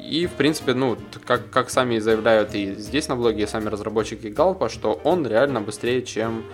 и, 0.00 0.26
в 0.26 0.32
принципе, 0.32 0.74
ну, 0.74 0.98
как, 1.24 1.48
как 1.50 1.70
сами 1.70 1.98
заявляют 1.98 2.54
и 2.54 2.74
здесь 2.74 3.08
на 3.08 3.16
блоге, 3.16 3.44
и 3.44 3.46
сами 3.46 3.68
разработчики 3.68 4.26
Галпа, 4.26 4.68
что 4.68 5.00
он 5.04 5.26
реально 5.26 5.62
быстрее, 5.62 6.02
чем 6.02 6.44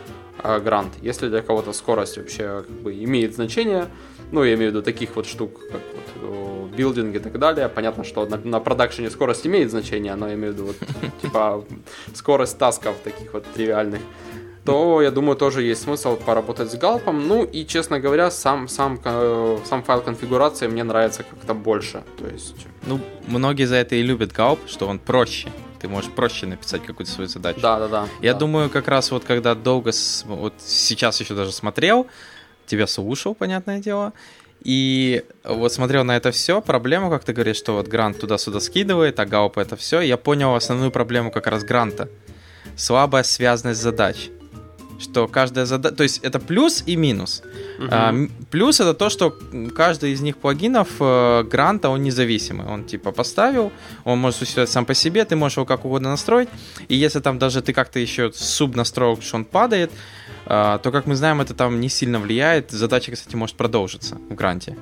грант. 0.42 0.92
Если 1.02 1.28
для 1.28 1.42
кого-то 1.42 1.72
скорость 1.72 2.16
вообще 2.16 2.64
как 2.66 2.76
бы 2.82 2.92
имеет 2.94 3.34
значение, 3.34 3.86
ну, 4.30 4.44
я 4.44 4.54
имею 4.54 4.70
в 4.70 4.74
виду 4.74 4.82
таких 4.82 5.16
вот 5.16 5.26
штук, 5.26 5.60
как 5.70 5.80
вот 5.94 6.70
билдинг 6.76 7.16
и 7.16 7.18
так 7.18 7.38
далее, 7.38 7.68
понятно, 7.68 8.04
что 8.04 8.26
на, 8.26 8.36
на 8.36 8.60
продакшене 8.60 9.10
скорость 9.10 9.46
имеет 9.46 9.70
значение, 9.70 10.14
но 10.14 10.28
я 10.28 10.34
имею 10.34 10.52
в 10.52 10.56
виду 10.56 10.66
вот, 10.66 10.76
типа 11.22 11.64
скорость 12.14 12.58
тасков 12.58 12.96
таких 13.02 13.32
вот 13.32 13.44
тривиальных, 13.54 14.00
то, 14.64 15.00
я 15.00 15.10
думаю, 15.10 15.34
тоже 15.36 15.62
есть 15.62 15.82
смысл 15.82 16.16
поработать 16.16 16.70
с 16.70 16.76
галпом. 16.76 17.26
Ну 17.26 17.42
и, 17.42 17.64
честно 17.64 18.00
говоря, 18.00 18.30
сам, 18.30 18.68
сам, 18.68 19.00
сам 19.64 19.82
файл 19.82 20.02
конфигурации 20.02 20.66
мне 20.66 20.84
нравится 20.84 21.22
как-то 21.22 21.54
больше. 21.54 22.04
То 22.18 22.26
есть... 22.26 22.66
Ну, 22.86 23.00
многие 23.26 23.64
за 23.64 23.76
это 23.76 23.94
и 23.94 24.02
любят 24.02 24.32
галп, 24.32 24.60
что 24.66 24.86
он 24.86 24.98
проще 24.98 25.48
ты 25.80 25.88
можешь 25.88 26.10
проще 26.10 26.46
написать 26.46 26.84
какую-то 26.84 27.10
свою 27.10 27.28
задачу. 27.28 27.60
Да, 27.60 27.78
да, 27.78 27.88
да. 27.88 28.08
Я 28.20 28.32
да. 28.32 28.40
думаю, 28.40 28.70
как 28.70 28.88
раз 28.88 29.10
вот 29.10 29.24
когда 29.24 29.54
долго, 29.54 29.92
вот 30.24 30.54
сейчас 30.58 31.20
еще 31.20 31.34
даже 31.34 31.52
смотрел, 31.52 32.06
тебя 32.66 32.86
слушал, 32.86 33.34
понятное 33.34 33.78
дело, 33.78 34.12
и 34.62 35.24
вот 35.44 35.72
смотрел 35.72 36.04
на 36.04 36.16
это 36.16 36.32
все, 36.32 36.60
проблему, 36.60 37.10
как 37.10 37.24
ты 37.24 37.32
говоришь, 37.32 37.56
что 37.56 37.74
вот 37.74 37.88
грант 37.88 38.18
туда-сюда 38.18 38.60
скидывает, 38.60 39.20
а 39.20 39.26
галп 39.26 39.58
это 39.58 39.76
все, 39.76 40.00
я 40.00 40.16
понял 40.16 40.54
основную 40.54 40.90
проблему 40.90 41.30
как 41.30 41.46
раз 41.46 41.64
гранта. 41.64 42.08
Слабая 42.76 43.22
связность 43.22 43.80
задач 43.80 44.30
что 44.98 45.28
каждая 45.28 45.64
задача... 45.64 45.94
То 45.94 46.02
есть 46.02 46.18
это 46.22 46.38
плюс 46.38 46.82
и 46.86 46.96
минус. 46.96 47.42
Uh-huh. 47.78 47.88
А, 47.90 48.14
плюс 48.50 48.80
это 48.80 48.94
то, 48.94 49.08
что 49.08 49.34
каждый 49.74 50.12
из 50.12 50.20
них 50.20 50.36
плагинов 50.36 50.88
э, 51.00 51.44
гранта, 51.44 51.88
он 51.88 52.02
независимый. 52.02 52.66
Он 52.66 52.84
типа 52.84 53.12
поставил, 53.12 53.72
он 54.04 54.18
может 54.18 54.38
существовать 54.38 54.70
сам 54.70 54.84
по 54.84 54.94
себе, 54.94 55.24
ты 55.24 55.36
можешь 55.36 55.56
его 55.56 55.66
как 55.66 55.84
угодно 55.84 56.10
настроить. 56.10 56.48
И 56.88 56.96
если 56.96 57.20
там 57.20 57.38
даже 57.38 57.62
ты 57.62 57.72
как-то 57.72 57.98
еще 57.98 58.32
суб 58.32 58.76
настроил, 58.76 59.20
что 59.20 59.36
он 59.36 59.44
падает, 59.44 59.90
э, 60.46 60.78
то, 60.82 60.90
как 60.90 61.06
мы 61.06 61.14
знаем, 61.14 61.40
это 61.40 61.54
там 61.54 61.80
не 61.80 61.88
сильно 61.88 62.18
влияет. 62.18 62.70
Задача, 62.70 63.12
кстати, 63.12 63.36
может 63.36 63.56
продолжиться 63.56 64.16
в 64.28 64.34
гранте. 64.34 64.76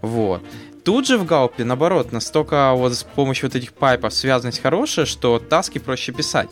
Вот. 0.00 0.42
Тут 0.84 1.06
же 1.06 1.18
в 1.18 1.26
Гаупе, 1.26 1.64
наоборот, 1.64 2.10
настолько 2.10 2.72
вот 2.72 2.94
с 2.94 3.04
помощью 3.04 3.50
вот 3.50 3.54
этих 3.54 3.74
пайпов 3.74 4.14
связанность 4.14 4.62
хорошая, 4.62 5.04
что 5.04 5.38
таски 5.38 5.78
проще 5.78 6.12
писать 6.12 6.48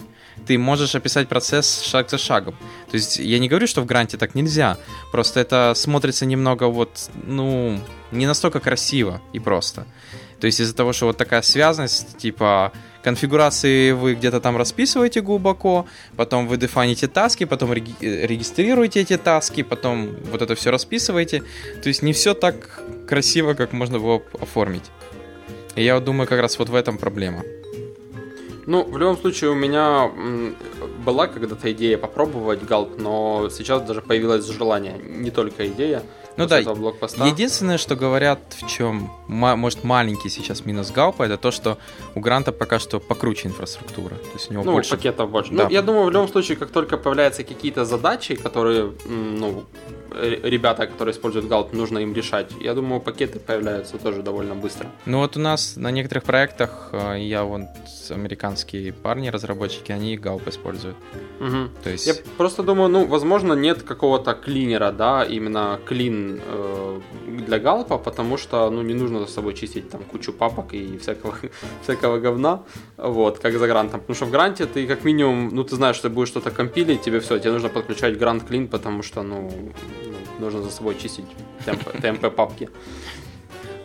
ты 0.48 0.56
можешь 0.56 0.94
описать 0.94 1.28
процесс 1.28 1.82
шаг 1.82 2.08
за 2.10 2.16
шагом. 2.16 2.54
То 2.90 2.96
есть 2.96 3.18
я 3.18 3.38
не 3.38 3.48
говорю, 3.48 3.66
что 3.66 3.82
в 3.82 3.86
гранте 3.86 4.16
так 4.16 4.34
нельзя, 4.34 4.78
просто 5.12 5.40
это 5.40 5.74
смотрится 5.76 6.24
немного 6.24 6.64
вот, 6.64 7.10
ну, 7.26 7.78
не 8.12 8.26
настолько 8.26 8.58
красиво 8.58 9.20
и 9.34 9.40
просто. 9.40 9.86
То 10.40 10.46
есть 10.46 10.60
из-за 10.60 10.74
того, 10.74 10.94
что 10.94 11.06
вот 11.06 11.18
такая 11.18 11.42
связанность, 11.42 12.16
типа 12.16 12.72
конфигурации 13.02 13.92
вы 13.92 14.14
где-то 14.14 14.40
там 14.40 14.56
расписываете 14.56 15.20
глубоко, 15.20 15.84
потом 16.16 16.48
вы 16.48 16.56
дефаните 16.56 17.08
таски, 17.08 17.44
потом 17.44 17.74
регистрируете 17.74 19.00
эти 19.00 19.18
таски, 19.18 19.62
потом 19.62 20.16
вот 20.30 20.40
это 20.40 20.54
все 20.54 20.70
расписываете. 20.70 21.42
То 21.82 21.88
есть 21.88 22.02
не 22.02 22.12
все 22.12 22.32
так 22.32 22.80
красиво, 23.06 23.52
как 23.52 23.74
можно 23.74 23.98
было 23.98 24.22
оформить. 24.40 24.84
И 25.76 25.84
я 25.84 26.00
думаю, 26.00 26.26
как 26.26 26.40
раз 26.40 26.58
вот 26.58 26.70
в 26.70 26.74
этом 26.74 26.96
проблема. 26.96 27.42
Ну, 28.68 28.84
в 28.84 28.98
любом 28.98 29.16
случае, 29.16 29.48
у 29.48 29.54
меня 29.54 30.10
была 31.02 31.26
когда-то 31.26 31.72
идея 31.72 31.96
попробовать 31.96 32.62
галп, 32.62 32.98
но 32.98 33.48
сейчас 33.50 33.80
даже 33.80 34.02
появилось 34.02 34.46
желание, 34.46 35.00
не 35.02 35.30
только 35.30 35.66
идея. 35.68 36.02
Ну 36.36 36.46
да, 36.46 36.58
единственное, 36.58 37.78
что 37.78 37.96
говорят, 37.96 38.38
в 38.60 38.68
чем, 38.68 39.10
может, 39.26 39.84
маленький 39.84 40.28
сейчас 40.28 40.66
минус 40.66 40.90
Галпа, 40.90 41.22
это 41.22 41.38
то, 41.38 41.50
что 41.50 41.78
у 42.14 42.20
Гранта 42.20 42.52
пока 42.52 42.78
что 42.78 43.00
покруче 43.00 43.48
инфраструктура. 43.48 44.16
То 44.16 44.34
есть 44.34 44.50
у 44.50 44.52
него 44.52 44.64
ну, 44.64 44.72
больше... 44.72 44.90
пакетов 44.90 45.30
больше. 45.30 45.52
Да. 45.54 45.64
Ну, 45.64 45.70
я 45.70 45.80
думаю, 45.80 46.04
в 46.04 46.10
любом 46.10 46.28
случае, 46.28 46.58
как 46.58 46.70
только 46.70 46.98
появляются 46.98 47.44
какие-то 47.44 47.86
задачи, 47.86 48.36
которые, 48.36 48.92
ну, 49.06 49.64
ребята, 50.12 50.86
которые 50.86 51.12
используют 51.12 51.48
Галп, 51.48 51.72
нужно 51.72 51.98
им 51.98 52.14
решать, 52.14 52.52
я 52.60 52.74
думаю, 52.74 53.00
пакеты 53.00 53.38
появляются 53.38 53.98
тоже 53.98 54.22
довольно 54.22 54.54
быстро. 54.54 54.86
Ну 55.06 55.18
вот 55.18 55.36
у 55.36 55.40
нас 55.40 55.76
на 55.76 55.90
некоторых 55.90 56.24
проектах, 56.24 56.90
э, 56.92 57.16
я 57.20 57.44
вот 57.44 57.62
американские 58.10 58.92
парни, 58.92 59.28
разработчики, 59.28 59.92
они 59.92 60.16
Галп 60.16 60.48
используют. 60.48 60.96
Угу. 61.40 61.68
То 61.84 61.90
есть... 61.90 62.06
Я 62.06 62.14
просто 62.36 62.62
думаю, 62.62 62.88
ну, 62.88 63.06
возможно, 63.06 63.54
нет 63.54 63.82
какого-то 63.82 64.34
клинера, 64.34 64.92
да, 64.92 65.24
именно 65.24 65.78
клин 65.84 66.40
э, 66.44 67.00
для 67.46 67.58
галпа, 67.58 67.98
потому 67.98 68.38
что, 68.38 68.70
ну, 68.70 68.82
не 68.82 68.94
нужно 68.94 69.20
за 69.20 69.26
собой 69.26 69.54
чистить 69.54 69.90
там 69.90 70.02
кучу 70.02 70.32
папок 70.32 70.74
и 70.74 70.98
всякого, 70.98 71.34
всякого 71.82 72.18
говна, 72.18 72.62
вот, 72.96 73.38
как 73.38 73.58
за 73.58 73.66
грантом. 73.66 74.00
Потому 74.00 74.16
что 74.16 74.26
в 74.26 74.30
гранте 74.30 74.66
ты 74.66 74.86
как 74.86 75.04
минимум, 75.04 75.50
ну, 75.52 75.64
ты 75.64 75.76
знаешь, 75.76 75.96
что 75.96 76.08
ты 76.08 76.14
будешь 76.14 76.28
что-то 76.28 76.50
компилить, 76.50 77.02
тебе 77.02 77.20
все, 77.20 77.38
тебе 77.38 77.52
нужно 77.52 77.68
подключать 77.68 78.18
грант 78.18 78.44
клин, 78.44 78.68
потому 78.68 79.02
что, 79.02 79.22
ну, 79.22 79.50
ну 80.04 80.16
нужно 80.38 80.62
за 80.62 80.70
собой 80.70 80.96
чистить 80.98 81.26
TMP 81.66 82.30
папки. 82.30 82.68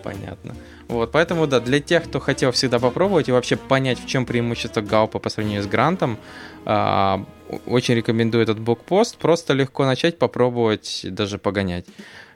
Понятно. 0.04 0.56
Вот, 0.90 1.12
поэтому, 1.12 1.48
да, 1.48 1.62
для 1.62 1.80
тех, 1.80 2.04
кто 2.04 2.20
хотел 2.20 2.52
всегда 2.52 2.78
попробовать 2.78 3.30
и 3.30 3.32
вообще 3.32 3.56
понять, 3.56 4.00
в 4.00 4.06
чем 4.06 4.26
преимущество 4.26 4.82
Гаупа 4.82 5.20
по 5.20 5.30
сравнению 5.30 5.64
с 5.64 5.66
Грантом, 5.68 6.18
э, 6.66 7.18
очень 7.66 7.96
рекомендую 7.96 8.44
этот 8.44 8.60
блокпост. 8.60 9.18
Просто 9.18 9.54
легко 9.54 9.86
начать, 9.86 10.20
попробовать, 10.20 11.06
даже 11.10 11.38
погонять. 11.38 11.86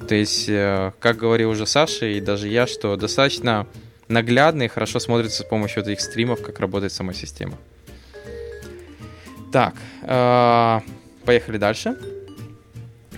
То 0.07 0.15
есть, 0.15 0.47
э, 0.47 0.93
как 0.99 1.17
говорил 1.17 1.49
уже 1.49 1.65
Саша 1.65 2.05
и 2.05 2.21
даже 2.21 2.47
я, 2.47 2.67
что 2.67 2.95
достаточно 2.95 3.67
наглядно 4.07 4.63
и 4.63 4.67
хорошо 4.69 4.99
смотрится 4.99 5.43
с 5.43 5.45
помощью 5.45 5.83
этих 5.83 5.99
стримов, 5.99 6.41
как 6.41 6.59
работает 6.59 6.93
сама 6.93 7.13
система. 7.13 7.57
Так, 9.51 9.75
э, 10.03 10.79
поехали 11.25 11.57
дальше. 11.57 11.97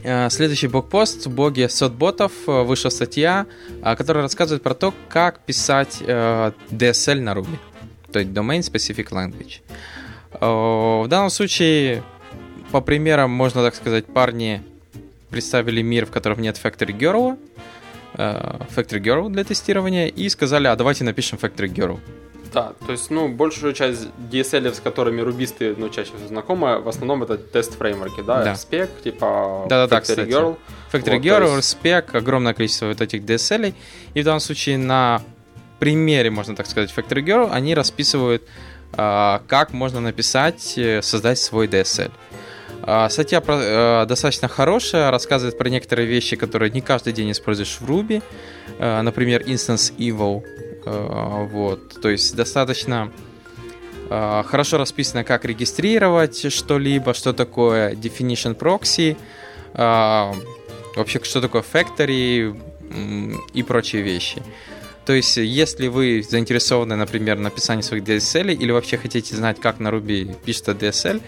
Э, 0.03 0.29
следующий 0.29 0.67
блокпост 0.67 1.25
в 1.25 1.29
блоге 1.29 1.67
Сотботов 1.67 2.31
э, 2.47 2.63
вышла 2.63 2.89
статья, 2.89 3.45
э, 3.83 3.95
которая 3.95 4.23
рассказывает 4.23 4.63
про 4.63 4.73
то, 4.73 4.93
как 5.09 5.39
писать 5.41 6.01
DSL 6.01 7.21
на 7.21 7.33
Ruby, 7.33 7.57
то 8.12 8.19
есть 8.19 8.31
Domain 8.31 8.59
Specific 8.59 9.09
Language. 9.09 9.62
В 10.31 11.07
данном 11.07 11.31
случае, 11.31 12.03
по 12.71 12.81
примерам, 12.81 13.31
можно 13.31 13.63
так 13.63 13.75
сказать, 13.75 14.05
парни 14.05 14.62
представили 15.31 15.81
мир, 15.81 16.05
в 16.05 16.12
котором 16.12 16.41
нет 16.41 16.59
Factory 16.63 16.95
Girl, 16.97 17.38
Factory 18.13 19.01
Girl 19.01 19.29
для 19.29 19.43
тестирования, 19.43 20.07
и 20.07 20.29
сказали, 20.29 20.67
а 20.67 20.75
давайте 20.75 21.03
напишем 21.03 21.39
Factory 21.41 21.73
Girl. 21.73 21.99
Да, 22.53 22.73
то 22.85 22.91
есть, 22.91 23.12
ну, 23.12 23.27
большую 23.27 23.73
часть 23.73 24.07
DSL, 24.31 24.73
с 24.73 24.79
которыми 24.79 25.21
рубисты, 25.21 25.75
ну, 25.77 25.89
чаще 25.89 26.12
всего 26.15 26.27
знакомы, 26.27 26.79
в 26.79 26.88
основном 26.88 27.23
это 27.23 27.38
тест-фреймворки, 27.38 28.21
да, 28.21 28.43
да. 28.43 28.53
RSpec, 28.53 28.89
типа 29.03 29.67
да, 29.69 29.88
да, 29.88 29.99
Factory 29.99 30.15
да, 30.15 30.23
Girl. 30.23 30.57
Factory 30.91 31.15
вот, 31.15 31.25
Girl, 31.25 31.55
есть... 31.57 31.77
RSpec, 31.83 32.17
огромное 32.17 32.53
количество 32.53 32.88
вот 32.88 33.01
этих 33.01 33.21
DSL, 33.21 33.73
и 34.15 34.21
в 34.21 34.25
данном 34.25 34.39
случае 34.39 34.77
на 34.77 35.21
примере, 35.79 36.31
можно 36.31 36.55
так 36.55 36.65
сказать, 36.65 36.91
Factory 36.95 37.23
Girl, 37.23 37.49
они 37.51 37.75
расписывают, 37.75 38.43
а, 38.93 39.43
как 39.47 39.71
можно 39.71 39.99
написать, 39.99 40.77
э, 40.77 41.01
создать 41.01 41.38
свой 41.38 41.67
DSL. 41.67 42.12
А, 42.81 43.09
статья 43.09 43.43
э, 43.45 44.05
достаточно 44.07 44.47
хорошая, 44.47 45.12
рассказывает 45.12 45.57
про 45.57 45.69
некоторые 45.69 46.07
вещи, 46.07 46.35
которые 46.35 46.71
не 46.71 46.81
каждый 46.81 47.13
день 47.13 47.31
используешь 47.31 47.77
в 47.79 47.89
Ruby, 47.89 48.23
э, 48.79 49.01
например, 49.01 49.41
Instance 49.43 49.93
Evil, 49.97 50.43
вот, 50.85 52.01
то 52.01 52.09
есть 52.09 52.35
достаточно 52.35 53.11
э, 54.09 54.43
хорошо 54.45 54.77
расписано, 54.77 55.23
как 55.23 55.45
регистрировать 55.45 56.51
что-либо, 56.51 57.13
что 57.13 57.33
такое 57.33 57.93
definition 57.93 58.57
proxy, 58.57 59.17
э, 59.73 60.33
вообще 60.95 61.19
что 61.23 61.41
такое 61.41 61.61
factory 61.63 62.59
и 63.53 63.63
прочие 63.63 64.01
вещи. 64.01 64.41
То 65.05 65.13
есть, 65.13 65.37
если 65.37 65.87
вы 65.87 66.23
заинтересованы, 66.27 66.95
например, 66.95 67.37
в 67.37 67.39
написании 67.39 67.81
своих 67.81 68.03
DSL 68.03 68.53
или 68.53 68.71
вообще 68.71 68.97
хотите 68.97 69.35
знать, 69.35 69.59
как 69.59 69.79
на 69.79 69.87
Ruby 69.87 70.35
пишется 70.45 70.73
DSL, 70.73 71.19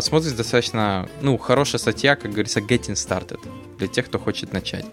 смотрите 0.00 0.34
достаточно, 0.34 1.08
ну, 1.20 1.38
хорошая 1.38 1.78
статья, 1.78 2.16
как 2.16 2.32
говорится, 2.32 2.58
getting 2.58 2.94
started 2.94 3.38
для 3.78 3.86
тех, 3.86 4.06
кто 4.06 4.18
хочет 4.18 4.52
начать. 4.52 4.86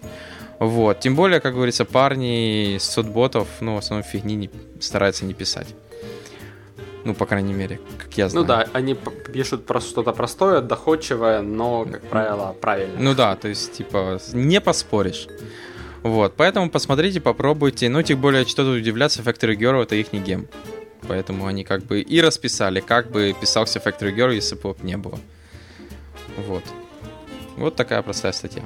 Вот. 0.60 1.00
Тем 1.00 1.16
более, 1.16 1.40
как 1.40 1.54
говорится, 1.54 1.86
парни 1.86 2.76
с 2.78 2.84
сотботов, 2.84 3.48
ну, 3.60 3.76
в 3.76 3.78
основном 3.78 4.06
фигни 4.06 4.36
не, 4.36 4.50
стараются 4.78 5.24
не 5.24 5.32
писать. 5.32 5.74
Ну, 7.04 7.14
по 7.14 7.24
крайней 7.24 7.54
мере, 7.54 7.80
как 7.96 8.12
я 8.18 8.28
знаю. 8.28 8.44
Ну 8.44 8.48
да, 8.48 8.66
они 8.74 8.94
пишут 9.32 9.64
про 9.64 9.80
что-то 9.80 10.12
простое, 10.12 10.60
доходчивое, 10.60 11.40
но, 11.40 11.86
как 11.86 12.02
правило, 12.02 12.54
правильно. 12.60 13.00
Ну 13.00 13.14
да, 13.14 13.36
то 13.36 13.48
есть, 13.48 13.72
типа, 13.72 14.20
не 14.34 14.60
поспоришь. 14.60 15.28
Вот, 16.02 16.34
поэтому 16.36 16.68
посмотрите, 16.68 17.22
попробуйте. 17.22 17.88
Ну, 17.88 18.02
тем 18.02 18.20
более, 18.20 18.44
что 18.44 18.62
тут 18.62 18.76
удивляться, 18.76 19.22
Factory 19.22 19.56
Girl 19.56 19.82
это 19.82 19.96
их 19.96 20.12
не 20.12 20.20
гем. 20.20 20.46
Поэтому 21.08 21.46
они 21.46 21.64
как 21.64 21.84
бы 21.84 22.02
и 22.02 22.20
расписали, 22.20 22.80
как 22.80 23.10
бы 23.10 23.34
писался 23.40 23.78
Factory 23.78 24.14
Girl, 24.14 24.34
если 24.34 24.56
бы 24.56 24.76
не 24.82 24.98
было. 24.98 25.18
Вот. 26.46 26.64
Вот 27.56 27.76
такая 27.76 28.02
простая 28.02 28.32
статья. 28.32 28.62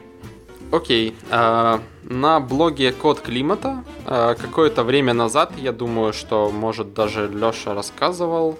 Окей. 0.74 1.14
А, 1.30 1.80
на 2.02 2.40
блоге 2.40 2.92
Код 2.92 3.20
климата 3.20 3.84
а, 4.06 4.34
какое-то 4.34 4.82
время 4.82 5.14
назад, 5.14 5.52
я 5.56 5.72
думаю, 5.72 6.12
что, 6.12 6.50
может, 6.50 6.94
даже 6.94 7.28
Леша 7.28 7.74
рассказывал, 7.74 8.58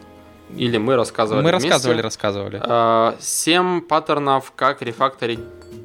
или 0.57 0.79
мы 0.79 0.95
рассказывали 0.97 1.43
Мы 1.43 1.51
вместе, 1.51 1.69
рассказывали, 1.69 2.01
рассказывали. 2.01 2.61
А, 2.63 3.17
семь 3.19 3.81
паттернов, 3.81 4.53
как 4.55 4.83
рефакторить 4.83 5.41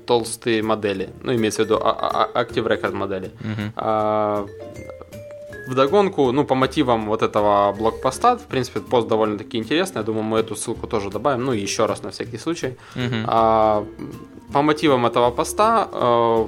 толстые 0.05 0.61
модели. 0.61 1.09
Ну, 1.23 1.33
имеется 1.33 1.63
в 1.63 1.65
виду 1.65 1.77
Active 1.77 2.67
Record 2.67 2.93
модели. 2.93 3.31
Угу. 3.41 4.49
А, 5.69 5.71
вдогонку, 5.71 6.31
ну, 6.31 6.45
по 6.45 6.55
мотивам 6.55 7.05
вот 7.05 7.21
этого 7.21 7.73
блокпоста, 7.73 8.37
в 8.37 8.45
принципе, 8.47 8.79
пост 8.79 9.07
довольно-таки 9.07 9.57
интересный, 9.57 9.99
я 9.99 10.03
думаю, 10.03 10.23
мы 10.23 10.39
эту 10.39 10.55
ссылку 10.55 10.87
тоже 10.87 11.09
добавим, 11.09 11.45
ну, 11.45 11.51
еще 11.53 11.85
раз 11.85 12.03
на 12.03 12.09
всякий 12.09 12.37
случай. 12.37 12.77
Угу. 12.95 13.25
А, 13.27 13.85
по 14.53 14.61
мотивам 14.61 15.05
этого 15.05 15.31
поста 15.31 15.87
э, 15.91 16.47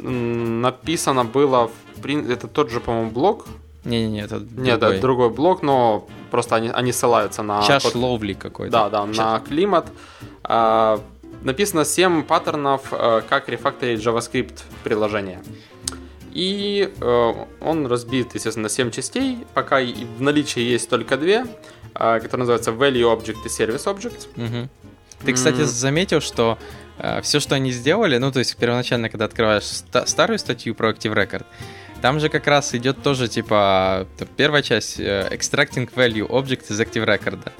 написано 0.00 1.24
было, 1.24 1.70
в, 1.96 2.06
это 2.06 2.48
тот 2.48 2.70
же, 2.70 2.80
по-моему, 2.80 3.10
блог. 3.10 3.46
Не-не-не, 3.84 4.20
это 4.20 4.40
другой. 4.40 4.64
Нет, 4.64 4.82
это 4.82 5.00
другой 5.00 5.30
блог, 5.30 5.62
но 5.62 6.06
просто 6.30 6.56
они, 6.56 6.68
они 6.68 6.92
ссылаются 6.92 7.42
на... 7.42 7.62
Чаш 7.62 7.82
под... 7.84 7.94
ловли 7.94 8.34
какой-то. 8.34 8.72
Да, 8.72 8.88
да, 8.90 9.06
Чаш. 9.06 9.16
на 9.16 9.40
климат. 9.40 9.86
А, 10.44 11.00
написано 11.42 11.84
7 11.84 12.22
паттернов, 12.22 12.92
э, 12.92 13.22
как 13.28 13.48
рефакторить 13.48 14.00
JavaScript 14.00 14.62
приложение. 14.84 15.40
И 16.38 16.88
э, 17.00 17.32
он 17.60 17.86
разбит, 17.88 18.32
естественно, 18.34 18.64
на 18.64 18.68
7 18.68 18.92
частей. 18.92 19.38
Пока 19.54 19.80
в 19.80 20.22
наличии 20.22 20.62
есть 20.62 20.88
только 20.88 21.16
две, 21.16 21.44
э, 21.96 22.20
которые 22.20 22.38
называются 22.38 22.70
Value 22.70 23.12
Object 23.12 23.38
и 23.44 23.48
Service 23.48 23.86
Object. 23.86 24.28
Угу. 24.36 24.68
Ты, 25.24 25.32
кстати, 25.32 25.62
mm. 25.62 25.64
заметил, 25.64 26.20
что 26.20 26.56
э, 26.98 27.20
все, 27.22 27.40
что 27.40 27.56
они 27.56 27.72
сделали, 27.72 28.18
ну, 28.18 28.30
то 28.30 28.38
есть 28.38 28.56
первоначально, 28.56 29.08
когда 29.08 29.24
открываешь 29.24 29.64
ста- 29.64 30.06
старую 30.06 30.38
статью 30.38 30.76
про 30.76 30.92
Active 30.92 31.12
Record, 31.12 31.44
там 32.00 32.20
же 32.20 32.28
как 32.28 32.46
раз 32.46 32.74
идет 32.74 33.02
тоже, 33.02 33.28
типа, 33.28 34.06
первая 34.36 34.62
часть 34.62 35.00
э, 35.00 35.28
Extracting 35.30 35.88
Value 35.94 36.28
Object 36.28 36.72
из 36.72 36.80
Active 36.80 37.04
Record. 37.04 37.52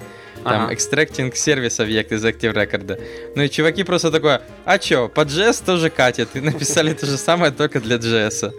Там 0.44 0.64
ага. 0.64 0.72
Extracting 0.72 1.33
Service 1.33 1.83
объект 1.83 2.12
из 2.12 2.24
Active 2.24 2.55
Record. 2.55 3.01
Ну 3.35 3.42
и 3.42 3.48
чуваки 3.48 3.85
просто 3.85 4.11
такое, 4.11 4.42
а 4.64 4.79
чё, 4.79 5.09
по 5.09 5.22
JS 5.22 5.64
тоже 5.64 5.90
катит. 5.90 6.29
И 6.35 6.40
написали 6.40 6.94
то 6.94 7.07
же 7.07 7.16
самое, 7.16 7.53
только 7.53 7.81
для 7.81 7.96
JS. 7.96 8.53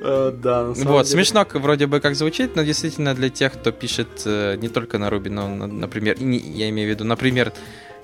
Uh, 0.00 0.30
да, 0.30 0.64
вот, 0.64 0.76
деле. 0.76 1.04
смешно 1.04 1.44
вроде 1.54 1.88
бы 1.88 1.98
как 1.98 2.14
звучит, 2.14 2.54
но 2.54 2.62
действительно 2.62 3.14
для 3.14 3.30
тех, 3.30 3.52
кто 3.54 3.72
пишет 3.72 4.08
uh, 4.26 4.56
не 4.56 4.68
только 4.68 4.96
на 4.98 5.08
Ruby, 5.08 5.28
но, 5.28 5.48
например, 5.48 6.22
не, 6.22 6.38
я 6.38 6.68
имею 6.68 6.88
в 6.88 6.90
виду, 6.90 7.04
например, 7.04 7.52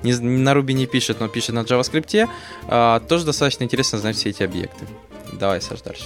не, 0.05 0.13
на 0.15 0.51
Ruby 0.53 0.73
не 0.73 0.87
пишет, 0.87 1.21
но 1.21 1.29
пишет 1.29 1.55
на 1.55 1.61
JavaScript, 1.61 2.29
uh, 2.69 3.07
тоже 3.09 3.25
достаточно 3.25 3.65
интересно 3.65 3.99
знать 3.99 4.17
все 4.17 4.31
эти 4.31 4.43
объекты. 4.43 4.87
Давай, 5.33 5.61
Саш, 5.61 5.83
дальше. 5.83 6.05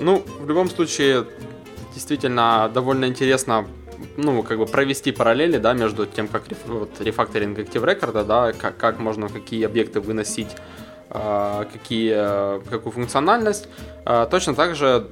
ну, 0.00 0.24
в 0.40 0.48
любом 0.48 0.68
случае, 0.70 1.26
действительно 1.94 2.70
довольно 2.72 3.04
интересно 3.04 3.66
ну, 4.16 4.42
как 4.42 4.58
бы 4.58 4.66
провести 4.66 5.12
параллели, 5.12 5.58
да, 5.58 5.72
между 5.72 6.06
тем, 6.06 6.28
как 6.28 6.48
реф, 6.48 6.58
вот, 6.66 7.00
рефакторинг 7.00 7.58
Active 7.58 7.84
Record, 7.84 8.24
да, 8.24 8.52
как, 8.52 8.76
как 8.76 8.98
можно 8.98 9.28
какие 9.28 9.64
объекты 9.64 10.00
выносить 10.00 10.48
какие, 11.10 12.60
какую 12.70 12.92
функциональность. 12.92 13.68
А, 14.04 14.26
точно 14.26 14.54
так 14.54 14.74
же, 14.74 15.08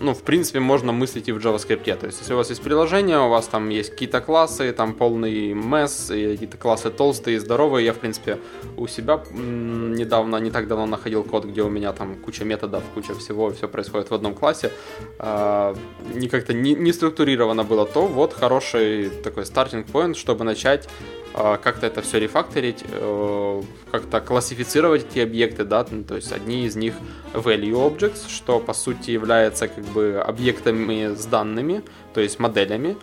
ну, 0.00 0.12
в 0.12 0.22
принципе, 0.22 0.60
можно 0.60 0.92
мыслить 0.92 1.28
и 1.28 1.32
в 1.32 1.38
JavaScript. 1.38 1.96
То 1.96 2.06
есть, 2.06 2.20
если 2.20 2.34
у 2.34 2.36
вас 2.36 2.50
есть 2.50 2.62
приложение, 2.62 3.18
у 3.18 3.28
вас 3.28 3.46
там 3.46 3.68
есть 3.68 3.90
какие-то 3.90 4.20
классы, 4.20 4.72
там 4.72 4.94
полный 4.94 5.52
месс, 5.52 6.10
и 6.10 6.32
какие-то 6.32 6.56
классы 6.56 6.90
толстые, 6.90 7.40
здоровые. 7.40 7.86
Я, 7.86 7.92
в 7.92 7.98
принципе, 7.98 8.38
у 8.76 8.86
себя 8.86 9.22
недавно, 9.32 10.36
не 10.36 10.50
так 10.50 10.68
давно 10.68 10.86
находил 10.86 11.22
код, 11.24 11.44
где 11.44 11.62
у 11.62 11.70
меня 11.70 11.92
там 11.92 12.16
куча 12.16 12.44
методов, 12.44 12.82
куча 12.94 13.14
всего, 13.14 13.50
все 13.50 13.68
происходит 13.68 14.10
в 14.10 14.14
одном 14.14 14.34
классе. 14.34 14.70
А, 15.18 15.74
не 16.14 16.28
как-то 16.28 16.52
не, 16.52 16.74
не 16.74 16.92
структурировано 16.92 17.64
было, 17.64 17.86
то 17.86 18.06
вот 18.06 18.32
хороший 18.32 19.10
такой 19.22 19.46
стартинг 19.46 19.86
point, 19.86 20.14
чтобы 20.14 20.44
начать 20.44 20.88
а, 21.36 21.56
как-то 21.56 21.86
это 21.86 22.00
все 22.00 22.20
рефакторить, 22.20 22.84
э, 22.88 23.62
как-то 23.90 24.20
классифицировать 24.20 25.04
эти 25.10 25.18
объекты, 25.18 25.33
да, 25.64 25.86
ну, 25.90 26.04
то 26.04 26.16
есть 26.16 26.32
одни 26.32 26.66
из 26.66 26.76
них 26.76 26.94
value 27.32 27.72
objects, 27.72 28.28
что 28.28 28.60
по 28.60 28.74
сути 28.74 29.10
является 29.10 29.68
как 29.68 29.84
бы 29.84 30.22
объектами 30.26 31.14
с 31.14 31.26
данными, 31.26 31.82
то 32.12 32.20
есть 32.20 32.38
моделями, 32.38 32.96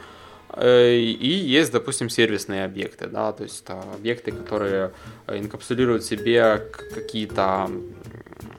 э, 0.54 0.96
и 0.96 1.28
есть, 1.28 1.72
допустим, 1.72 2.10
сервисные 2.10 2.66
объекты, 2.66 3.08
да, 3.08 3.32
то 3.32 3.44
есть 3.44 3.64
это 3.64 3.82
объекты, 3.96 4.32
которые 4.32 4.92
инкапсулируют 5.28 6.04
в 6.04 6.08
себе 6.08 6.64
какие-то 6.94 7.70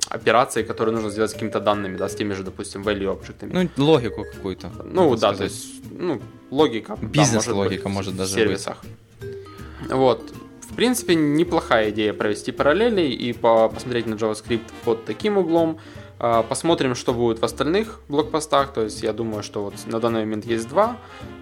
операции, 0.08 0.62
которые 0.62 0.94
нужно 0.94 1.10
сделать 1.10 1.30
с 1.30 1.34
какими-то 1.34 1.60
данными, 1.60 1.96
да, 1.96 2.08
с 2.08 2.14
теми 2.14 2.34
же, 2.34 2.42
допустим, 2.42 2.82
value 2.82 3.10
объектами. 3.10 3.70
Ну, 3.76 3.84
логику 3.84 4.24
какую-то. 4.24 4.70
Ну, 4.84 5.10
да, 5.16 5.34
сказать. 5.34 5.38
то 5.38 5.44
есть, 5.44 5.82
ну, 5.90 6.20
логика. 6.50 6.98
Бизнес-логика 7.00 7.88
может, 7.88 8.12
может 8.12 8.16
даже 8.16 8.32
в 8.32 8.34
сервисах. 8.34 8.76
Быть. 9.20 9.92
Вот. 9.92 10.32
В 10.72 10.74
принципе, 10.74 11.14
неплохая 11.14 11.90
идея 11.90 12.14
провести 12.14 12.50
параллели 12.50 13.02
и 13.02 13.34
посмотреть 13.34 14.06
на 14.06 14.14
JavaScript 14.14 14.72
под 14.84 15.04
таким 15.04 15.36
углом. 15.36 15.78
А, 16.18 16.42
посмотрим, 16.42 16.94
что 16.94 17.12
будет 17.12 17.40
в 17.40 17.44
остальных 17.44 18.00
блокпостах. 18.08 18.72
То 18.72 18.82
есть 18.82 19.02
я 19.02 19.12
думаю, 19.12 19.42
что 19.42 19.64
вот 19.64 19.74
на 19.86 20.00
данный 20.00 20.20
момент 20.20 20.46
есть 20.46 20.68
два, 20.68 20.96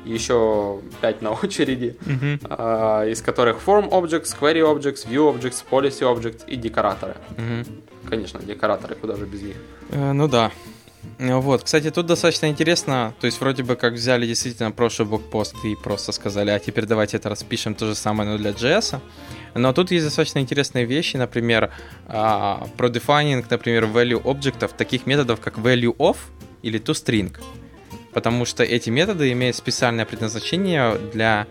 еще 0.04 0.80
пять 1.00 1.22
на 1.22 1.30
очереди, 1.42 1.96
mm-hmm. 2.00 3.12
из 3.12 3.22
которых 3.22 3.58
Form 3.64 3.88
Objects, 3.90 4.34
Query 4.38 4.62
Objects, 4.62 5.06
View 5.08 5.32
Objects, 5.32 5.62
Policy 5.70 6.02
Objects 6.02 6.42
и 6.48 6.56
декораторы. 6.56 7.14
Mm-hmm. 7.36 7.66
Конечно, 8.08 8.40
декораторы, 8.40 8.96
куда 8.96 9.14
же 9.14 9.26
без 9.26 9.42
них. 9.42 9.56
Э, 9.90 10.12
ну 10.12 10.26
да. 10.26 10.50
Вот, 11.18 11.64
кстати, 11.64 11.90
тут 11.90 12.06
достаточно 12.06 12.46
интересно, 12.46 13.14
то 13.20 13.26
есть 13.26 13.40
вроде 13.40 13.62
бы 13.62 13.76
как 13.76 13.94
взяли 13.94 14.26
действительно 14.26 14.70
прошлый 14.70 15.06
блокпост 15.06 15.54
и 15.64 15.76
просто 15.76 16.12
сказали, 16.12 16.50
а 16.50 16.58
теперь 16.58 16.86
давайте 16.86 17.18
это 17.18 17.28
распишем 17.28 17.74
то 17.74 17.86
же 17.86 17.94
самое, 17.94 18.30
но 18.30 18.38
для 18.38 18.50
JS. 18.50 19.00
Но 19.54 19.72
тут 19.72 19.90
есть 19.90 20.04
достаточно 20.04 20.38
интересные 20.38 20.86
вещи, 20.86 21.16
например, 21.18 21.70
а, 22.06 22.66
про 22.76 22.88
defining, 22.88 23.44
например, 23.50 23.84
value 23.84 24.30
объектов, 24.30 24.72
таких 24.72 25.06
методов, 25.06 25.40
как 25.40 25.58
value 25.58 25.94
of 25.96 26.16
или 26.62 26.80
toString. 26.80 27.36
Потому 28.12 28.44
что 28.44 28.64
эти 28.64 28.90
методы 28.90 29.30
имеют 29.32 29.56
специальное 29.56 30.04
предназначение 30.04 30.96
для 31.12 31.46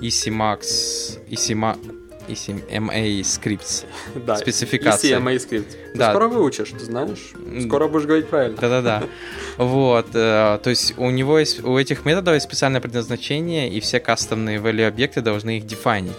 ECMAX, 0.00 1.28
ECMA, 1.28 2.01
ECMA 2.28 3.20
scripts. 3.20 3.84
Да, 4.26 4.36
спецификация. 4.36 5.18
ECMA 5.18 5.36
script. 5.36 5.76
Да. 5.94 6.06
Ты 6.06 6.12
скоро 6.12 6.28
выучишь, 6.28 6.70
ты 6.70 6.80
знаешь. 6.80 7.32
Скоро 7.64 7.88
будешь 7.88 8.06
говорить 8.06 8.28
правильно. 8.28 8.56
Да-да-да. 8.56 9.04
Вот, 9.58 10.08
э, 10.14 10.58
то 10.62 10.70
есть 10.70 10.94
у 10.96 11.10
него 11.10 11.38
есть, 11.38 11.62
у 11.62 11.76
этих 11.76 12.04
методов 12.04 12.34
есть 12.34 12.46
специальное 12.46 12.80
предназначение, 12.80 13.68
и 13.68 13.80
все 13.80 14.00
кастомные 14.00 14.58
value 14.58 14.86
объекты 14.86 15.20
должны 15.20 15.58
их 15.58 15.66
дефайнить. 15.66 16.16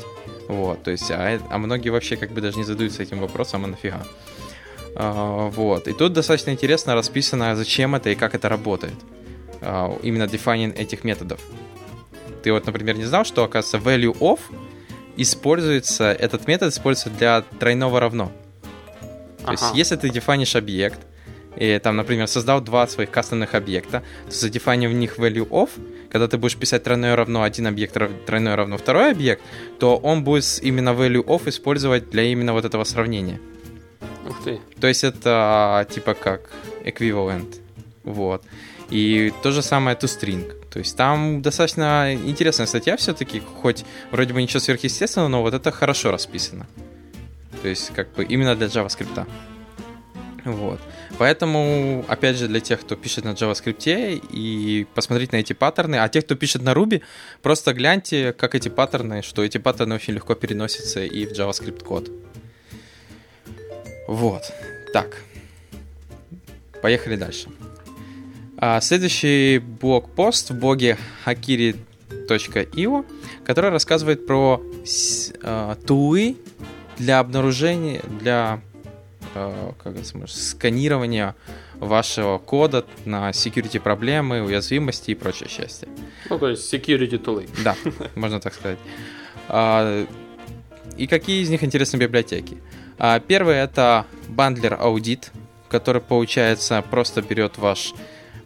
Вот, 0.48 0.84
то 0.84 0.92
есть, 0.92 1.10
а, 1.10 1.40
а 1.50 1.58
многие 1.58 1.90
вообще 1.90 2.16
как 2.16 2.32
бы 2.32 2.42
даже 2.42 2.58
не 2.58 2.64
задаются 2.64 3.02
этим 3.02 3.20
вопросом, 3.20 3.66
а 3.66 3.68
нафига. 3.68 4.04
А, 4.96 5.50
вот, 5.50 5.88
и 5.88 5.94
тут 5.94 6.14
достаточно 6.14 6.52
интересно 6.52 6.94
расписано, 6.94 7.56
зачем 7.56 7.96
это 7.96 8.10
и 8.10 8.16
как 8.16 8.36
это 8.36 8.50
работает. 8.50 8.94
А, 9.62 9.98
именно 10.04 10.28
дефайнинг 10.28 10.78
этих 10.78 11.04
методов. 11.04 11.40
Ты 12.44 12.52
вот, 12.52 12.66
например, 12.66 12.98
не 12.98 13.06
знал, 13.06 13.24
что, 13.24 13.44
оказывается, 13.44 13.78
value 13.78 14.18
of 14.20 14.40
используется, 15.18 16.12
этот 16.12 16.48
метод 16.48 16.74
используется 16.74 17.10
для 17.18 17.42
тройного 17.60 18.00
равно. 18.00 18.32
То 19.40 19.52
ага. 19.52 19.52
есть, 19.52 19.76
если 19.76 19.96
ты 19.96 20.10
дефанишь 20.10 20.56
объект, 20.56 21.00
и 21.56 21.80
там, 21.80 21.98
например, 21.98 22.28
создал 22.28 22.62
два 22.62 22.88
своих 22.88 23.12
кастомных 23.12 23.54
объекта, 23.54 24.04
то 24.26 24.36
задефанив 24.36 24.90
в 24.90 24.94
них 24.94 25.20
value 25.20 25.48
of, 25.50 25.70
когда 26.10 26.28
ты 26.28 26.38
будешь 26.38 26.58
писать 26.58 26.84
тройное 26.84 27.16
равно 27.16 27.44
один 27.44 27.68
объект, 27.68 27.96
тройное 28.26 28.56
равно 28.56 28.78
второй 28.78 29.12
объект, 29.12 29.42
то 29.80 29.98
он 29.98 30.24
будет 30.24 30.60
именно 30.62 30.90
value 30.90 31.24
of 31.24 31.48
использовать 31.48 32.10
для 32.10 32.24
именно 32.24 32.54
вот 32.54 32.66
этого 32.66 32.84
сравнения. 32.84 33.40
Ух 34.28 34.44
ты. 34.44 34.60
То 34.80 34.88
есть 34.88 35.04
это 35.04 35.88
типа 35.90 36.14
как 36.14 36.50
equivalent. 36.86 37.63
Вот. 38.04 38.44
И 38.90 39.34
то 39.42 39.52
же 39.52 39.62
самое 39.62 39.96
toString. 39.96 40.70
То 40.70 40.80
есть 40.80 40.98
там 40.98 41.42
достаточно 41.42 42.14
интересная 42.14 42.68
статья 42.68 42.98
все-таки, 42.98 43.40
хоть 43.40 43.86
вроде 44.12 44.34
бы 44.34 44.42
ничего 44.42 44.60
сверхъестественного, 44.60 45.30
но 45.30 45.42
вот 45.42 45.54
это 45.54 45.72
хорошо 45.72 46.12
расписано. 46.12 46.68
То 47.62 47.68
есть 47.70 47.92
как 47.94 48.14
бы 48.14 48.24
именно 48.24 48.56
для 48.56 48.68
JavaScript. 48.68 49.26
Вот. 50.46 50.82
Поэтому, 51.18 52.04
опять 52.08 52.36
же, 52.36 52.48
для 52.48 52.60
тех, 52.60 52.82
кто 52.82 52.96
пишет 52.96 53.24
на 53.24 53.30
JavaScript 53.30 54.22
и 54.32 54.86
посмотреть 54.94 55.32
на 55.32 55.38
эти 55.38 55.54
паттерны, 55.54 55.96
а 55.96 56.10
тех, 56.10 56.26
кто 56.26 56.36
пишет 56.36 56.64
на 56.64 56.74
Ruby, 56.74 57.02
просто 57.42 57.74
гляньте, 57.74 58.34
как 58.34 58.56
эти 58.56 58.68
паттерны, 58.68 59.22
что 59.22 59.44
эти 59.44 59.58
паттерны 59.58 59.96
очень 59.96 60.14
легко 60.14 60.36
переносятся 60.36 61.06
и 61.06 61.26
в 61.26 61.32
JavaScript 61.32 61.84
код. 61.84 62.10
Вот. 64.08 64.52
Так. 64.92 65.22
Поехали 66.82 67.16
дальше. 67.16 67.48
А 68.58 68.80
следующий 68.82 69.60
блог-пост 69.60 70.52
в 70.52 70.60
блоге 70.60 70.98
hakiri.io, 71.26 73.06
который 73.44 73.72
рассказывает 73.72 74.28
про 74.28 74.62
э, 75.42 75.76
тулы 75.86 76.38
для 76.98 77.20
обнаружения, 77.20 78.02
для 78.22 78.62
э, 79.34 79.72
как 79.84 79.96
это 79.96 80.28
сканирования 80.28 81.36
вашего 81.80 82.38
кода 82.38 82.86
на 83.06 83.32
security 83.32 83.80
проблемы, 83.80 84.42
уязвимости 84.42 85.12
и 85.12 85.16
прочее 85.16 85.50
счастье. 85.50 85.88
Ну, 86.30 86.38
то 86.40 86.50
есть 86.50 86.72
security 86.74 87.18
тулы. 87.18 87.48
Да, 87.64 87.76
можно 88.16 88.40
так 88.40 88.54
сказать. 88.54 88.80
А, 89.50 90.06
и 90.96 91.08
какие 91.08 91.42
из 91.42 91.50
них 91.50 91.64
интересны 91.64 91.98
библиотеки? 91.98 92.58
Первый 93.28 93.56
это 93.56 94.06
бандлер 94.30 94.78
аудит, 94.80 95.32
который, 95.68 96.02
получается, 96.02 96.84
просто 96.90 97.22
берет 97.22 97.58
ваш 97.58 97.94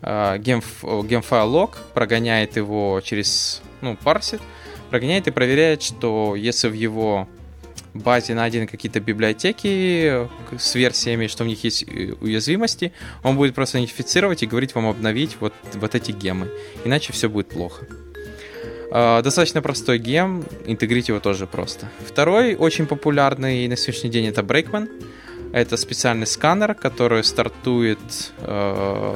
гемфайл 0.02 1.50
лог, 1.50 1.78
прогоняет 1.94 2.58
его 2.58 3.02
через, 3.04 3.62
ну, 3.82 3.96
парсит, 3.96 4.42
прогоняет 4.90 5.28
и 5.28 5.32
проверяет, 5.32 5.82
что 5.82 6.36
если 6.36 6.70
в 6.70 6.74
его 6.74 7.28
базе 7.94 8.36
найдены 8.36 8.68
какие-то 8.68 9.00
библиотеки 9.00 10.28
с 10.58 10.76
версиями, 10.76 11.28
что 11.28 11.44
в 11.44 11.48
них 11.48 11.64
есть 11.64 11.84
э, 11.84 12.14
уязвимости, 12.22 12.94
он 13.24 13.36
будет 13.38 13.56
просто 13.56 13.80
идентифицировать 13.80 14.44
и 14.44 14.46
говорить 14.46 14.76
вам 14.76 14.86
обновить 14.88 15.38
вот, 15.40 15.54
вот 15.74 15.96
эти 15.96 16.12
гемы. 16.12 16.50
Иначе 16.86 17.12
все 17.12 17.28
будет 17.28 17.50
плохо. 17.50 17.88
А, 18.92 19.22
достаточно 19.22 19.62
простой 19.62 19.98
гем, 19.98 20.46
интегрить 20.68 21.08
его 21.08 21.20
тоже 21.20 21.48
просто. 21.48 21.90
Второй, 22.06 22.56
очень 22.56 22.86
популярный 22.86 23.68
на 23.68 23.76
сегодняшний 23.76 24.12
день, 24.12 24.28
это 24.28 24.42
Breakman. 24.42 24.90
Это 25.54 25.78
специальный 25.78 26.28
сканер, 26.28 26.76
который 26.76 27.24
стартует 27.24 28.00
э, 28.40 28.98
Э, 29.10 29.16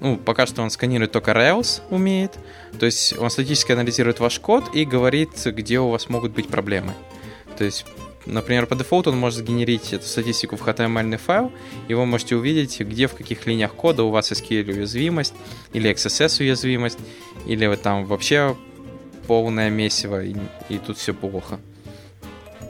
ну, 0.00 0.16
пока 0.16 0.46
что 0.46 0.62
он 0.62 0.70
сканирует 0.70 1.12
только 1.12 1.32
Rails, 1.32 1.80
умеет. 1.90 2.32
То 2.78 2.86
есть 2.86 3.16
он 3.18 3.30
статически 3.30 3.72
анализирует 3.72 4.20
ваш 4.20 4.38
код 4.38 4.74
и 4.74 4.84
говорит, 4.84 5.30
где 5.44 5.80
у 5.80 5.88
вас 5.88 6.08
могут 6.08 6.32
быть 6.32 6.48
проблемы. 6.48 6.94
То 7.56 7.64
есть, 7.64 7.86
например, 8.26 8.66
по 8.66 8.74
дефолту 8.74 9.10
он 9.10 9.18
может 9.18 9.40
сгенерить 9.40 9.92
эту 9.92 10.06
статистику 10.06 10.56
в 10.56 10.66
HTML 10.66 11.16
файл, 11.18 11.52
и 11.88 11.94
вы 11.94 12.06
можете 12.06 12.36
увидеть, 12.36 12.80
где 12.80 13.06
в 13.06 13.14
каких 13.14 13.46
линиях 13.46 13.74
кода 13.74 14.02
у 14.02 14.10
вас 14.10 14.32
SQL 14.32 14.70
уязвимость, 14.70 15.34
или 15.72 15.90
XSS 15.90 16.42
уязвимость, 16.42 16.98
или 17.46 17.66
вот 17.66 17.82
там 17.82 18.04
вообще 18.06 18.56
полное 19.26 19.70
месиво, 19.70 20.22
и, 20.22 20.34
и 20.68 20.78
тут 20.78 20.98
все 20.98 21.14
плохо. 21.14 21.58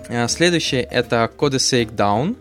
Э, 0.09 0.29
следующее 0.29 0.83
это 0.83 1.31
Codesake 1.37 1.94
Down. 1.94 2.37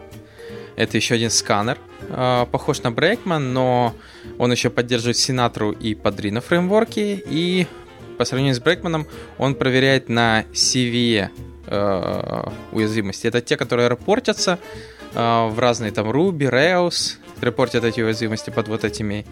Это 0.76 0.98
еще 0.98 1.16
один 1.16 1.30
сканер. 1.30 1.78
Э, 2.10 2.46
похож 2.52 2.82
на 2.84 2.90
Breakman, 2.90 3.40
но 3.40 3.96
он 4.38 4.52
еще 4.52 4.70
поддерживает 4.70 5.18
Синатру 5.18 5.72
и 5.72 5.94
Padrino 5.94 6.42
фреймворки, 6.42 7.24
и 7.26 7.68
по 8.18 8.26
сравнению 8.26 8.56
с 8.56 8.60
Брекманом 8.60 9.08
он 9.38 9.56
проверяет 9.56 10.10
на 10.10 10.44
CVE 10.54 11.30
э, 11.68 12.44
уязвимости. 12.72 13.28
Это 13.28 13.42
те, 13.42 13.58
которые 13.58 13.90
репортятся 13.90 14.60
э, 15.14 15.48
в 15.48 15.58
разные 15.58 15.92
там 15.92 16.10
Ruby, 16.10 16.50
Rails, 16.50 17.18
репортят 17.42 17.84
эти 17.84 18.02
уязвимости 18.02 18.50
под 18.50 18.68
вот 18.68 18.84
этими 18.84 19.26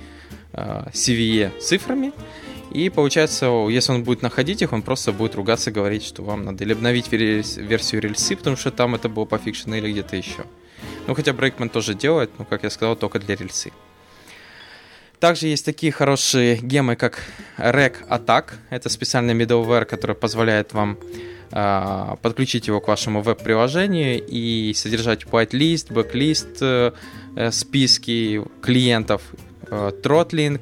CVE 0.53 1.59
цифрами. 1.59 2.11
И 2.71 2.89
получается, 2.89 3.67
если 3.69 3.91
он 3.91 4.03
будет 4.03 4.21
находить 4.21 4.61
их, 4.61 4.71
он 4.71 4.81
просто 4.81 5.11
будет 5.11 5.35
ругаться, 5.35 5.71
говорить, 5.71 6.03
что 6.03 6.23
вам 6.23 6.45
надо 6.45 6.63
или 6.63 6.71
обновить 6.71 7.11
версию 7.11 8.01
рельсы, 8.01 8.35
потому 8.35 8.55
что 8.55 8.71
там 8.71 8.95
это 8.95 9.09
было 9.09 9.25
пофикшено, 9.25 9.75
или 9.75 9.91
где-то 9.91 10.15
еще. 10.15 10.45
Ну, 11.07 11.13
хотя 11.13 11.33
Брейкман 11.33 11.69
тоже 11.69 11.93
делает, 11.93 12.31
но, 12.37 12.45
как 12.45 12.63
я 12.63 12.69
сказал, 12.69 12.95
только 12.95 13.19
для 13.19 13.35
рельсы. 13.35 13.71
Также 15.19 15.47
есть 15.47 15.65
такие 15.65 15.91
хорошие 15.91 16.57
гемы, 16.57 16.95
как 16.95 17.19
Rec 17.57 18.07
Attack. 18.09 18.45
Это 18.71 18.89
специальный 18.89 19.35
middleware, 19.35 19.85
который 19.85 20.15
позволяет 20.15 20.73
вам 20.73 20.97
э, 21.51 22.15
подключить 22.21 22.67
его 22.67 22.79
к 22.79 22.87
вашему 22.87 23.21
веб-приложению 23.21 24.23
и 24.25 24.73
содержать 24.73 25.25
whitelist, 25.25 25.91
backlist, 25.91 26.57
э, 26.61 26.91
э 27.35 27.51
списки 27.51 28.43
клиентов, 28.63 29.21
э, 29.71 29.91
throttling, 30.03 30.59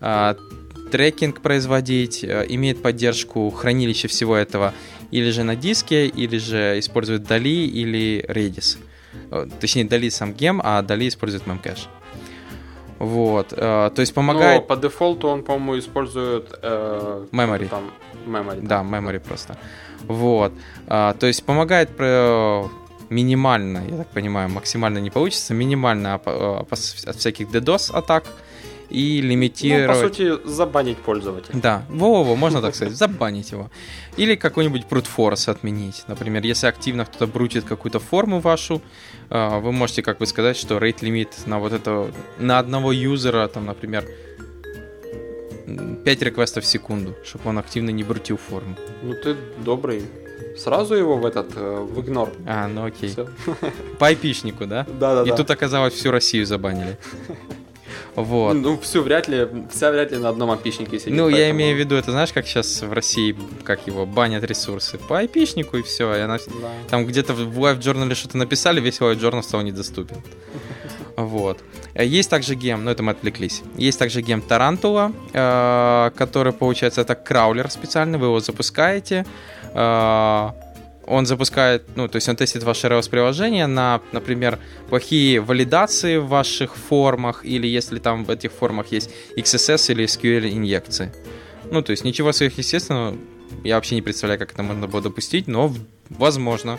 э, 0.00 0.34
трекинг 0.92 1.40
производить, 1.40 2.24
э, 2.24 2.44
имеет 2.48 2.82
поддержку 2.82 3.50
хранилища 3.50 4.08
всего 4.08 4.36
этого 4.36 4.74
или 5.10 5.30
же 5.30 5.44
на 5.44 5.56
диске, 5.56 6.06
или 6.06 6.36
же 6.38 6.78
использует 6.78 7.22
Dali 7.22 7.64
или 7.64 8.24
Redis. 8.28 8.78
Точнее, 9.60 9.84
Dali 9.84 10.10
сам 10.10 10.34
гем, 10.34 10.60
а 10.62 10.82
Dali 10.82 11.08
использует 11.08 11.46
memcache. 11.46 11.86
Вот, 12.98 13.48
то 13.50 13.92
есть 13.96 14.12
помогает... 14.12 14.62
Но 14.62 14.66
по 14.66 14.76
дефолту 14.76 15.28
он, 15.28 15.42
по-моему, 15.44 15.78
использует... 15.78 16.52
Э, 16.62 17.26
memory. 17.32 17.68
Там, 17.68 17.90
memory. 18.26 18.66
Да, 18.66 18.82
memory 18.82 19.20
просто. 19.20 19.56
Вот, 20.02 20.52
то 20.86 21.16
есть 21.22 21.44
помогает 21.44 21.90
минимально, 23.10 23.84
я 23.88 23.96
так 23.96 24.08
понимаю, 24.08 24.48
максимально 24.50 24.98
не 24.98 25.10
получится, 25.10 25.54
минимально 25.54 26.14
от 26.14 27.16
всяких 27.16 27.48
DDoS 27.48 27.92
атак, 27.92 28.24
и 28.90 29.20
лимитировать... 29.20 29.96
Ну, 29.96 30.02
по 30.02 30.08
сути, 30.08 30.48
забанить 30.48 30.98
пользователя. 30.98 31.58
Да, 31.60 31.84
во-во, 31.88 32.36
можно 32.36 32.62
так 32.62 32.74
сказать, 32.74 32.94
забанить 32.94 33.52
его. 33.52 33.70
Или 34.16 34.34
какой-нибудь 34.34 34.84
force 34.90 35.50
отменить. 35.50 36.04
Например, 36.08 36.42
если 36.42 36.66
активно 36.66 37.04
кто-то 37.04 37.26
брутит 37.26 37.64
какую-то 37.64 38.00
форму 38.00 38.40
вашу, 38.40 38.80
а, 39.30 39.60
вы 39.60 39.72
можете 39.72 40.02
как 40.02 40.18
бы 40.18 40.26
сказать, 40.26 40.56
что 40.56 40.78
rate 40.78 40.98
лимит 41.02 41.46
на 41.46 41.58
вот 41.58 41.72
это, 41.72 42.10
на 42.38 42.58
одного 42.58 42.92
юзера, 42.92 43.46
там, 43.48 43.66
например, 43.66 44.04
5 46.04 46.22
реквестов 46.22 46.64
в 46.64 46.66
секунду, 46.66 47.14
чтобы 47.24 47.50
он 47.50 47.58
активно 47.58 47.90
не 47.90 48.02
брутил 48.02 48.38
форму. 48.38 48.74
Ну 49.02 49.14
ты 49.14 49.36
добрый. 49.58 50.02
Сразу 50.56 50.94
его 50.94 51.16
в 51.16 51.26
этот, 51.26 51.52
э, 51.54 51.76
в 51.80 52.00
игнор. 52.00 52.32
А, 52.46 52.66
ну 52.66 52.86
окей. 52.86 53.10
Все. 53.10 53.28
По 53.98 54.08
айпишнику, 54.08 54.66
да? 54.66 54.86
Да, 54.98 55.22
да, 55.22 55.30
И 55.30 55.36
тут 55.36 55.50
оказалось 55.50 55.94
всю 55.94 56.10
Россию 56.10 56.46
забанили. 56.46 56.98
Вот. 58.14 58.54
Ну, 58.54 58.78
все 58.78 59.02
вряд 59.02 59.28
ли, 59.28 59.46
вся 59.70 59.90
вряд 59.90 60.12
ли 60.12 60.18
на 60.18 60.28
одном 60.28 60.50
опичнике 60.50 60.98
сидит. 60.98 61.14
Ну, 61.14 61.24
поэтому... 61.24 61.42
я 61.42 61.50
имею 61.50 61.76
в 61.76 61.78
виду, 61.78 61.94
это 61.94 62.10
знаешь, 62.10 62.32
как 62.32 62.46
сейчас 62.46 62.82
в 62.82 62.92
России, 62.92 63.36
как 63.64 63.86
его, 63.86 64.06
банят 64.06 64.44
ресурсы 64.44 64.98
по 64.98 65.18
опичнику 65.18 65.76
и 65.76 65.82
все. 65.82 66.14
И 66.14 66.20
она... 66.20 66.38
да. 66.38 66.70
Там 66.88 67.06
где-то 67.06 67.34
в 67.34 67.58
Live 67.58 67.78
Journal 67.80 68.14
что-то 68.14 68.36
написали, 68.36 68.80
весь 68.80 68.98
Live 69.00 69.18
Journal 69.18 69.42
стал 69.42 69.62
недоступен. 69.62 70.16
Вот. 71.16 71.58
Есть 71.96 72.30
также 72.30 72.54
гем, 72.54 72.84
ну 72.84 72.92
это 72.92 73.02
мы 73.02 73.10
отвлеклись. 73.12 73.62
Есть 73.76 73.98
также 73.98 74.22
gem 74.22 74.40
Tarantula, 74.40 75.12
э, 75.32 76.10
который, 76.16 76.52
получается, 76.52 77.00
это 77.00 77.16
краулер 77.16 77.68
специальный, 77.70 78.18
вы 78.18 78.26
его 78.26 78.38
запускаете. 78.38 79.26
Он 81.08 81.24
запускает, 81.24 81.84
ну, 81.96 82.06
то 82.06 82.16
есть 82.16 82.28
он 82.28 82.36
тестит 82.36 82.62
ваше 82.64 82.86
Rails-приложение 82.86 83.66
на, 83.66 84.02
например, 84.12 84.58
плохие 84.90 85.40
валидации 85.40 86.18
в 86.18 86.26
ваших 86.28 86.76
формах, 86.76 87.46
или 87.46 87.66
если 87.66 87.98
там 87.98 88.24
в 88.24 88.30
этих 88.30 88.52
формах 88.52 88.92
есть 88.92 89.10
XSS 89.34 89.92
или 89.92 90.04
SQL-инъекции. 90.04 91.10
Ну, 91.70 91.80
то 91.80 91.92
есть 91.92 92.04
ничего 92.04 92.32
сверхъестественного, 92.32 93.16
я 93.64 93.76
вообще 93.76 93.94
не 93.94 94.02
представляю, 94.02 94.38
как 94.38 94.52
это 94.52 94.62
можно 94.62 94.86
было 94.86 95.00
допустить, 95.00 95.46
но 95.48 95.74
возможно. 96.10 96.78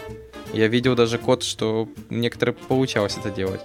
Я 0.54 0.68
видел 0.68 0.96
даже 0.96 1.18
код, 1.18 1.44
что 1.44 1.90
некоторые 2.12 2.54
получалось 2.54 3.18
это 3.18 3.32
делать. 3.32 3.62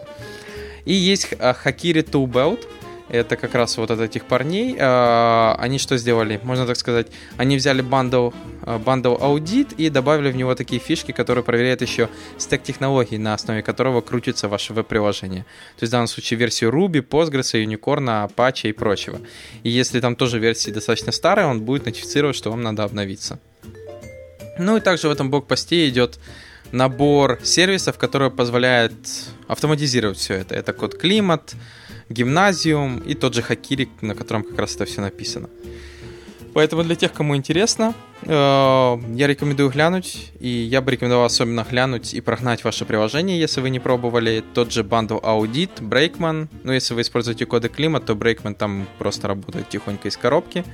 И 0.87 0.95
есть 0.95 1.33
Hakiri 1.33 2.03
Toolbelt, 2.03 2.67
это 3.09 3.37
как 3.37 3.55
раз 3.55 3.77
вот 3.77 3.91
от 3.91 4.01
этих 4.01 4.25
парней. 4.25 4.77
А, 4.79 5.57
они 5.59 5.79
что 5.79 5.97
сделали? 5.97 6.41
Можно 6.43 6.67
так 6.67 6.77
сказать, 6.77 7.09
они 7.37 7.57
взяли 7.57 7.85
bundle, 7.85 8.35
bundle 8.63 9.21
аудит 9.21 9.73
и 9.73 9.91
добавили 9.91 10.31
в 10.31 10.37
него 10.37 10.55
такие 10.55 10.81
фишки, 10.81 11.13
которые 11.13 11.45
проверяют 11.45 11.83
еще 11.83 12.09
стек 12.39 12.63
технологий, 12.63 13.19
на 13.19 13.35
основе 13.35 13.63
которого 13.63 14.01
крутится 14.01 14.49
ваше 14.49 14.73
веб-приложение. 14.73 15.43
То 15.77 15.83
есть 15.83 15.91
в 15.91 15.93
данном 15.93 16.09
случае 16.09 16.39
версию 16.39 16.71
Ruby, 16.71 17.07
Postgres, 17.07 17.55
Unicorn, 17.55 18.29
Apache 18.29 18.71
и 18.71 18.73
прочего. 18.73 19.21
И 19.63 19.71
если 19.71 20.01
там 20.01 20.17
тоже 20.17 20.39
версии 20.39 20.71
достаточно 20.71 21.13
старые, 21.13 21.47
он 21.47 21.63
будет 21.63 21.87
нотифицировать, 21.87 22.37
что 22.37 22.51
вам 22.51 22.63
надо 22.63 22.85
обновиться. 22.85 23.39
Ну 24.59 24.77
и 24.77 24.81
также 24.81 25.09
в 25.09 25.11
этом 25.11 25.31
блокпосте 25.31 25.89
идет 25.89 26.19
набор 26.73 27.39
сервисов, 27.43 27.99
которые 27.99 28.31
позволяют 28.31 28.95
автоматизировать 29.49 30.19
все 30.19 30.35
это. 30.35 30.55
Это 30.55 30.73
код 30.73 30.97
климат, 30.97 31.55
гимназиум 32.09 32.99
и 32.99 33.15
тот 33.15 33.35
же 33.35 33.43
Хакири, 33.43 33.89
на 34.01 34.15
котором 34.15 34.43
как 34.43 34.59
раз 34.59 34.75
это 34.75 34.85
все 34.85 35.01
написано. 35.01 35.49
Поэтому 36.55 36.85
для 36.85 36.95
тех, 36.95 37.13
кому 37.13 37.35
интересно, 37.35 37.95
э, 38.23 38.29
я 38.29 39.27
рекомендую 39.27 39.71
глянуть, 39.71 40.31
и 40.39 40.49
я 40.49 40.81
бы 40.81 40.93
рекомендовал 40.93 41.25
особенно 41.25 41.67
глянуть 41.69 42.15
и 42.15 42.21
прогнать 42.21 42.63
ваше 42.63 42.85
приложение, 42.85 43.41
если 43.41 43.61
вы 43.61 43.71
не 43.71 43.81
пробовали. 43.81 44.45
Тот 44.55 44.73
же 44.73 44.85
Bundle 44.85 45.21
Audit, 45.21 45.81
Breakman. 45.81 46.49
Ну, 46.63 46.73
если 46.73 46.95
вы 46.95 47.01
используете 47.01 47.45
коды 47.45 47.69
климат, 47.69 48.07
то 48.07 48.13
Breakman 48.13 48.55
там 48.55 48.87
просто 48.99 49.27
работает 49.27 49.69
тихонько 49.69 50.07
из 50.07 50.17
коробки. 50.17 50.65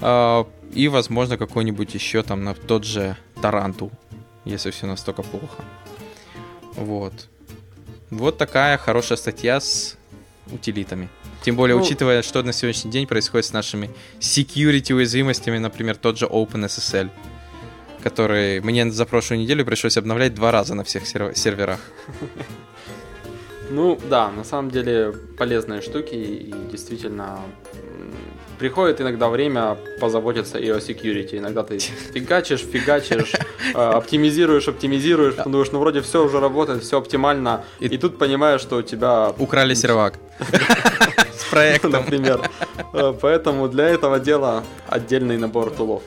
Э, 0.00 0.44
и, 0.72 0.88
возможно, 0.88 1.38
какой-нибудь 1.38 1.94
еще 1.94 2.24
там 2.24 2.42
на 2.42 2.54
тот 2.54 2.82
же 2.84 3.16
Таранту, 3.40 3.92
если 4.44 4.72
все 4.72 4.86
настолько 4.86 5.22
плохо. 5.22 5.62
Вот. 6.74 7.28
Вот 8.10 8.36
такая 8.36 8.78
хорошая 8.78 9.16
статья 9.16 9.60
с 9.60 9.96
утилитами. 10.52 11.08
Тем 11.42 11.56
более, 11.56 11.76
ну, 11.76 11.82
учитывая, 11.82 12.22
что 12.22 12.42
на 12.42 12.52
сегодняшний 12.52 12.90
день 12.90 13.06
происходит 13.06 13.46
с 13.46 13.52
нашими 13.52 13.90
security 14.20 14.94
уязвимостями, 14.94 15.58
например, 15.58 15.96
тот 15.96 16.18
же 16.18 16.26
OpenSSL, 16.26 17.10
который 18.02 18.60
мне 18.60 18.90
за 18.90 19.06
прошлую 19.06 19.40
неделю 19.40 19.64
пришлось 19.64 19.96
обновлять 19.96 20.34
два 20.34 20.52
раза 20.52 20.74
на 20.74 20.84
всех 20.84 21.06
серверах. 21.06 21.80
Ну 23.70 23.98
да, 24.10 24.30
на 24.30 24.44
самом 24.44 24.70
деле 24.70 25.12
полезные 25.38 25.80
штуки 25.80 26.14
и 26.14 26.54
действительно 26.70 27.40
приходит 28.58 29.00
иногда 29.00 29.28
время 29.28 29.76
позаботиться 30.00 30.58
и 30.58 30.68
о 30.68 30.78
security. 30.78 31.38
Иногда 31.38 31.62
ты 31.62 31.78
фигачишь, 32.14 32.60
фигачишь, 32.60 33.32
э, 33.74 33.78
оптимизируешь, 33.78 34.68
оптимизируешь, 34.68 35.34
думаешь, 35.34 35.72
ну 35.72 35.78
вроде 35.78 36.00
все 36.00 36.24
уже 36.24 36.40
работает, 36.40 36.82
все 36.82 36.98
оптимально, 36.98 37.64
и, 37.80 37.86
и 37.86 37.98
тут 37.98 38.18
понимаешь, 38.18 38.60
что 38.60 38.76
у 38.76 38.82
тебя... 38.82 39.32
Украли 39.38 39.74
сервак. 39.74 40.18
С 41.38 41.44
проектом. 41.50 41.92
Например. 41.92 42.50
Э, 42.92 43.14
поэтому 43.20 43.68
для 43.68 43.88
этого 43.88 44.18
дела 44.18 44.62
отдельный 44.88 45.38
набор 45.38 45.70
тулов. 45.70 46.02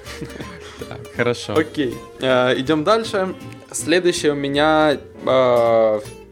Хорошо. 1.16 1.54
Окей. 1.56 1.98
Э, 2.20 2.54
идем 2.58 2.84
дальше. 2.84 3.36
Следующий 3.72 4.30
у 4.30 4.36
меня 4.36 4.98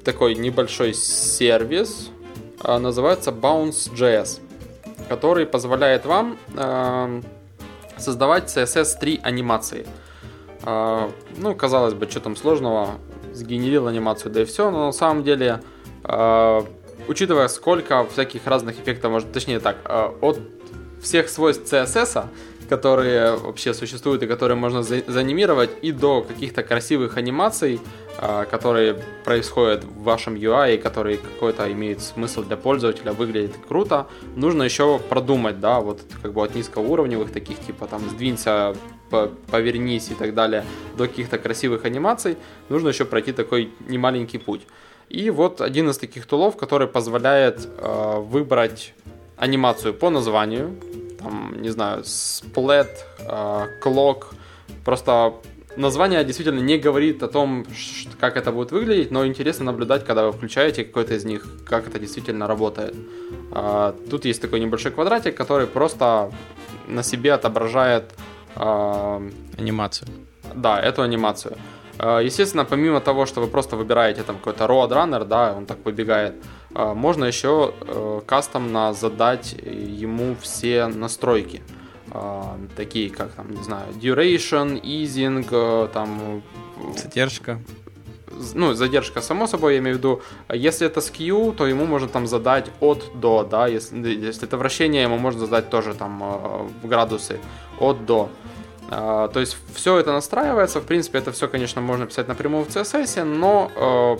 такой 0.04 0.36
небольшой 0.36 0.94
сервис. 0.94 2.10
Называется 2.64 3.32
Bounce.js 3.32 4.40
который 5.10 5.46
позволяет 5.46 6.06
вам 6.06 6.38
э, 6.56 7.22
создавать 7.98 8.46
CSS3 8.46 9.22
анимации. 9.22 9.86
Э, 10.66 11.10
ну, 11.38 11.56
казалось 11.56 11.94
бы, 11.94 12.10
что 12.10 12.20
там 12.20 12.36
сложного, 12.36 12.92
сгенерил 13.34 13.88
анимацию, 13.88 14.32
да 14.32 14.42
и 14.42 14.46
все, 14.46 14.72
но 14.72 14.88
на 14.88 14.92
самом 14.92 15.24
деле, 15.24 15.62
э, 16.04 16.62
учитывая, 17.08 17.48
сколько 17.48 18.06
всяких 18.06 18.48
разных 18.48 18.80
эффектов, 18.80 19.12
может, 19.12 19.32
точнее 19.32 19.60
так, 19.60 19.78
э, 19.86 20.10
от 20.22 20.40
всех 21.02 21.30
свойств 21.30 21.72
CSS, 21.72 22.26
которые 22.70 23.36
вообще 23.36 23.74
существуют 23.74 24.24
и 24.24 24.28
которые 24.28 24.56
можно 24.56 24.82
за- 24.82 25.04
заанимировать, 25.08 25.70
и 25.84 25.92
до 25.92 26.24
каких-то 26.24 26.64
красивых 26.64 27.18
анимаций, 27.18 27.80
которые 28.50 28.96
происходят 29.24 29.84
в 29.84 30.04
вашем 30.04 30.36
UI 30.36 30.76
и 30.76 30.78
которые 30.78 31.18
какой-то 31.18 31.72
имеют 31.72 32.02
смысл 32.02 32.44
для 32.44 32.58
пользователя, 32.58 33.12
выглядит 33.12 33.58
круто, 33.68 34.08
нужно 34.36 34.64
еще 34.64 35.00
продумать, 35.00 35.60
да, 35.60 35.80
вот 35.80 36.02
как 36.22 36.34
бы 36.34 36.44
от 36.44 36.56
низкоуровневых 36.56 37.32
таких, 37.32 37.60
типа 37.60 37.88
там 37.88 38.02
сдвинься, 38.10 38.76
повернись 39.52 40.10
и 40.10 40.14
так 40.14 40.34
далее, 40.34 40.64
до 40.98 41.08
каких-то 41.08 41.38
красивых 41.38 41.86
анимаций, 41.86 42.38
нужно 42.70 42.90
еще 42.90 43.06
пройти 43.06 43.32
такой 43.32 43.72
немаленький 43.88 44.40
путь. 44.40 44.62
И 45.10 45.30
вот 45.30 45.62
один 45.62 45.90
из 45.90 45.98
таких 45.98 46.26
тулов, 46.26 46.58
который 46.58 46.88
позволяет 46.88 47.68
э, 47.78 48.20
выбрать 48.20 48.94
анимацию 49.38 49.94
по 49.94 50.10
названию, 50.10 50.76
там, 51.20 51.62
не 51.62 51.70
знаю, 51.70 52.04
сплет, 52.06 53.06
э, 53.20 53.68
клок. 53.82 54.34
Просто 54.84 55.34
название 55.78 56.24
действительно 56.24 56.60
не 56.60 56.78
говорит 56.78 57.24
о 57.24 57.28
том, 57.28 57.66
как 58.20 58.38
это 58.38 58.52
будет 58.52 58.72
выглядеть, 58.72 59.12
но 59.12 59.26
интересно 59.26 59.66
наблюдать, 59.66 60.06
когда 60.06 60.26
вы 60.26 60.32
включаете 60.32 60.84
какой-то 60.84 61.14
из 61.14 61.26
них, 61.26 61.46
как 61.66 61.88
это 61.88 62.00
действительно 62.00 62.48
работает. 62.48 62.96
Э, 63.52 63.94
тут 64.10 64.26
есть 64.26 64.42
такой 64.42 64.60
небольшой 64.60 64.92
квадратик, 64.92 65.36
который 65.36 65.68
просто 65.68 66.32
на 66.88 67.04
себе 67.04 67.34
отображает 67.34 68.14
э, 68.56 69.30
анимацию. 69.58 70.08
Да, 70.54 70.80
эту 70.80 71.02
анимацию. 71.02 71.58
Естественно, 71.98 72.66
помимо 72.66 73.00
того, 73.00 73.26
что 73.26 73.40
вы 73.40 73.48
просто 73.48 73.78
выбираете 73.78 74.24
там 74.24 74.36
какой-то 74.36 74.66
roadrunner, 74.66 75.24
да, 75.24 75.54
он 75.58 75.66
так 75.66 75.78
выбегает, 75.86 76.36
а, 76.76 76.94
можно 76.94 77.24
еще 77.24 77.74
э, 77.80 78.22
кастомно 78.26 78.94
задать 78.94 79.54
ему 79.54 80.36
все 80.42 80.88
настройки. 80.88 81.62
А, 82.18 82.58
такие 82.78 83.10
как, 83.10 83.32
там, 83.32 83.52
не 83.52 83.64
знаю, 83.64 83.88
duration, 84.02 84.82
easing, 84.82 85.46
э, 85.52 85.88
там... 85.94 86.42
Задержка. 86.96 87.60
Ну, 88.54 88.74
задержка, 88.74 89.22
само 89.22 89.48
собой, 89.48 89.74
я 89.74 89.80
имею 89.80 89.96
в 89.96 90.00
виду, 90.00 90.22
если 90.54 90.88
это 90.88 91.02
skew, 91.02 91.54
то 91.54 91.68
ему 91.68 91.86
можно 91.86 92.08
там 92.08 92.28
задать 92.28 92.72
от 92.80 93.12
до, 93.16 93.44
да, 93.44 93.68
если, 93.68 93.98
если 94.28 94.48
это 94.48 94.58
вращение, 94.58 95.04
ему 95.04 95.18
можно 95.18 95.42
задать 95.42 95.70
тоже 95.70 95.94
там 95.94 96.24
э, 96.24 96.68
в 96.84 96.88
градусы 96.88 97.40
от 97.80 98.06
до. 98.06 98.30
То 98.88 99.32
есть 99.40 99.58
все 99.74 99.98
это 99.98 100.12
настраивается, 100.12 100.80
в 100.80 100.86
принципе, 100.86 101.18
это 101.18 101.32
все, 101.32 101.48
конечно, 101.48 101.82
можно 101.82 102.06
писать 102.06 102.28
напрямую 102.28 102.66
в 102.66 102.68
CSS, 102.68 103.24
но 103.24 104.20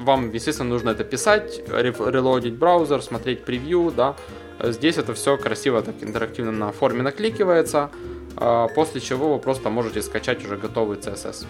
вам, 0.00 0.32
естественно, 0.32 0.70
нужно 0.70 0.90
это 0.90 1.04
писать, 1.04 1.60
релодить 1.68 2.54
браузер, 2.54 3.02
смотреть 3.02 3.44
превью, 3.44 3.92
да. 3.94 4.16
Здесь 4.60 4.98
это 4.98 5.14
все 5.14 5.36
красиво, 5.36 5.82
так 5.82 5.94
интерактивно 6.00 6.52
на 6.52 6.72
форме 6.72 7.02
накликивается, 7.02 7.90
а, 8.36 8.68
после 8.68 9.00
чего 9.00 9.34
вы 9.34 9.38
просто 9.38 9.70
можете 9.70 10.02
скачать 10.02 10.44
уже 10.44 10.56
готовый 10.56 10.98
CSS. 10.98 11.46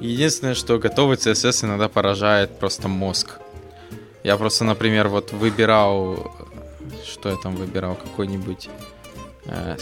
Единственное, 0.00 0.54
что 0.54 0.78
готовый 0.78 1.16
CSS 1.16 1.64
иногда 1.64 1.88
поражает 1.88 2.58
просто 2.58 2.88
мозг. 2.88 3.38
Я 4.24 4.36
просто, 4.36 4.64
например, 4.64 5.08
вот 5.08 5.32
выбирал, 5.32 6.32
что 7.04 7.28
я 7.28 7.36
там 7.36 7.56
выбирал, 7.56 7.94
какой-нибудь 7.94 8.68
э, 9.46 9.76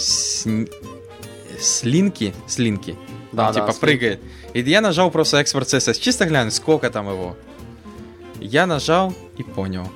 слинки, 1.59 2.35
слинки, 2.47 2.97
да, 3.33 3.53
типа 3.53 3.72
слинки. 3.72 3.81
прыгает. 3.81 4.20
И 4.55 4.61
я 4.61 4.81
нажал 4.81 5.11
просто 5.11 5.39
экспорт 5.39 5.68
CSS, 5.68 5.99
чисто 6.01 6.27
глянуть, 6.27 6.55
сколько 6.55 6.91
там 6.91 7.09
его. 7.09 7.37
Я 8.41 8.66
нажал 8.66 9.14
и 9.37 9.43
понял, 9.43 9.89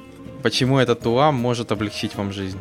почему 0.43 0.79
этот 0.79 1.07
УА 1.07 1.31
может 1.31 1.73
облегчить 1.73 2.15
вам 2.15 2.33
жизнь. 2.33 2.59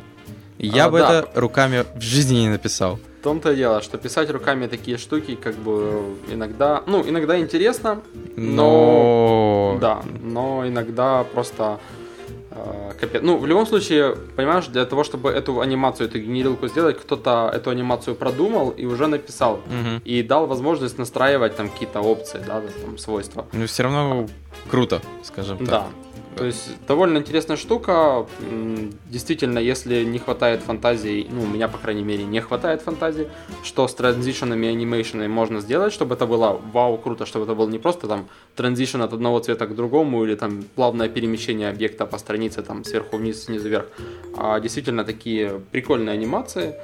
Я 0.59 0.85
а, 0.85 0.89
бы 0.89 0.99
да. 0.99 1.19
это 1.19 1.39
руками 1.39 1.85
в 1.95 2.01
жизни 2.01 2.39
не 2.39 2.49
написал. 2.49 2.99
В 3.19 3.23
том-то 3.23 3.51
и 3.51 3.55
дело, 3.55 3.81
что 3.81 3.97
писать 3.97 4.29
руками 4.29 4.67
такие 4.67 4.97
штуки, 4.97 5.35
как 5.35 5.55
бы 5.55 6.15
иногда, 6.29 6.83
ну, 6.85 7.03
иногда 7.07 7.39
интересно, 7.39 8.01
но, 8.35 9.73
но... 9.73 9.77
да, 9.81 10.01
но 10.21 10.67
иногда 10.67 11.23
просто 11.23 11.79
Э, 12.51 12.91
капец. 12.99 13.21
Ну, 13.23 13.37
в 13.37 13.45
любом 13.45 13.65
случае, 13.65 14.15
понимаешь, 14.35 14.67
для 14.67 14.85
того, 14.85 15.03
чтобы 15.03 15.29
эту 15.29 15.61
анимацию, 15.61 16.07
эту 16.07 16.19
генерилку 16.19 16.67
сделать, 16.67 16.99
кто-то 16.99 17.51
эту 17.53 17.69
анимацию 17.69 18.15
продумал 18.15 18.71
и 18.71 18.85
уже 18.85 19.07
написал. 19.07 19.53
Угу. 19.53 20.01
И 20.03 20.23
дал 20.23 20.47
возможность 20.47 20.97
настраивать 20.97 21.55
там 21.55 21.69
какие-то 21.69 22.01
опции, 22.01 22.41
да, 22.45 22.61
там 22.83 22.97
свойства. 22.97 23.45
Но 23.53 23.65
все 23.67 23.83
равно 23.83 24.27
круто, 24.69 25.01
скажем 25.23 25.57
так. 25.59 25.67
Да. 25.67 25.87
То 26.35 26.45
есть 26.45 26.69
довольно 26.87 27.17
интересная 27.17 27.57
штука. 27.57 28.25
Действительно, 29.09 29.59
если 29.59 30.03
не 30.03 30.19
хватает 30.19 30.61
фантазии, 30.61 31.27
ну, 31.29 31.43
у 31.43 31.47
меня, 31.47 31.67
по 31.67 31.77
крайней 31.77 32.03
мере, 32.03 32.23
не 32.23 32.39
хватает 32.39 32.81
фантазии, 32.81 33.27
что 33.63 33.87
с 33.87 33.93
транзишенами 33.93 34.67
и 34.67 34.69
анимейшенами 34.69 35.27
можно 35.27 35.59
сделать, 35.59 35.91
чтобы 35.91 36.15
это 36.15 36.25
было 36.25 36.59
вау, 36.73 36.97
круто, 36.97 37.25
чтобы 37.25 37.45
это 37.45 37.55
было 37.55 37.69
не 37.69 37.79
просто 37.79 38.07
там 38.07 38.27
транзишн 38.55 39.01
от 39.01 39.13
одного 39.13 39.39
цвета 39.39 39.65
к 39.65 39.75
другому 39.75 40.23
или 40.23 40.35
там 40.35 40.63
плавное 40.75 41.09
перемещение 41.09 41.69
объекта 41.69 42.05
по 42.05 42.17
странице 42.17 42.61
там 42.61 42.83
сверху 42.83 43.17
вниз, 43.17 43.43
снизу 43.43 43.67
вверх, 43.67 43.87
а 44.37 44.59
действительно 44.59 45.03
такие 45.03 45.61
прикольные 45.71 46.13
анимации, 46.13 46.75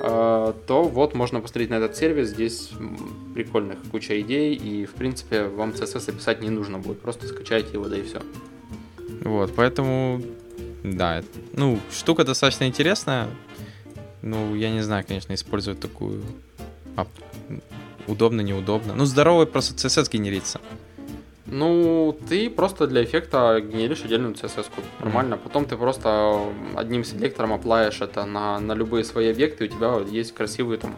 а, 0.00 0.54
то 0.66 0.84
вот 0.84 1.14
можно 1.14 1.40
посмотреть 1.40 1.70
на 1.70 1.74
этот 1.74 1.96
сервис. 1.96 2.28
Здесь 2.28 2.70
прикольных 3.34 3.78
куча 3.90 4.20
идей, 4.20 4.54
и 4.54 4.86
в 4.86 4.94
принципе 4.94 5.44
вам 5.44 5.70
CSS 5.70 6.10
описать 6.10 6.40
не 6.40 6.50
нужно 6.50 6.78
будет, 6.78 7.00
просто 7.00 7.26
скачайте 7.26 7.74
его, 7.74 7.88
да 7.88 7.98
и 7.98 8.02
все. 8.02 8.20
Вот, 9.24 9.54
поэтому, 9.54 10.20
да, 10.82 11.22
ну, 11.52 11.78
штука 11.90 12.24
достаточно 12.24 12.64
интересная. 12.64 13.28
Ну, 14.22 14.54
я 14.54 14.70
не 14.70 14.82
знаю, 14.82 15.04
конечно, 15.06 15.34
использовать 15.34 15.80
такую... 15.80 16.22
А, 16.96 17.06
удобно, 18.06 18.40
неудобно. 18.40 18.94
Ну, 18.94 19.04
здоровый 19.04 19.46
просто 19.46 19.74
CSS 19.74 20.10
генерится. 20.12 20.60
Ну, 21.46 22.16
ты 22.28 22.48
просто 22.48 22.86
для 22.86 23.04
эффекта 23.04 23.60
генеришь 23.60 24.04
отдельную 24.04 24.34
CSS-ку. 24.34 24.80
Нормально. 25.00 25.34
Mm. 25.34 25.38
Потом 25.44 25.64
ты 25.66 25.76
просто 25.76 26.40
одним 26.76 27.04
селектором 27.04 27.52
оплаешь 27.52 28.00
это 28.00 28.24
на, 28.24 28.58
на 28.58 28.72
любые 28.72 29.04
свои 29.04 29.30
объекты, 29.30 29.66
и 29.66 29.68
у 29.68 29.70
тебя 29.70 29.98
есть 30.10 30.32
красивый 30.34 30.78
там 30.78 30.94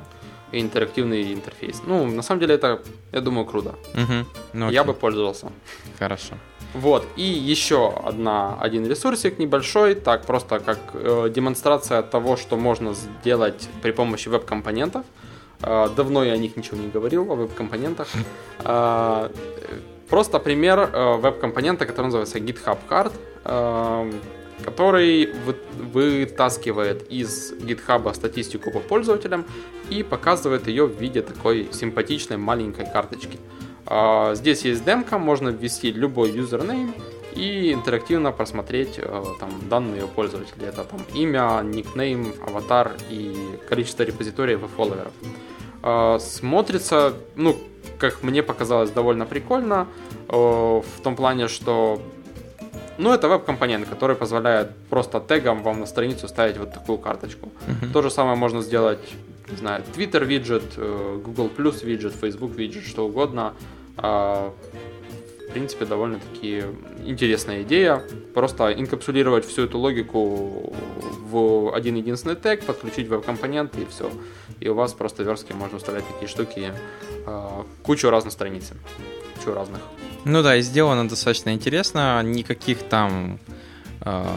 интерактивный 0.52 1.32
интерфейс. 1.32 1.82
Ну, 1.86 2.06
на 2.06 2.22
самом 2.22 2.40
деле 2.40 2.54
это, 2.54 2.80
я 3.12 3.20
думаю, 3.20 3.46
круто. 3.46 3.74
Mm-hmm. 3.94 4.24
Ну, 4.52 4.70
я 4.70 4.84
бы 4.84 4.94
пользовался. 4.94 5.50
Хорошо. 5.98 6.34
Вот, 6.74 7.06
и 7.14 7.22
еще 7.22 7.92
одна, 8.04 8.58
один 8.60 8.84
ресурсик 8.84 9.38
небольшой, 9.38 9.94
так 9.94 10.26
просто 10.26 10.58
как 10.58 10.78
э, 10.94 11.30
демонстрация 11.32 12.02
того, 12.02 12.36
что 12.36 12.56
можно 12.56 12.94
сделать 12.94 13.68
при 13.80 13.92
помощи 13.92 14.28
веб-компонентов. 14.28 15.06
Э, 15.62 15.88
давно 15.96 16.24
я 16.24 16.32
о 16.32 16.36
них 16.36 16.56
ничего 16.56 16.76
не 16.76 16.88
говорил, 16.88 17.30
о 17.30 17.36
веб-компонентах. 17.36 18.08
Э, 18.64 19.30
просто 20.08 20.40
пример 20.40 20.90
э, 20.92 21.16
веб-компонента, 21.16 21.86
который 21.86 22.06
называется 22.06 22.38
GitHub 22.38 22.78
Card, 22.90 23.12
э, 23.44 24.12
который 24.64 25.32
вы, 25.46 25.54
вытаскивает 25.92 27.08
из 27.08 27.52
GitHub 27.52 28.12
статистику 28.14 28.72
по 28.72 28.80
пользователям 28.80 29.44
и 29.90 30.02
показывает 30.02 30.66
ее 30.66 30.86
в 30.86 31.00
виде 31.00 31.22
такой 31.22 31.68
симпатичной 31.72 32.36
маленькой 32.36 32.86
карточки. 32.86 33.38
А, 33.38 33.63
здесь 34.35 34.64
есть 34.64 34.85
демка, 34.85 35.18
можно 35.18 35.51
ввести 35.51 35.93
любой 35.93 36.30
юзернейм 36.30 36.95
и 37.37 37.72
интерактивно 37.72 38.32
просмотреть 38.32 38.99
э, 38.99 39.24
там 39.41 39.51
данные 39.68 40.07
пользователя. 40.07 40.68
Это 40.68 40.85
там 40.85 41.01
имя, 41.14 41.61
никнейм, 41.62 42.35
аватар 42.47 42.93
и 43.11 43.37
количество 43.68 44.05
репозиториев 44.05 44.62
и 44.62 44.66
фолловеров. 44.68 45.12
А, 45.82 46.18
смотрится, 46.18 47.14
ну, 47.37 47.57
как 47.99 48.22
мне 48.22 48.43
показалось, 48.43 48.91
довольно 48.91 49.26
прикольно 49.26 49.87
э, 50.28 50.35
в 50.37 51.03
том 51.03 51.16
плане, 51.16 51.49
что 51.49 52.01
ну, 52.99 53.12
это 53.12 53.28
веб-компонент, 53.28 53.89
который 53.89 54.14
позволяет 54.14 54.70
просто 54.89 55.20
тегом 55.20 55.62
вам 55.62 55.80
на 55.80 55.87
страницу 55.87 56.28
ставить 56.28 56.59
вот 56.59 56.72
такую 56.72 56.99
карточку. 56.99 57.49
Uh-huh. 57.66 57.93
То 57.93 58.03
же 58.03 58.11
самое 58.11 58.37
можно 58.37 58.62
сделать 58.62 59.01
не 59.49 59.57
знаю, 59.57 59.82
Twitter 59.95 60.24
виджет, 60.24 60.62
э, 60.76 61.20
Google 61.24 61.51
Plus 61.55 61.84
виджет, 61.84 62.14
Facebook 62.20 62.55
виджет, 62.57 62.84
что 62.84 63.07
угодно. 63.07 63.55
А, 63.97 64.53
в 65.49 65.53
принципе, 65.53 65.84
довольно-таки 65.84 66.64
интересная 67.05 67.62
идея. 67.62 68.03
Просто 68.32 68.72
инкапсулировать 68.72 69.47
всю 69.47 69.62
эту 69.62 69.78
логику 69.78 70.74
в 71.30 71.74
один 71.74 71.97
единственный 71.97 72.36
тег, 72.36 72.64
подключить 72.64 73.09
веб-компоненты 73.09 73.82
и 73.82 73.86
все. 73.86 74.11
И 74.61 74.68
у 74.68 74.74
вас 74.74 74.92
просто 74.95 75.22
верстки 75.22 75.53
можно 75.53 75.78
вставлять 75.78 76.05
такие 76.09 76.28
штуки, 76.28 76.72
а, 77.26 77.64
кучу 77.82 78.11
разных 78.11 78.32
страниц. 78.32 78.72
Кучу 79.36 79.55
разных. 79.55 79.80
Ну 80.24 80.42
да, 80.42 80.57
и 80.57 80.62
сделано 80.62 81.09
достаточно 81.09 81.53
интересно. 81.53 82.22
Никаких 82.22 82.82
там 82.82 83.38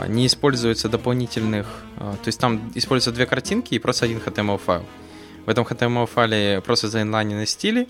не 0.07 0.27
используется 0.27 0.89
дополнительных... 0.89 1.67
А, 1.97 2.13
то 2.13 2.27
есть 2.27 2.39
там 2.39 2.71
используются 2.75 3.11
две 3.11 3.25
картинки 3.25 3.75
и 3.75 3.79
просто 3.79 4.05
один 4.05 4.19
HTML 4.19 4.57
файл. 4.57 4.85
В 5.45 5.49
этом 5.49 5.65
HTML 5.65 6.07
файле 6.07 6.61
просто 6.61 6.89
заинлайнены 6.89 7.45
стили, 7.45 7.87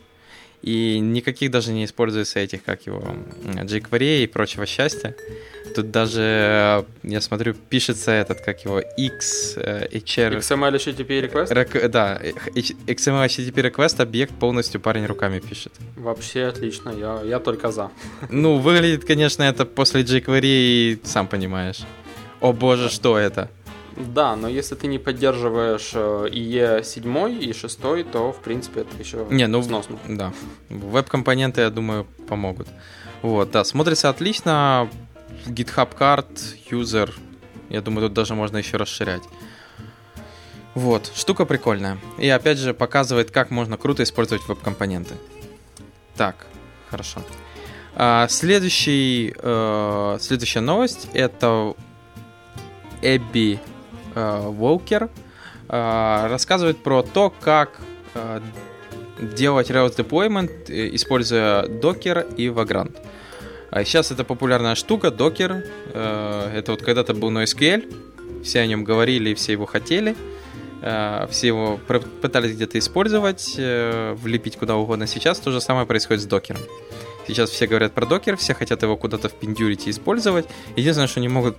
и 0.61 0.99
никаких 0.99 1.51
даже 1.51 1.71
не 1.71 1.85
используется 1.85 2.39
этих, 2.39 2.63
как 2.63 2.87
его, 2.87 3.03
jQuery 3.43 4.23
и 4.23 4.27
прочего 4.27 4.65
счастья. 4.65 5.15
Тут 5.75 5.91
даже, 5.91 6.85
я 7.03 7.21
смотрю, 7.21 7.53
пишется 7.53 8.11
этот, 8.11 8.41
как 8.41 8.65
его, 8.65 8.79
X, 8.79 9.57
HR... 9.57 10.39
XML 10.39 10.75
HTTP 10.75 11.29
request? 11.29 11.53
Рек, 11.53 11.91
да, 11.91 12.19
XML 12.55 13.25
HTTP 13.25 13.71
request 13.71 14.01
объект 14.01 14.33
полностью 14.33 14.81
парень 14.81 15.05
руками 15.05 15.39
пишет. 15.39 15.73
Вообще 15.95 16.45
отлично, 16.45 16.89
я, 16.89 17.21
я 17.23 17.39
только 17.39 17.71
за. 17.71 17.91
Ну, 18.29 18.57
выглядит, 18.57 19.05
конечно, 19.05 19.43
это 19.43 19.65
после 19.65 20.01
jQuery, 20.01 20.99
сам 21.03 21.27
понимаешь. 21.27 21.85
О 22.39 22.53
боже, 22.53 22.89
что 22.89 23.17
это? 23.17 23.49
Да, 23.97 24.35
но 24.35 24.47
если 24.47 24.75
ты 24.75 24.87
не 24.87 24.99
поддерживаешь 24.99 25.93
IE 25.93 26.83
7 26.83 27.43
и 27.43 27.53
6, 27.53 27.79
то, 28.11 28.31
в 28.31 28.41
принципе, 28.41 28.81
это 28.81 28.95
еще 28.97 29.25
не, 29.29 29.47
ну, 29.47 29.63
сносно. 29.63 29.97
Да. 30.07 30.33
Веб-компоненты, 30.69 31.61
я 31.61 31.69
думаю, 31.69 32.05
помогут. 32.27 32.67
Вот, 33.21 33.51
да, 33.51 33.63
смотрится 33.63 34.09
отлично. 34.09 34.89
GitHub 35.47 35.89
Card, 35.97 36.27
User. 36.69 37.11
Я 37.69 37.81
думаю, 37.81 38.07
тут 38.07 38.13
даже 38.13 38.35
можно 38.35 38.57
еще 38.57 38.77
расширять. 38.77 39.23
Вот, 40.75 41.11
штука 41.15 41.45
прикольная. 41.45 41.97
И 42.19 42.29
опять 42.29 42.59
же 42.59 42.75
показывает, 42.75 43.31
как 43.31 43.49
можно 43.49 43.77
круто 43.77 44.03
использовать 44.03 44.47
веб-компоненты. 44.47 45.15
Так, 46.15 46.45
хорошо. 46.89 47.21
А, 47.95 48.27
следующий, 48.29 49.33
э, 49.35 50.17
следующая 50.21 50.59
новость 50.59 51.09
это 51.13 51.73
Эбби 53.01 53.59
Волкер 54.17 55.09
э, 55.69 56.27
рассказывает 56.29 56.77
про 56.77 57.03
то, 57.03 57.33
как 57.39 57.79
э, 58.13 58.41
делать 59.19 59.69
Rails 59.69 59.95
deployment, 59.95 60.71
э, 60.71 60.95
используя 60.95 61.63
Docker 61.63 62.35
и 62.35 62.47
Vagrant. 62.47 62.95
Сейчас 63.83 64.11
это 64.11 64.23
популярная 64.23 64.75
штука, 64.75 65.09
Docker. 65.09 65.61
Это 65.93 66.71
вот 66.71 66.81
когда-то 66.81 67.13
был 67.13 67.29
NoSQL, 67.31 68.41
все 68.41 68.61
о 68.61 68.65
нем 68.65 68.85
говорили, 68.85 69.33
все 69.33 69.51
его 69.51 69.65
хотели. 69.65 70.15
Все 70.79 71.47
его 71.47 71.77
пытались 72.21 72.53
где-то 72.53 72.79
использовать, 72.79 73.55
влепить 73.57 74.55
куда 74.55 74.77
угодно. 74.77 75.05
Сейчас 75.05 75.39
то 75.39 75.51
же 75.51 75.59
самое 75.59 75.85
происходит 75.85 76.23
с 76.23 76.25
докером. 76.25 76.61
Сейчас 77.27 77.49
все 77.49 77.67
говорят 77.67 77.93
про 77.93 78.05
докер, 78.05 78.37
все 78.37 78.53
хотят 78.53 78.83
его 78.83 78.95
куда-то 78.95 79.27
впендюрить 79.27 79.87
и 79.87 79.89
использовать. 79.89 80.47
Единственное, 80.77 81.07
что 81.07 81.19
не 81.19 81.27
могут, 81.27 81.57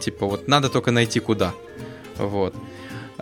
типа, 0.00 0.26
вот 0.26 0.46
надо 0.46 0.68
только 0.68 0.92
найти 0.92 1.18
куда. 1.18 1.52
Вот. 2.18 2.54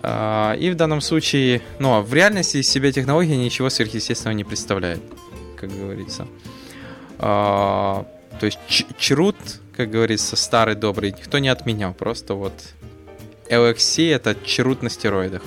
А, 0.03 0.55
и 0.55 0.71
в 0.71 0.77
данном 0.77 1.01
случае, 1.01 1.63
ну, 1.79 1.95
а 1.95 2.03
в 2.03 2.13
реальности 2.13 2.59
из 2.59 2.69
себя 2.69 2.93
технология 2.93 3.37
ничего 3.37 3.71
сверхъестественного 3.71 4.37
не 4.37 4.45
представляет, 4.45 5.01
как 5.57 5.71
говорится. 5.71 6.27
А, 7.19 8.07
то 8.39 8.47
есть 8.47 8.59
чрут, 8.99 9.37
как 9.77 9.91
говорится, 9.91 10.37
старый 10.37 10.75
добрый, 10.75 11.13
никто 11.13 11.39
не 11.39 11.49
отменял, 11.49 11.95
просто 11.95 12.35
вот 12.35 12.53
LXC 13.49 14.15
это 14.15 14.35
чрут 14.45 14.83
на 14.83 14.91
стероидах. 14.91 15.43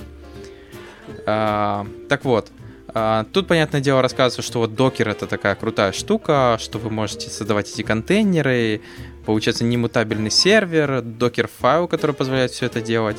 Так 1.26 2.24
вот, 2.24 2.52
Тут, 2.94 3.48
понятное 3.48 3.82
дело, 3.82 4.04
рассказывается, 4.04 4.44
что 4.44 4.60
вот 4.60 4.76
докер 4.76 5.10
это 5.10 5.26
такая 5.26 5.56
крутая 5.56 5.94
штука, 5.94 6.58
что 6.60 6.78
вы 6.78 6.92
можете 6.92 7.30
создавать 7.32 7.72
эти 7.72 7.82
контейнеры, 7.82 8.82
получается 9.26 9.64
немутабельный 9.64 10.30
сервер, 10.30 11.02
докер-файл, 11.02 11.88
который 11.88 12.14
позволяет 12.14 12.52
все 12.52 12.68
это 12.68 12.82
делать. 12.82 13.18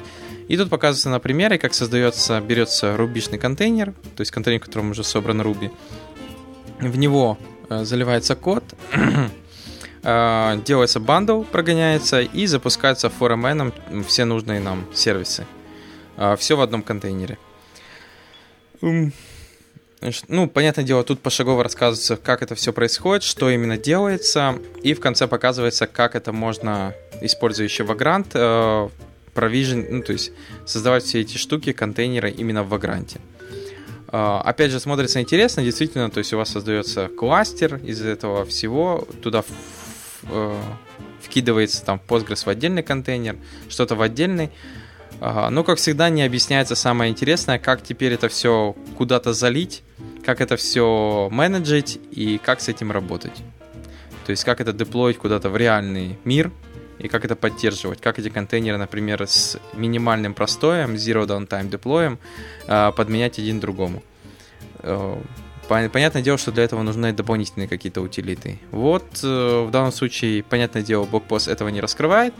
И 0.49 0.57
тут 0.57 0.69
показывается 0.69 1.09
на 1.09 1.21
примере, 1.21 1.59
как 1.59 1.75
создается, 1.75 2.41
берется 2.41 2.97
рубишный 2.97 3.39
контейнер, 3.39 3.93
то 3.93 4.21
есть 4.21 4.31
контейнер, 4.31 4.61
в 4.61 4.65
котором 4.65 4.91
уже 4.91 5.03
собран 5.03 5.41
Ruby. 5.41 5.71
В 6.81 6.99
него 6.99 7.39
э, 7.71 7.85
заливается 7.85 8.37
код, 8.37 8.63
э, 10.03 10.61
делается 10.65 11.01
бандл, 11.01 11.43
прогоняется 11.43 12.21
и 12.21 12.47
запускается 12.47 13.09
фоременом 13.09 13.73
все 14.07 14.27
нужные 14.27 14.61
нам 14.61 14.85
сервисы. 14.93 15.47
Э, 16.17 16.37
все 16.39 16.57
в 16.57 16.61
одном 16.61 16.83
контейнере. 16.83 17.39
Ну, 20.29 20.49
понятное 20.49 20.85
дело, 20.85 21.03
тут 21.03 21.21
пошагово 21.21 21.63
рассказывается, 21.63 22.17
как 22.17 22.43
это 22.43 22.55
все 22.55 22.73
происходит, 22.73 23.23
что 23.23 23.49
именно 23.49 23.79
делается, 23.79 24.59
и 24.83 24.93
в 24.93 25.01
конце 25.01 25.27
показывается, 25.27 25.87
как 25.87 26.15
это 26.15 26.33
можно 26.33 26.95
используя 27.23 27.67
еще 27.67 27.85
Vagrant, 27.85 28.27
э, 28.35 28.89
provision, 29.35 29.87
ну, 29.91 30.03
то 30.03 30.13
есть 30.13 30.33
создавать 30.67 31.05
все 31.05 31.21
эти 31.21 31.39
штуки, 31.39 31.73
контейнеры 31.73 32.31
именно 32.31 32.63
в 32.63 32.75
Vagrant. 32.75 33.19
Э, 34.13 34.41
опять 34.45 34.71
же, 34.71 34.81
смотрится 34.81 35.21
интересно, 35.21 35.63
действительно, 35.63 36.11
то 36.11 36.19
есть 36.19 36.33
у 36.33 36.37
вас 36.37 36.51
создается 36.51 37.09
кластер 37.09 37.77
из 37.77 38.03
этого 38.03 38.45
всего, 38.45 39.09
туда 39.23 39.43
в, 39.43 39.49
э, 40.31 40.61
вкидывается 41.23 41.85
там 41.85 42.01
Postgres 42.07 42.45
в 42.45 42.49
отдельный 42.49 42.83
контейнер, 42.83 43.37
что-то 43.69 43.95
в 43.95 44.03
отдельный. 44.03 44.51
Но, 45.21 45.65
как 45.65 45.79
всегда, 45.79 46.11
не 46.11 46.23
объясняется 46.23 46.75
самое 46.75 47.11
интересное, 47.11 47.59
как 47.59 47.83
теперь 47.83 48.13
это 48.13 48.29
все 48.29 48.75
куда-то 48.97 49.33
залить, 49.33 49.83
как 50.25 50.41
это 50.41 50.57
все 50.57 51.29
менеджить 51.31 52.01
и 52.11 52.39
как 52.39 52.61
с 52.61 52.69
этим 52.69 52.91
работать. 52.93 53.43
То 54.25 54.31
есть 54.31 54.45
как 54.45 54.61
это 54.61 54.73
деплоить 54.73 55.19
куда-то 55.19 55.51
в 55.51 55.57
реальный 55.57 56.19
мир 56.25 56.51
и 56.99 57.09
как 57.09 57.25
это 57.25 57.37
поддерживать, 57.37 58.01
как 58.01 58.19
эти 58.19 58.31
контейнеры, 58.31 58.79
например, 58.79 59.23
с 59.27 59.59
минимальным 59.75 60.33
простоем, 60.33 60.95
zero 60.95 61.27
downtime 61.27 61.69
деплоем, 61.69 62.19
а, 62.67 62.93
подменять 62.93 63.39
один 63.39 63.61
другому. 63.61 64.03
Э, 64.79 65.21
понятное 65.69 66.23
дело, 66.23 66.39
что 66.39 66.53
для 66.53 66.65
этого 66.65 66.83
нужны 66.83 67.13
дополнительные 67.13 67.69
какие-то 67.69 68.01
утилиты. 68.01 68.61
Вот, 68.71 69.05
э, 69.23 69.65
в 69.67 69.71
данном 69.71 69.93
случае, 69.93 70.43
понятное 70.43 70.83
дело, 70.83 71.05
блокпост 71.05 71.49
этого 71.49 71.69
не 71.69 71.81
раскрывает, 71.81 72.35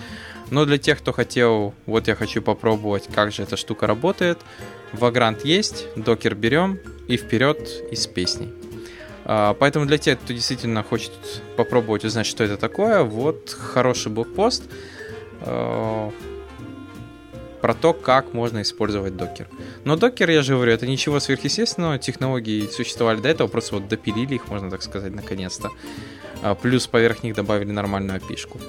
но 0.51 0.65
для 0.65 0.79
тех, 0.79 0.99
кто 0.99 1.13
хотел, 1.13 1.75
вот 1.87 2.09
я 2.09 2.15
хочу 2.15 2.43
попробовать, 2.43 3.09
как 3.13 3.33
же 3.33 3.43
эта 3.43 3.57
штука 3.57 3.87
работает, 3.87 4.39
Vagrant 4.93 5.41
есть, 5.45 5.87
докер 5.97 6.35
берем 6.35 6.79
и 7.09 7.17
вперед 7.17 7.69
из 7.91 8.07
песней. 8.07 8.53
А, 9.25 9.55
поэтому 9.55 9.87
для 9.87 9.99
тех, 9.99 10.21
кто 10.21 10.33
действительно 10.33 10.83
хочет 10.83 11.13
попробовать 11.57 12.05
узнать, 12.05 12.27
что 12.27 12.45
это 12.45 12.57
такое, 12.57 13.03
вот 13.03 13.51
хороший 13.51 14.13
блокпост 14.13 14.65
а, 15.41 16.13
про 17.61 17.75
то, 17.75 17.95
как 17.95 18.35
можно 18.35 18.61
использовать 18.61 19.17
докер. 19.17 19.49
Но 19.85 19.97
докер, 19.97 20.29
я 20.31 20.43
же 20.43 20.55
говорю, 20.55 20.73
это 20.73 20.87
ничего 20.87 21.19
сверхъестественного, 21.19 21.99
технологии 21.99 22.67
существовали 22.67 23.21
до 23.21 23.31
этого, 23.31 23.49
просто 23.49 23.77
вот 23.77 23.89
допилили 23.89 24.35
их, 24.35 24.49
можно 24.49 24.71
так 24.71 24.83
сказать, 24.83 25.15
наконец-то. 25.15 25.71
А, 26.43 26.55
плюс 26.55 26.87
поверх 26.87 27.23
них 27.23 27.35
добавили 27.35 27.71
нормальную 27.71 28.19
опишку. 28.19 28.61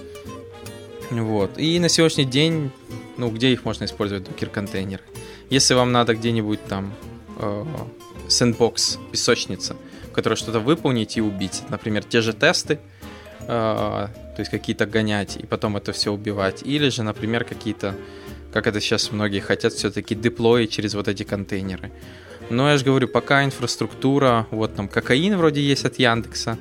Вот. 1.11 1.57
И 1.57 1.79
на 1.79 1.89
сегодняшний 1.89 2.25
день, 2.25 2.71
ну, 3.17 3.29
где 3.29 3.51
их 3.51 3.65
можно 3.65 3.85
использовать, 3.85 4.25
докер-контейнеры? 4.25 5.03
Если 5.49 5.73
вам 5.73 5.91
надо 5.91 6.15
где-нибудь 6.15 6.63
там 6.65 6.93
сэндбокс, 8.27 8.99
песочница, 9.11 9.75
которой 10.13 10.35
что-то 10.35 10.59
выполнить 10.59 11.17
и 11.17 11.21
убить. 11.21 11.63
Например, 11.69 12.03
те 12.03 12.21
же 12.21 12.33
тесты, 12.33 12.79
э, 13.41 13.47
то 13.47 14.35
есть 14.37 14.49
какие-то 14.51 14.85
гонять 14.85 15.37
и 15.37 15.45
потом 15.45 15.77
это 15.77 15.91
все 15.91 16.11
убивать. 16.11 16.63
Или 16.63 16.89
же, 16.89 17.03
например, 17.03 17.43
какие-то, 17.43 17.95
как 18.53 18.67
это 18.67 18.79
сейчас 18.79 19.11
многие 19.11 19.41
хотят, 19.41 19.73
все-таки 19.73 20.15
деплоить 20.15 20.71
через 20.71 20.95
вот 20.95 21.07
эти 21.07 21.23
контейнеры. 21.23 21.91
Но 22.49 22.69
я 22.69 22.77
же 22.77 22.85
говорю, 22.85 23.07
пока 23.07 23.43
инфраструктура, 23.43 24.47
вот 24.51 24.75
там 24.75 24.87
кокаин 24.87 25.37
вроде 25.37 25.61
есть 25.61 25.85
от 25.85 25.99
Яндекса, 25.99 26.57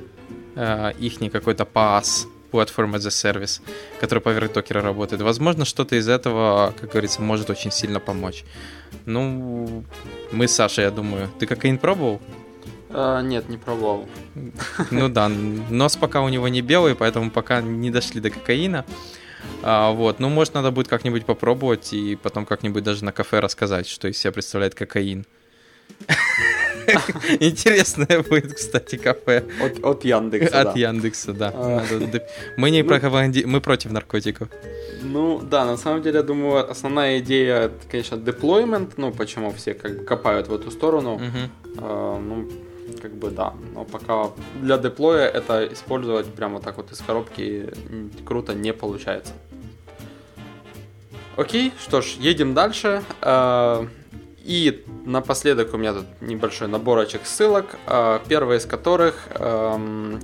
э, 0.57 0.93
их 0.99 1.19
какой-то 1.31 1.65
PaaS, 1.65 2.27
Platform 2.55 2.95
as 2.95 3.07
a 3.07 3.11
Service, 3.11 3.61
который 4.01 4.21
поверх 4.21 4.53
докера 4.53 4.81
работает. 4.81 5.23
Возможно, 5.23 5.65
что-то 5.65 5.97
из 5.97 6.09
этого, 6.09 6.73
как 6.81 6.91
говорится, 6.91 7.21
может 7.21 7.51
очень 7.51 7.73
сильно 7.73 7.99
помочь. 7.99 8.45
Ну, 9.07 9.85
мы 10.31 10.47
с 10.47 10.55
Сашей, 10.55 10.85
я 10.85 10.91
думаю. 10.93 11.29
Ты 11.41 11.47
кокаин 11.47 11.79
пробовал? 11.79 12.21
А, 12.91 13.23
нет, 13.23 13.49
не 13.49 13.57
пробовал. 13.57 14.09
Ну 14.93 15.09
да, 15.09 15.29
нос 15.29 15.97
пока 15.97 16.23
у 16.23 16.29
него 16.29 16.47
не 16.47 16.63
белый, 16.63 16.95
поэтому 16.95 17.31
пока 17.31 17.61
не 17.61 17.91
дошли 17.91 18.21
до 18.21 18.31
кокаина. 18.31 18.85
А, 19.63 19.91
вот, 19.91 20.21
ну, 20.21 20.29
может, 20.29 20.55
надо 20.55 20.71
будет 20.71 20.87
как-нибудь 20.87 21.27
попробовать 21.27 21.93
и 21.93 22.17
потом 22.17 22.47
как-нибудь 22.47 22.85
даже 22.85 23.05
на 23.05 23.13
кафе 23.13 23.41
рассказать, 23.41 23.89
что 23.89 24.09
из 24.09 24.19
себя 24.19 24.33
представляет 24.33 24.75
кокаин. 24.75 25.27
Интересное 27.41 28.23
будет, 28.23 28.55
кстати, 28.55 28.97
кафе. 28.97 29.45
От, 29.63 29.85
от 29.85 30.05
Яндекса, 30.05 30.61
От 30.61 30.75
да. 30.75 30.81
Яндекса, 30.81 31.33
да. 31.33 31.53
А. 31.55 31.85
Мы 32.57 32.71
не 32.71 32.83
ну, 32.83 33.49
мы 33.49 33.61
против 33.61 33.93
наркотиков. 33.93 34.49
Ну, 35.03 35.41
да, 35.41 35.65
на 35.65 35.77
самом 35.77 36.03
деле, 36.03 36.17
я 36.17 36.23
думаю, 36.23 36.71
основная 36.71 37.19
идея, 37.19 37.71
конечно, 37.91 38.17
deployment, 38.17 38.93
ну, 38.97 39.13
почему 39.13 39.53
все 39.53 39.75
как 39.75 39.99
бы 39.99 40.05
копают 40.05 40.49
в 40.49 40.55
эту 40.55 40.71
сторону. 40.71 41.21
А, 41.79 42.19
ну, 42.19 42.49
как 43.01 43.15
бы 43.15 43.31
да. 43.31 43.55
Но 43.75 43.85
пока 43.85 44.31
для 44.61 44.79
деплоя 44.79 45.27
это 45.29 45.67
использовать 45.73 46.27
прямо 46.27 46.61
так 46.61 46.77
вот 46.77 46.93
из 46.93 46.99
коробки 46.99 47.73
круто 48.25 48.55
не 48.55 48.73
получается. 48.73 49.33
Окей, 51.37 51.73
что 51.81 52.01
ж, 52.01 52.17
едем 52.21 52.55
дальше. 52.55 53.03
И 54.45 54.85
напоследок 55.07 55.73
у 55.73 55.79
меня 55.79 55.95
тут 55.95 56.05
небольшой 56.21 56.69
наборочек 56.69 57.23
ссылок, 57.25 57.77
а, 57.87 58.23
первая 58.29 58.59
из 58.59 58.67
которых 58.67 59.29
эм, 59.31 60.21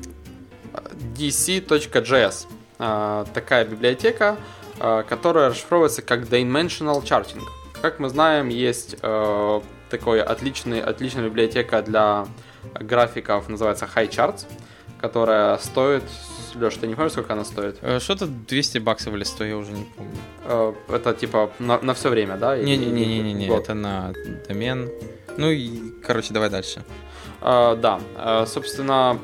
dc.js. 1.17 2.47
А, 2.79 3.25
такая 3.33 3.65
библиотека, 3.65 4.37
а, 4.79 5.05
которая 5.05 5.49
расшифровывается 5.49 6.03
как 6.03 6.25
Dimensional 6.25 7.03
Charting. 7.03 7.43
Как 7.81 7.99
мы 7.99 8.11
знаем, 8.11 8.51
есть 8.51 8.97
э, 9.01 9.61
такой 9.89 10.23
отличный, 10.23 10.83
отличная 10.83 11.25
библиотека 11.25 11.81
для 11.81 12.27
графиков, 12.75 13.49
называется 13.49 13.89
High 13.95 14.11
Charts, 14.11 14.45
которая 15.01 15.57
стоит 15.57 16.05
Леш, 16.55 16.75
ты 16.77 16.87
не 16.87 16.95
помнишь, 16.95 17.13
сколько 17.13 17.33
она 17.33 17.45
стоит? 17.45 17.79
Э, 17.83 18.01
что-то 18.01 18.27
200 18.27 18.79
баксов 18.79 19.15
или 19.15 19.25
100, 19.25 19.45
я 19.45 19.57
уже 19.57 19.73
не 19.73 19.85
помню. 19.97 20.13
Э, 20.45 20.73
это 20.89 21.15
типа 21.15 21.51
на, 21.59 21.79
на 21.81 21.95
все 21.95 22.09
время, 22.09 22.37
да? 22.37 22.57
Не-не-не, 22.57 23.33
не, 23.33 23.49
это 23.49 23.75
на 23.75 24.13
домен. 24.49 24.91
Ну 25.37 25.51
и, 25.51 25.93
короче, 26.07 26.35
давай 26.35 26.51
дальше. 26.51 26.83
А, 27.41 27.77
да, 27.77 28.01
собственно, 28.47 29.19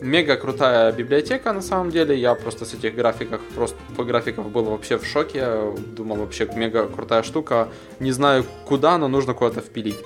мега 0.00 0.36
крутая 0.36 0.92
библиотека 0.92 1.52
на 1.52 1.62
самом 1.62 1.90
деле. 1.90 2.16
Я 2.16 2.34
просто 2.34 2.64
с 2.64 2.74
этих 2.74 2.94
графиков, 2.94 3.40
просто 3.54 3.76
по 3.96 4.04
графиков 4.04 4.50
был 4.50 4.64
вообще 4.64 4.98
в 4.98 5.04
шоке. 5.04 5.72
Думал 5.96 6.16
вообще 6.16 6.48
мега 6.54 6.86
крутая 6.86 7.22
штука. 7.22 7.68
Не 8.00 8.12
знаю 8.12 8.44
куда, 8.66 8.98
но 8.98 9.08
нужно 9.08 9.34
куда-то 9.34 9.60
впилить. 9.60 9.98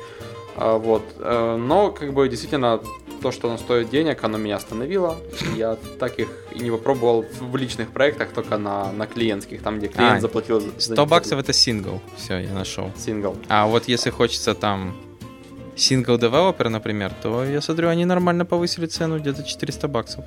Вот. 0.56 1.02
Но 1.18 1.92
как 1.92 2.12
бы 2.12 2.28
действительно 2.28 2.80
то, 3.20 3.32
что 3.32 3.48
оно 3.48 3.58
стоит 3.58 3.90
денег, 3.90 4.24
оно 4.24 4.38
меня 4.38 4.56
остановило. 4.56 5.16
Я 5.56 5.76
так 5.98 6.18
их 6.18 6.28
и 6.54 6.60
не 6.60 6.70
попробовал 6.70 7.24
в 7.40 7.56
личных 7.56 7.90
проектах, 7.90 8.32
только 8.32 8.58
на, 8.58 8.92
на 8.92 9.06
клиентских, 9.06 9.62
там, 9.62 9.78
где 9.78 9.88
клиент 9.88 10.18
а, 10.18 10.20
заплатил 10.20 10.60
за 10.60 10.70
100 10.78 11.06
баксов 11.06 11.38
это 11.38 11.52
сингл. 11.52 12.00
Все, 12.16 12.38
я 12.38 12.52
нашел. 12.52 12.90
Сингл. 12.96 13.36
А 13.48 13.66
вот 13.66 13.88
если 13.88 14.10
хочется 14.10 14.54
там 14.54 14.96
single 15.76 16.18
developer, 16.18 16.68
например, 16.68 17.12
то 17.22 17.44
я 17.44 17.60
смотрю, 17.60 17.88
они 17.88 18.04
нормально 18.04 18.44
повысили 18.44 18.86
цену 18.86 19.18
где-то 19.18 19.42
400 19.42 19.88
баксов. 19.88 20.24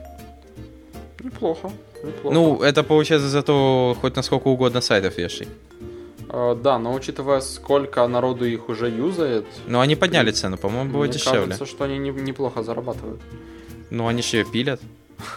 Неплохо. 1.23 1.71
неплохо. 2.03 2.33
Ну, 2.33 2.61
это 2.61 2.83
получается 2.83 3.29
зато 3.29 3.95
хоть 4.01 4.15
на 4.15 4.23
сколько 4.23 4.47
угодно 4.49 4.81
сайтов 4.81 5.17
вешай. 5.17 5.47
Uh, 6.33 6.55
да, 6.59 6.79
но 6.79 6.95
учитывая, 6.95 7.41
сколько 7.41 8.07
народу 8.07 8.45
их 8.45 8.67
уже 8.67 8.89
юзает... 8.89 9.45
Ну, 9.67 9.79
они 9.79 9.95
подняли 9.95 10.31
цену, 10.31 10.57
по-моему, 10.57 10.91
было 10.91 11.03
мне 11.03 11.13
дешевле. 11.13 11.41
кажется, 11.41 11.67
что 11.67 11.83
они 11.83 11.99
не, 11.99 12.09
неплохо 12.09 12.63
зарабатывают. 12.63 13.21
Ну, 13.91 14.07
они 14.07 14.23
же 14.23 14.37
ее 14.37 14.45
пилят. 14.45 14.81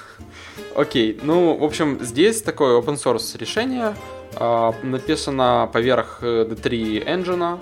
Окей, 0.75 1.21
ну, 1.23 1.55
в 1.55 1.65
общем, 1.65 1.99
здесь 2.01 2.41
такое 2.41 2.81
open 2.81 2.97
source 2.97 3.37
решение. 3.39 3.95
Uh, 4.33 4.75
написано 4.83 5.69
поверх 5.71 6.21
э, 6.23 6.47
D3 6.49 7.05
engine, 7.07 7.59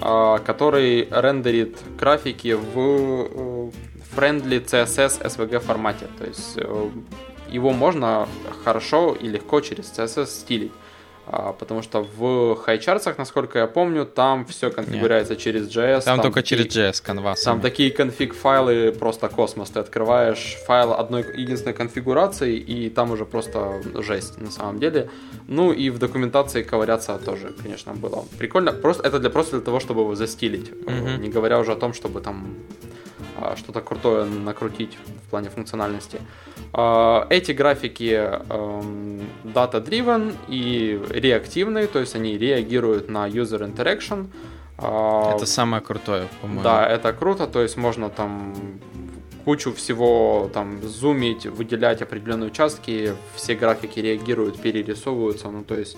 uh, 0.00 0.42
который 0.42 1.08
рендерит 1.10 1.76
графики 1.98 2.54
в 2.54 2.78
uh, 2.78 3.74
friendly 4.16 4.64
CSS 4.64 5.20
SVG 5.22 5.58
формате. 5.60 6.06
То 6.18 6.24
есть 6.24 6.56
uh, 6.56 6.90
его 7.50 7.72
можно 7.72 8.26
хорошо 8.64 9.14
и 9.14 9.28
легко 9.28 9.60
через 9.60 9.92
CSS 9.92 10.26
стилить. 10.26 10.72
А, 11.30 11.52
потому 11.52 11.82
что 11.82 12.02
в 12.16 12.56
хайчарцах, 12.56 13.18
насколько 13.18 13.58
я 13.58 13.66
помню, 13.66 14.06
там 14.06 14.46
все 14.46 14.70
конфигурируется 14.70 15.34
Нет. 15.34 15.42
через 15.42 15.68
JS. 15.68 16.04
Там, 16.04 16.16
там 16.16 16.20
только 16.22 16.42
такие, 16.42 16.64
через 16.64 16.76
JS, 16.76 17.04
Canvas. 17.04 17.44
Там 17.44 17.60
такие 17.60 17.90
конфиг-файлы 17.90 18.92
просто 18.92 19.28
космос. 19.28 19.68
Ты 19.70 19.80
открываешь 19.80 20.56
файл 20.66 20.94
одной 20.94 21.24
единственной 21.36 21.74
конфигурации, 21.74 22.56
и 22.56 22.88
там 22.88 23.10
уже 23.10 23.26
просто 23.26 23.82
жесть 23.94 24.40
на 24.40 24.50
самом 24.50 24.80
деле. 24.80 25.10
Ну 25.46 25.72
и 25.72 25.90
в 25.90 25.98
документации 25.98 26.62
ковыряться 26.62 27.18
тоже, 27.18 27.52
конечно, 27.62 27.92
было 27.92 28.24
прикольно. 28.38 28.72
Просто, 28.72 29.06
это 29.06 29.18
для, 29.18 29.28
просто 29.28 29.56
для 29.56 29.64
того, 29.64 29.80
чтобы 29.80 30.00
его 30.00 30.14
застилить. 30.14 30.70
Mm-hmm. 30.70 31.18
Не 31.18 31.28
говоря 31.28 31.58
уже 31.58 31.72
о 31.72 31.76
том, 31.76 31.92
чтобы 31.92 32.20
там 32.20 32.54
что-то 33.56 33.80
крутое 33.80 34.24
накрутить 34.24 34.96
в 35.26 35.30
плане 35.30 35.50
функциональности. 35.50 36.20
А, 36.72 37.26
эти 37.30 37.52
графики 37.52 38.12
эм, 38.14 39.20
data-driven 39.44 40.34
и 40.48 41.00
реактивные, 41.10 41.86
то 41.86 41.98
есть 41.98 42.14
они 42.14 42.38
реагируют 42.38 43.08
на 43.08 43.28
user 43.28 43.60
interaction. 43.60 44.28
А, 44.78 45.34
это 45.34 45.46
самое 45.46 45.82
крутое, 45.82 46.28
по-моему. 46.40 46.62
Да, 46.62 46.86
это 46.86 47.12
круто, 47.12 47.46
то 47.46 47.62
есть 47.62 47.76
можно 47.76 48.10
там 48.10 48.54
кучу 49.44 49.72
всего 49.72 50.50
там 50.52 50.82
зумить, 50.82 51.46
выделять 51.46 52.02
определенные 52.02 52.48
участки, 52.48 53.14
все 53.34 53.54
графики 53.54 53.98
реагируют, 53.98 54.60
перерисовываются, 54.60 55.48
ну 55.48 55.64
то 55.64 55.74
есть 55.74 55.96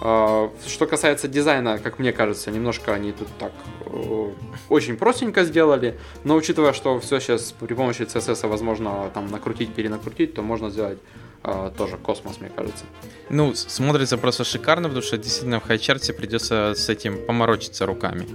что 0.00 0.86
касается 0.86 1.28
дизайна, 1.28 1.78
как 1.78 1.98
мне 1.98 2.12
кажется, 2.12 2.50
немножко 2.50 2.92
они 2.92 3.12
тут 3.12 3.28
так 3.38 3.52
э, 3.86 4.30
очень 4.68 4.96
простенько 4.96 5.44
сделали, 5.44 5.98
но 6.24 6.34
учитывая, 6.34 6.72
что 6.72 7.00
все 7.00 7.20
сейчас 7.20 7.52
при 7.52 7.74
помощи 7.74 8.02
CSS 8.02 8.46
возможно 8.48 9.10
там 9.14 9.28
накрутить, 9.28 9.72
перенакрутить, 9.74 10.34
то 10.34 10.42
можно 10.42 10.70
сделать 10.70 10.98
э, 11.42 11.70
тоже 11.76 11.96
космос, 11.96 12.40
мне 12.40 12.50
кажется. 12.54 12.84
Ну, 13.30 13.54
смотрится 13.54 14.18
просто 14.18 14.44
шикарно, 14.44 14.88
потому 14.88 15.02
что 15.02 15.16
действительно 15.16 15.60
в 15.60 15.64
хайчарте 15.64 16.12
придется 16.12 16.74
с 16.76 16.88
этим 16.88 17.24
поморочиться 17.24 17.86
руками. 17.86 18.26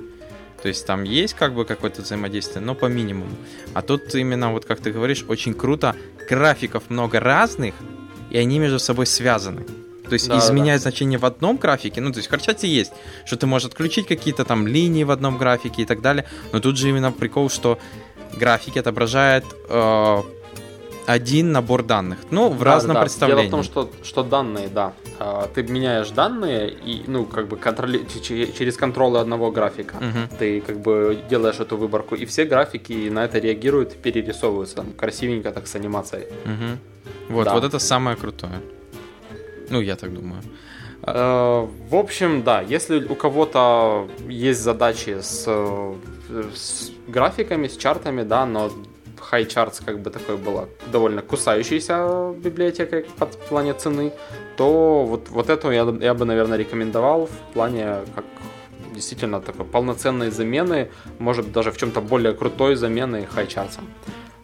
То 0.62 0.68
есть 0.68 0.86
там 0.86 1.04
есть 1.04 1.36
как 1.36 1.54
бы 1.54 1.66
какое-то 1.66 2.02
взаимодействие, 2.02 2.62
но 2.62 2.76
по 2.76 2.88
минимуму. 2.88 3.36
А 3.74 3.82
тут 3.82 4.14
именно, 4.16 4.52
вот 4.52 4.66
как 4.66 4.80
ты 4.80 4.92
говоришь, 4.92 5.24
очень 5.28 5.54
круто. 5.54 5.96
Графиков 6.30 6.90
много 6.90 7.20
разных, 7.20 7.76
и 8.30 8.38
они 8.38 8.60
между 8.60 8.80
собой 8.80 9.06
связаны. 9.06 9.66
То 10.10 10.14
есть 10.14 10.28
да, 10.28 10.38
изменяя 10.38 10.78
да. 10.78 10.82
значение 10.82 11.20
в 11.20 11.26
одном 11.26 11.58
графике, 11.58 12.02
ну 12.02 12.12
то 12.12 12.18
есть 12.18 12.28
в 12.28 12.32
Харчате 12.32 12.68
есть, 12.68 12.92
что 13.26 13.38
ты 13.38 13.46
можешь 13.48 13.68
отключить 13.68 14.08
какие-то 14.08 14.44
там 14.44 14.68
линии 14.68 15.04
в 15.04 15.12
одном 15.12 15.38
графике 15.38 15.84
и 15.84 15.86
так 15.86 16.02
далее, 16.02 16.26
но 16.52 16.60
тут 16.60 16.78
же 16.78 16.90
именно 16.90 17.12
прикол, 17.12 17.50
что 17.50 17.80
графики 18.34 18.80
отображают 18.80 19.46
э, 19.70 20.18
один 21.10 21.52
набор 21.52 21.84
данных, 21.84 22.20
ну 22.30 22.50
в 22.50 22.60
да, 22.60 22.66
разном 22.66 22.94
да. 22.96 23.02
представлении. 23.02 23.50
Дело 23.50 23.64
в 23.64 23.68
том, 23.68 23.88
что, 23.88 23.92
что 24.04 24.24
данные, 24.24 24.68
да, 24.68 24.94
а, 25.18 25.48
ты 25.48 25.64
меняешь 25.64 26.10
данные 26.12 26.70
и, 26.70 27.04
ну, 27.08 27.26
как 27.26 27.48
бы 27.48 27.58
контроли... 27.58 28.06
через 28.22 28.78
контролы 28.78 29.20
одного 29.20 29.52
графика. 29.52 29.96
Угу. 29.96 30.38
Ты 30.38 30.62
как 30.62 30.80
бы 30.80 31.20
делаешь 31.28 31.60
эту 31.60 31.78
выборку, 31.78 32.16
и 32.16 32.26
все 32.26 32.46
графики 32.46 33.10
на 33.10 33.26
это 33.26 33.40
реагируют, 33.40 33.96
перерисовываются 33.96 34.76
там, 34.76 34.94
красивенько 34.94 35.52
так 35.52 35.68
с 35.68 35.76
анимацией. 35.76 36.28
Угу. 36.46 37.34
Вот, 37.36 37.46
да. 37.46 37.54
вот 37.54 37.64
это 37.64 37.80
самое 37.80 38.16
крутое. 38.16 38.62
Ну, 39.70 39.82
я 39.82 39.96
так 39.96 40.14
думаю. 40.14 40.42
А, 41.02 41.70
в 41.90 41.96
общем, 41.96 42.44
да, 42.44 42.62
если 42.62 43.06
у 43.06 43.16
кого-то 43.16 44.08
есть 44.28 44.62
задачи 44.62 45.18
с, 45.22 45.46
с 46.56 46.92
графиками, 47.08 47.68
с 47.68 47.78
чартами, 47.78 48.24
да, 48.24 48.46
но 48.46 48.72
High 49.32 49.48
Charts 49.48 49.84
как 49.86 50.00
бы 50.00 50.10
такой 50.10 50.38
была 50.38 50.66
довольно 50.92 51.22
кусающаяся 51.22 52.34
библиотека 52.38 53.04
под 53.18 53.36
в 53.36 53.50
плане 53.50 53.74
цены, 53.74 54.12
то 54.58 55.06
вот, 55.06 55.30
вот 55.30 55.50
эту 55.50 55.72
я, 55.72 55.88
я 56.02 56.14
бы, 56.14 56.26
наверное, 56.26 56.58
рекомендовал 56.58 57.28
в 57.28 57.54
плане 57.54 57.98
как 58.16 58.26
действительно 58.94 59.40
такой 59.40 59.66
полноценной 59.66 60.32
замены, 60.32 60.90
может 61.20 61.52
даже 61.52 61.72
в 61.72 61.78
чем-то 61.78 62.02
более 62.02 62.34
крутой 62.34 62.76
замены 62.76 63.28
High 63.36 63.48
Charts. 63.48 63.80
А, 63.80 63.82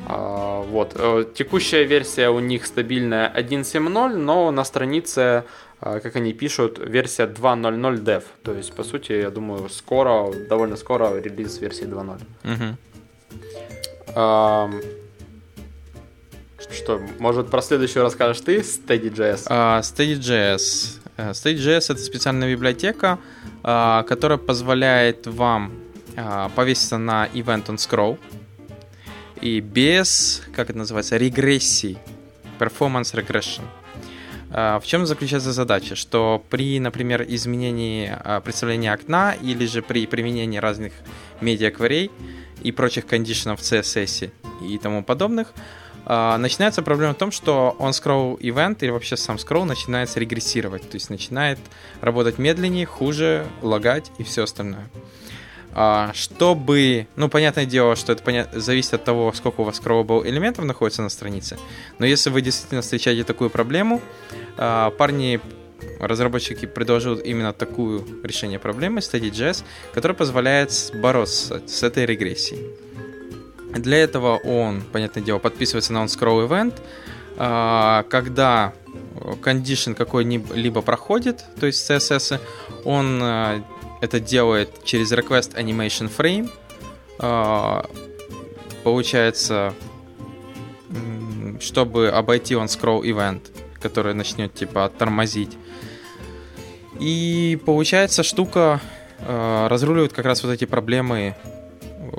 вот. 0.07 0.93
Э, 0.95 1.25
текущая 1.33 1.83
версия 1.83 2.29
у 2.29 2.39
них 2.39 2.65
стабильная 2.65 3.31
1.7.0, 3.35 4.15
но 4.15 4.51
на 4.51 4.63
странице, 4.63 5.43
а, 5.79 5.99
как 5.99 6.15
они 6.15 6.33
пишут, 6.33 6.79
версия 6.79 7.25
2.0.0 7.25 8.03
dev. 8.03 8.23
То 8.43 8.53
есть, 8.53 8.73
по 8.73 8.83
сути, 8.83 9.13
я 9.13 9.29
думаю, 9.29 9.69
скоро, 9.69 10.31
довольно 10.49 10.75
скоро 10.75 11.19
релиз 11.19 11.59
версии 11.59 11.85
2.0. 11.85 12.21
Угу. 12.43 12.77
Что, 16.71 17.01
может, 17.19 17.49
про 17.49 17.61
следующую 17.61 18.03
расскажешь 18.03 18.41
ты, 18.41 18.57
SteadyJS? 18.59 19.47
Uh, 19.47 19.79
SteadyJS. 19.81 20.99
Uh, 21.17 21.31
SteadyJS— 21.31 21.85
это 21.91 21.97
специальная 21.97 22.49
библиотека, 22.51 23.19
которая 23.61 24.37
позволяет 24.37 25.27
вам 25.27 25.71
повеситься 26.55 26.97
на 26.97 27.27
Event 27.33 27.65
on 27.65 27.75
Scroll 27.75 28.17
и 29.41 29.59
без, 29.59 30.43
как 30.53 30.69
это 30.69 30.77
называется, 30.77 31.17
регрессии, 31.17 31.97
performance 32.59 33.13
regression. 33.13 33.63
В 34.49 34.83
чем 34.85 35.05
заключается 35.05 35.51
задача? 35.51 35.95
Что 35.95 36.41
при, 36.49 36.79
например, 36.79 37.25
изменении 37.27 38.15
представления 38.43 38.93
окна 38.93 39.33
или 39.33 39.65
же 39.65 39.81
при 39.81 40.07
применении 40.07 40.59
разных 40.59 40.93
медиа-кварей 41.41 42.09
и 42.63 42.71
прочих 42.71 43.05
кондишенов 43.05 43.59
CSS 43.59 44.31
и 44.61 44.77
тому 44.77 45.03
подобных, 45.03 45.53
а, 46.05 46.37
начинается 46.37 46.83
проблема 46.83 47.13
в 47.13 47.17
том, 47.17 47.31
что 47.31 47.75
он 47.79 47.89
scroll 47.91 48.39
event 48.39 48.77
или 48.81 48.91
вообще 48.91 49.17
сам 49.17 49.37
scroll 49.37 49.65
начинает 49.65 50.15
регрессировать, 50.15 50.87
то 50.87 50.95
есть 50.95 51.09
начинает 51.09 51.57
работать 52.01 52.37
медленнее, 52.37 52.85
хуже, 52.85 53.47
лагать 53.61 54.11
и 54.19 54.23
все 54.23 54.43
остальное. 54.43 54.87
А, 55.77 56.11
чтобы, 56.13 57.05
ну, 57.17 57.27
понятное 57.27 57.65
дело, 57.65 57.97
что 57.97 58.13
это 58.13 58.23
понят... 58.23 58.49
зависит 58.53 58.93
от 58.93 59.03
того, 59.03 59.33
сколько 59.33 59.59
у 59.59 59.63
вас 59.65 59.81
scrollable 59.81 60.25
элементов 60.25 60.63
находится 60.63 61.01
на 61.01 61.09
странице, 61.09 61.57
но 61.99 62.05
если 62.05 62.29
вы 62.29 62.41
действительно 62.41 62.81
встречаете 62.81 63.25
такую 63.25 63.49
проблему, 63.49 64.01
а, 64.57 64.91
парни 64.91 65.41
разработчики 65.99 66.65
предложили 66.65 67.19
именно 67.23 67.51
такую 67.51 68.05
решение 68.23 68.57
проблемы 68.57 69.01
SteadyJS, 69.01 69.65
которое 69.93 70.13
позволяет 70.13 70.71
бороться 70.95 71.61
с 71.67 71.83
этой 71.83 72.05
регрессией. 72.05 72.71
Для 73.73 73.97
этого 73.97 74.37
он, 74.37 74.81
понятное 74.93 75.21
дело, 75.23 75.39
подписывается 75.39 75.91
на 75.91 76.05
on-scroll 76.05 76.47
event, 76.47 76.79
а, 77.37 78.03
когда 78.03 78.73
condition 79.43 79.93
какой-либо 79.93 80.81
проходит, 80.81 81.43
то 81.59 81.65
есть 81.65 81.89
CSS, 81.89 82.39
он 82.85 83.21
это 84.05 84.19
делает 84.19 84.83
через 84.83 85.11
request 85.11 85.55
animation 85.55 86.09
frame, 86.15 86.49
а, 87.19 87.85
получается, 88.83 89.73
чтобы 91.59 92.09
обойти 92.09 92.53
on-scroll 92.53 93.01
event, 93.01 93.41
который 93.81 94.13
начнет 94.13 94.53
типа 94.53 94.91
тормозить. 94.97 95.57
И 96.99 97.59
получается, 97.65 98.23
штука 98.23 98.79
э, 99.19 99.67
разруливает 99.69 100.13
как 100.13 100.25
раз 100.25 100.43
вот 100.43 100.51
эти 100.51 100.65
проблемы 100.65 101.35
э, 101.43 102.15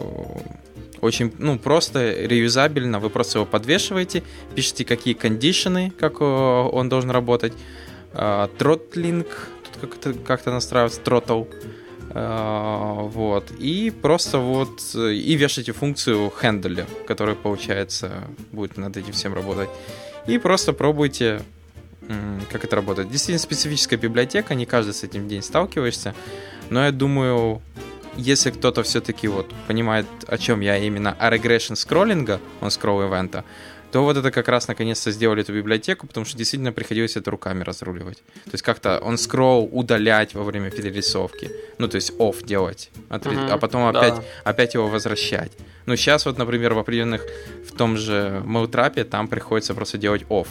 очень, 1.00 1.32
ну, 1.38 1.58
просто 1.58 2.12
реюзабельно. 2.12 2.98
Вы 3.00 3.10
просто 3.10 3.38
его 3.38 3.46
подвешиваете, 3.46 4.22
пишите, 4.54 4.84
какие 4.84 5.14
кондишены, 5.14 5.92
как 5.98 6.20
э, 6.20 6.24
он 6.24 6.88
должен 6.88 7.10
работать. 7.10 7.52
Тротлинг, 8.58 9.26
тут 9.62 9.90
как-то, 9.90 10.14
как-то 10.14 10.50
настраивается, 10.50 11.00
тротл. 11.02 11.44
Вот. 12.18 13.50
И 13.58 13.90
просто 13.90 14.38
вот, 14.38 14.80
э, 14.94 15.12
и 15.12 15.34
вешайте 15.34 15.72
функцию 15.72 16.32
хендля, 16.40 16.86
которая, 17.06 17.34
получается, 17.34 18.24
будет 18.52 18.76
над 18.76 18.96
этим 18.96 19.12
всем 19.12 19.34
работать. 19.34 19.68
И 20.26 20.38
просто 20.38 20.72
пробуйте 20.72 21.42
как 22.52 22.64
это 22.64 22.76
работает. 22.76 23.10
Действительно 23.10 23.40
специфическая 23.40 23.98
библиотека, 23.98 24.54
не 24.54 24.64
каждый 24.64 24.94
с 24.94 25.02
этим 25.02 25.28
день 25.28 25.42
сталкиваешься, 25.42 26.14
но 26.70 26.84
я 26.84 26.92
думаю, 26.92 27.60
если 28.16 28.50
кто-то 28.50 28.82
все-таки 28.82 29.28
вот 29.28 29.52
понимает, 29.66 30.06
о 30.26 30.38
чем 30.38 30.60
я 30.60 30.76
именно, 30.78 31.16
о 31.18 31.30
regression 31.30 31.76
скроллинга, 31.76 32.40
он 32.60 32.70
скролл 32.70 33.02
ивента, 33.02 33.44
то 33.96 34.04
вот 34.04 34.18
это 34.18 34.30
как 34.30 34.48
раз 34.48 34.68
наконец-то 34.68 35.10
сделали 35.10 35.40
эту 35.40 35.54
библиотеку, 35.54 36.06
потому 36.06 36.26
что 36.26 36.36
действительно 36.36 36.70
приходилось 36.70 37.16
это 37.16 37.30
руками 37.30 37.62
разруливать. 37.62 38.18
То 38.44 38.50
есть 38.52 38.62
как-то 38.62 38.98
он 38.98 39.16
скролл 39.16 39.70
удалять 39.72 40.34
во 40.34 40.42
время 40.44 40.70
перерисовки. 40.70 41.50
Ну, 41.78 41.88
то 41.88 41.94
есть 41.94 42.12
off 42.18 42.44
делать, 42.44 42.90
отри... 43.08 43.32
mm-hmm, 43.32 43.50
а 43.50 43.56
потом 43.56 43.90
да. 43.90 43.98
опять, 43.98 44.22
опять 44.44 44.74
его 44.74 44.86
возвращать. 44.88 45.52
Ну, 45.86 45.96
сейчас 45.96 46.26
вот, 46.26 46.36
например, 46.36 46.74
в 46.74 46.78
определенных, 46.78 47.22
в 47.66 47.74
том 47.74 47.96
же 47.96 48.42
Moutrap 48.44 49.02
там 49.04 49.28
приходится 49.28 49.74
просто 49.74 49.96
делать 49.96 50.24
off. 50.28 50.48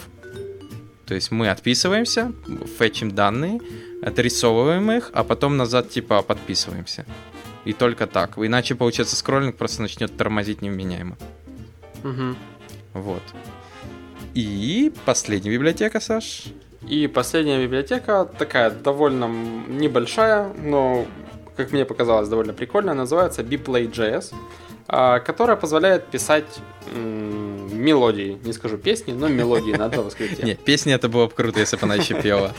То 1.06 1.14
есть 1.14 1.30
мы 1.30 1.52
отписываемся, 1.52 2.32
фетчим 2.80 3.12
данные, 3.12 3.60
отрисовываем 4.02 4.91
их, 4.91 5.12
а 5.14 5.24
потом 5.24 5.56
назад 5.56 5.91
типа 5.91 6.24
подписываемся. 6.24 7.06
И 7.64 7.74
только 7.74 8.08
так. 8.08 8.39
Иначе, 8.39 8.74
получается, 8.74 9.16
скроллинг 9.16 9.56
просто 9.56 9.84
начнет 9.84 10.18
тормозить 10.18 10.64
невменяемо. 10.64 11.16
Угу. 12.04 12.36
Вот. 12.96 13.22
И 14.34 14.91
последняя 15.06 15.52
библиотека, 15.52 16.00
Саш. 16.00 16.46
И 16.88 17.08
последняя 17.08 17.62
библиотека 17.62 18.26
такая 18.26 18.70
довольно 18.72 19.26
небольшая, 19.68 20.54
но, 20.54 21.06
как 21.58 21.74
мне 21.74 21.84
показалось, 21.84 22.30
довольно 22.30 22.54
прикольная, 22.54 22.93
называется 22.93 23.41
Bplay.js, 23.41 24.34
а, 24.88 25.20
которая 25.20 25.58
позволяет 25.58 26.06
писать 26.06 26.46
мелодии. 26.93 28.38
Не 28.43 28.54
скажу 28.54 28.78
песни, 28.78 29.12
но 29.12 29.28
мелодии 29.28 29.74
на 29.74 29.88
JavaScript. 29.89 30.46
Нет, 30.46 30.60
песни 30.60 30.93
это 30.93 31.10
было 31.10 31.26
бы 31.26 31.34
круто, 31.34 31.60
если 31.60 31.76
бы 31.76 31.84
она 31.84 31.96
еще 31.96 32.22
пела. 32.22 32.54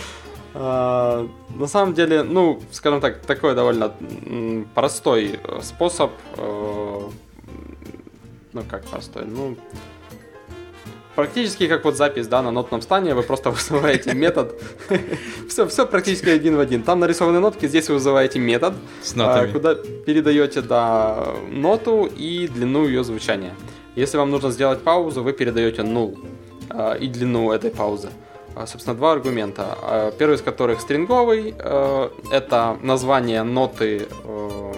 А, 0.52 1.26
на 1.54 1.66
самом 1.66 1.94
деле, 1.94 2.22
ну, 2.22 2.60
скажем 2.72 3.00
так, 3.00 3.20
такой 3.20 3.54
довольно 3.54 3.92
простой 4.74 5.40
способ. 5.62 6.10
Э, 6.36 7.00
ну, 8.52 8.62
как 8.68 8.84
простой? 8.86 9.24
Ну, 9.26 9.56
практически 11.16 11.66
как 11.66 11.84
вот 11.84 11.96
запись, 11.96 12.28
да, 12.28 12.42
на 12.42 12.50
нотном 12.52 12.82
стане, 12.82 13.14
вы 13.14 13.22
просто 13.22 13.50
вызываете 13.56 14.14
метод. 14.14 14.60
все, 15.48 15.66
все 15.66 15.86
практически 15.86 16.28
один 16.28 16.56
в 16.56 16.60
один. 16.60 16.82
Там 16.82 17.00
нарисованы 17.00 17.40
нотки, 17.40 17.66
здесь 17.66 17.88
вы 17.88 17.94
вызываете 17.94 18.38
метод, 18.38 18.74
нотами. 19.14 19.52
куда 19.52 19.74
передаете, 19.74 20.60
да, 20.60 21.34
ноту 21.50 22.06
и 22.06 22.46
длину 22.46 22.86
ее 22.86 23.02
звучания. 23.02 23.54
Если 23.96 24.18
вам 24.18 24.30
нужно 24.30 24.50
сделать 24.50 24.82
паузу, 24.82 25.22
вы 25.22 25.32
передаете 25.32 25.82
null 25.82 26.18
э, 26.70 26.98
и 27.00 27.08
длину 27.08 27.50
этой 27.50 27.70
паузы. 27.70 28.10
Э, 28.54 28.66
собственно, 28.66 28.94
два 28.94 29.12
аргумента. 29.12 30.12
Первый 30.18 30.34
из 30.34 30.42
которых 30.42 30.80
стринговый. 30.80 31.54
Это 32.30 32.76
название 32.82 33.42
ноты, 33.42 34.06
э, 34.24 34.72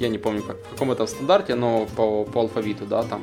я 0.00 0.08
не 0.08 0.18
помню, 0.18 0.42
как, 0.42 0.56
в 0.56 0.70
каком 0.72 0.90
это 0.90 1.06
стандарте, 1.06 1.54
но 1.54 1.86
по, 1.96 2.24
по 2.24 2.40
алфавиту, 2.40 2.84
да, 2.84 3.04
там 3.04 3.22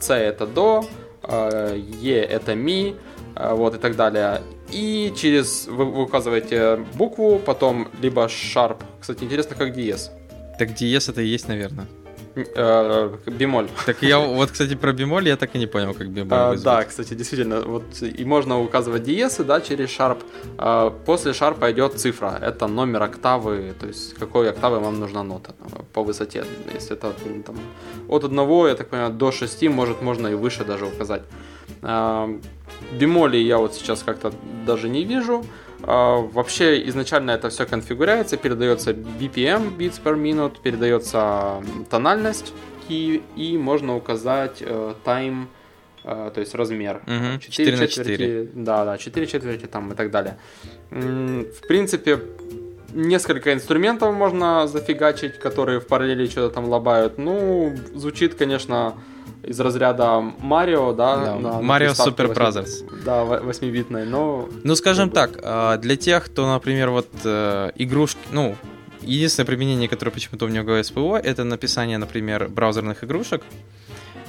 C 0.00 0.14
это 0.14 0.46
до, 0.46 0.84
э, 1.22 1.78
E 2.02 2.10
это 2.10 2.54
ми, 2.54 2.94
э, 3.36 3.54
вот 3.54 3.74
и 3.74 3.78
так 3.78 3.96
далее. 3.96 4.42
И 4.70 5.12
через 5.16 5.66
вы, 5.66 5.84
вы 5.84 6.02
указываете 6.02 6.76
букву, 6.94 7.38
потом 7.38 7.88
либо 8.02 8.26
sharp. 8.26 8.82
Кстати, 9.00 9.24
интересно, 9.24 9.56
как 9.56 9.72
диез. 9.72 10.10
Так 10.58 10.74
диез 10.74 11.08
это 11.08 11.22
и 11.22 11.26
есть, 11.26 11.48
наверное. 11.48 11.86
Э, 12.54 13.10
бемоль. 13.26 13.68
Так 13.86 14.02
я 14.02 14.18
вот, 14.18 14.50
кстати, 14.50 14.76
про 14.76 14.92
бемоль 14.92 15.28
я 15.28 15.36
так 15.36 15.54
и 15.54 15.58
не 15.58 15.66
понял, 15.66 15.94
как 15.94 16.08
бемоль 16.08 16.38
а, 16.38 16.56
Да, 16.56 16.84
кстати, 16.84 17.14
действительно, 17.14 17.60
вот 17.60 18.02
и 18.02 18.24
можно 18.24 18.60
указывать 18.60 19.02
диезы, 19.02 19.44
да, 19.44 19.60
через 19.60 19.88
sharp. 19.88 20.18
А, 20.58 20.90
после 20.90 21.32
sharp 21.32 21.70
идет 21.70 21.98
цифра, 21.98 22.38
это 22.40 22.66
номер 22.66 23.02
октавы, 23.02 23.74
то 23.80 23.86
есть 23.86 24.14
какой 24.14 24.50
октавы 24.50 24.78
вам 24.78 25.00
нужна 25.00 25.22
нота 25.22 25.54
по 25.92 26.02
высоте. 26.02 26.44
Если 26.74 26.96
это 26.96 27.12
там, 27.46 27.56
от 28.08 28.24
одного, 28.24 28.68
я 28.68 28.74
так 28.74 28.88
понимаю, 28.88 29.12
до 29.12 29.32
6, 29.32 29.68
может, 29.68 30.02
можно 30.02 30.28
и 30.28 30.34
выше 30.34 30.64
даже 30.64 30.86
указать. 30.86 31.22
А, 31.82 32.28
бемоли 32.92 33.36
я 33.36 33.58
вот 33.58 33.74
сейчас 33.74 34.02
как-то 34.02 34.32
даже 34.66 34.88
не 34.88 35.04
вижу. 35.04 35.44
А, 35.82 36.16
вообще 36.18 36.86
изначально 36.88 37.32
это 37.32 37.50
все 37.50 37.66
конфигуряется, 37.66 38.36
передается 38.36 38.92
BPM, 38.92 39.76
bits 39.76 40.00
per 40.02 40.16
minute, 40.16 40.56
передается 40.62 41.62
тональность 41.90 42.52
и, 42.88 43.22
и 43.36 43.56
можно 43.58 43.96
указать 43.96 44.58
э, 44.60 44.94
time, 45.04 45.46
э, 46.04 46.30
то 46.34 46.40
есть 46.40 46.54
размер. 46.54 47.02
Угу, 47.06 47.40
4, 47.40 47.50
4 47.50 47.76
на 47.76 47.86
4. 47.86 48.16
Четверти, 48.16 48.50
да, 48.54 48.84
да, 48.84 48.98
4 48.98 49.26
четверти 49.26 49.66
там 49.66 49.92
и 49.92 49.94
так 49.94 50.10
далее. 50.10 50.38
В 50.90 51.66
принципе, 51.68 52.20
несколько 52.92 53.52
инструментов 53.52 54.14
можно 54.14 54.66
зафигачить, 54.66 55.38
которые 55.38 55.80
в 55.80 55.86
параллели 55.86 56.26
что-то 56.26 56.54
там 56.54 56.68
лобают. 56.68 57.18
Ну, 57.18 57.74
звучит, 57.94 58.34
конечно, 58.34 58.94
из 59.42 59.60
разряда 59.60 60.20
Марио, 60.20 60.92
да? 60.92 61.36
Mario 61.62 61.94
Super 61.94 62.28
Brothers. 62.28 62.84
Да, 63.04 63.22
8-битной, 63.22 64.04
но... 64.04 64.48
Ну, 64.64 64.74
скажем 64.76 65.10
так, 65.10 65.38
а, 65.42 65.76
для 65.78 65.96
тех, 65.96 66.26
кто, 66.26 66.50
например, 66.50 66.90
вот 66.90 67.08
э, 67.24 67.70
игрушки, 67.76 68.18
ну, 68.30 68.56
единственное 69.02 69.46
применение, 69.46 69.88
которое 69.88 70.10
почему-то 70.10 70.44
у 70.46 70.48
меня 70.48 70.62
всплыло, 70.62 71.16
это 71.16 71.44
написание, 71.44 71.98
например, 71.98 72.48
браузерных 72.48 73.04
игрушек, 73.04 73.42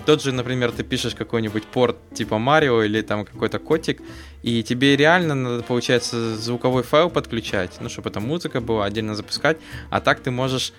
тот 0.05 0.21
же, 0.21 0.31
например, 0.31 0.71
ты 0.71 0.83
пишешь 0.83 1.15
какой-нибудь 1.15 1.63
порт 1.65 1.97
типа 2.13 2.37
Марио 2.37 2.83
или 2.83 3.01
там 3.01 3.25
какой-то 3.25 3.59
котик, 3.59 4.01
и 4.43 4.63
тебе 4.63 4.95
реально 4.95 5.35
надо, 5.35 5.63
получается, 5.63 6.35
звуковой 6.37 6.83
файл 6.83 7.09
подключать, 7.09 7.77
ну, 7.81 7.89
чтобы 7.89 8.09
эта 8.09 8.19
музыка 8.19 8.61
была, 8.61 8.85
отдельно 8.85 9.15
запускать, 9.15 9.57
а 9.89 9.99
так 9.99 10.21
ты 10.21 10.31
можешь, 10.31 10.73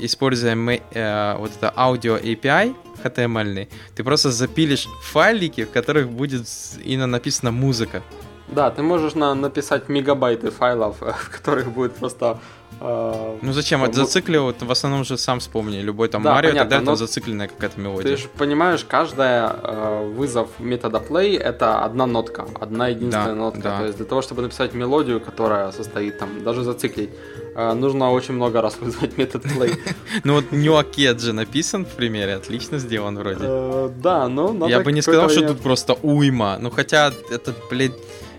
используя 0.00 0.54
э, 0.54 1.36
вот 1.38 1.52
это 1.56 1.72
аудио 1.76 2.16
API 2.16 2.74
HTML, 3.02 3.68
ты 3.94 4.04
просто 4.04 4.30
запилишь 4.30 4.88
файлики, 5.02 5.64
в 5.64 5.70
которых 5.70 6.08
будет 6.08 6.46
именно 6.84 7.06
написана 7.06 7.50
музыка. 7.50 8.02
Да, 8.48 8.70
ты 8.70 8.82
можешь 8.82 9.14
на, 9.14 9.34
написать 9.34 9.88
мегабайты 9.88 10.50
файлов, 10.50 10.96
в 11.00 11.30
которых 11.30 11.72
будет 11.72 11.94
просто 11.96 12.38
ну 12.80 13.52
зачем? 13.52 13.84
Это 13.84 13.98
ну, 13.98 14.04
зациклил, 14.04 14.54
в 14.58 14.70
основном 14.70 15.04
же 15.04 15.16
сам 15.18 15.38
вспомни. 15.40 15.78
Любой 15.80 16.08
там 16.08 16.22
да, 16.22 16.34
Марио, 16.34 16.50
понятно, 16.50 16.70
тогда 16.70 16.92
это 16.92 16.96
зацикленная 16.96 17.48
какая-то 17.48 17.80
мелодия. 17.80 18.16
Ты 18.16 18.22
же 18.22 18.28
понимаешь, 18.28 18.84
каждая 18.84 19.56
э, 19.62 20.12
вызов 20.16 20.48
метода 20.58 20.98
play 20.98 21.38
это 21.38 21.84
одна 21.84 22.06
нотка, 22.06 22.46
одна 22.60 22.88
единственная 22.88 23.28
да, 23.28 23.34
нотка. 23.34 23.62
Да. 23.62 23.78
То 23.78 23.84
есть 23.86 23.96
для 23.96 24.06
того, 24.06 24.22
чтобы 24.22 24.42
написать 24.42 24.74
мелодию, 24.74 25.20
которая 25.20 25.72
состоит 25.72 26.18
там, 26.18 26.42
даже 26.44 26.62
зациклить, 26.62 27.10
э, 27.54 27.72
нужно 27.74 28.10
очень 28.12 28.34
много 28.34 28.60
раз 28.60 28.76
вызвать 28.80 29.18
метод 29.18 29.44
play. 29.44 29.78
Ну 30.24 30.34
вот 30.34 30.52
Нюакет 30.52 31.20
же 31.20 31.32
написан 31.32 31.84
в 31.84 31.88
примере, 31.88 32.34
отлично 32.34 32.78
сделан 32.78 33.18
вроде. 33.18 33.40
Э, 33.42 33.90
да, 34.02 34.28
но 34.28 34.68
Я 34.68 34.80
бы 34.80 34.92
не 34.92 35.02
сказал, 35.02 35.28
что 35.28 35.46
тут 35.46 35.60
просто 35.60 35.94
уйма. 36.02 36.58
Ну 36.60 36.70
хотя 36.70 37.12
это, 37.30 37.54
блядь, 37.70 37.92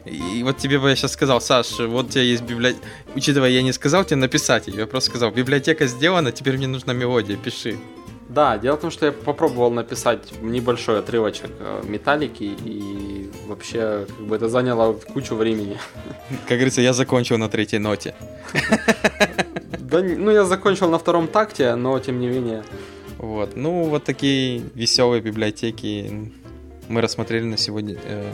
и 0.05 0.43
вот 0.43 0.57
тебе 0.57 0.79
бы 0.79 0.89
я 0.89 0.95
сейчас 0.95 1.13
сказал, 1.13 1.41
Саш, 1.41 1.79
вот 1.79 2.05
у 2.05 2.09
тебя 2.09 2.21
есть 2.21 2.43
библиотека. 2.43 2.85
Учитывая, 3.15 3.49
я 3.49 3.61
не 3.61 3.73
сказал 3.73 4.05
тебе 4.05 4.17
написать 4.17 4.67
ее, 4.67 4.81
я 4.81 4.87
просто 4.87 5.09
сказал, 5.09 5.31
библиотека 5.31 5.87
сделана, 5.87 6.31
теперь 6.31 6.57
мне 6.57 6.67
нужна 6.67 6.93
мелодия, 6.93 7.37
пиши. 7.37 7.77
Да, 8.29 8.57
дело 8.57 8.75
в 8.75 8.81
том, 8.81 8.91
что 8.91 9.05
я 9.05 9.11
попробовал 9.11 9.71
написать 9.71 10.41
небольшой 10.41 10.99
отрывочек 10.99 11.51
э, 11.59 11.83
металлики, 11.85 12.43
и 12.43 13.29
вообще 13.47 14.05
как 14.07 14.25
бы 14.25 14.35
это 14.35 14.49
заняло 14.49 14.93
кучу 14.93 15.35
времени. 15.35 15.77
Как 16.47 16.57
говорится, 16.57 16.81
я 16.81 16.93
закончил 16.93 17.37
на 17.37 17.49
третьей 17.49 17.79
ноте. 17.79 18.15
Да, 19.79 20.01
ну 20.01 20.31
я 20.31 20.43
закончил 20.45 20.89
на 20.89 20.97
втором 20.97 21.27
такте, 21.27 21.75
но 21.75 21.99
тем 21.99 22.19
не 22.19 22.27
менее. 22.27 22.63
Вот, 23.19 23.55
ну 23.55 23.83
вот 23.83 24.03
такие 24.03 24.63
веселые 24.73 25.21
библиотеки 25.21 26.31
мы 26.89 27.01
рассмотрели 27.01 27.43
на 27.43 27.57
сегодня 27.57 27.95
э, 28.03 28.33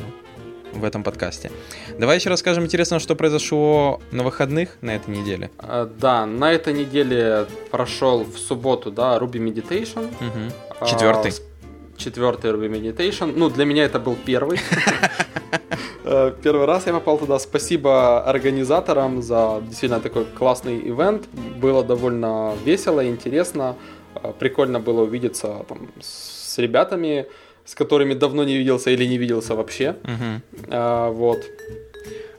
в 0.73 0.83
этом 0.83 1.03
подкасте. 1.03 1.51
Давай 1.97 2.17
еще 2.17 2.29
расскажем 2.29 2.65
интересно, 2.65 2.99
что 2.99 3.15
произошло 3.15 4.01
на 4.11 4.23
выходных 4.23 4.77
на 4.81 4.95
этой 4.95 5.15
неделе. 5.15 5.49
А, 5.57 5.85
да, 5.85 6.25
на 6.25 6.51
этой 6.51 6.73
неделе 6.73 7.45
прошел 7.69 8.23
в 8.23 8.37
субботу, 8.37 8.91
да, 8.91 9.17
Ruby 9.17 9.39
Meditation. 9.39 10.05
Угу. 10.05 10.87
Четвертый. 10.87 11.31
А, 11.31 11.97
четвертый 11.97 12.51
Ruby 12.51 12.69
Meditation. 12.69 13.33
Ну, 13.35 13.49
для 13.49 13.65
меня 13.65 13.85
это 13.85 13.99
был 13.99 14.17
первый. 14.25 14.59
Э, 16.03 16.33
первый 16.43 16.65
раз 16.65 16.87
я 16.87 16.93
попал 16.93 17.19
туда. 17.19 17.37
Спасибо 17.39 18.23
организаторам 18.23 19.21
за 19.21 19.61
действительно 19.61 20.01
такой 20.01 20.25
классный 20.25 20.79
ивент. 20.79 21.27
Было 21.61 21.83
довольно 21.83 22.55
весело, 22.65 23.07
интересно. 23.07 23.75
Э, 24.15 24.33
прикольно 24.37 24.79
было 24.79 25.03
увидеться 25.03 25.63
там, 25.69 25.89
с 26.01 26.57
ребятами, 26.57 27.27
с 27.65 27.75
которыми 27.75 28.13
давно 28.13 28.43
не 28.43 28.57
виделся 28.57 28.91
или 28.91 29.05
не 29.05 29.17
виделся 29.17 29.55
вообще. 29.55 29.95
Угу. 30.03 30.67
А, 30.69 31.11
вот. 31.11 31.45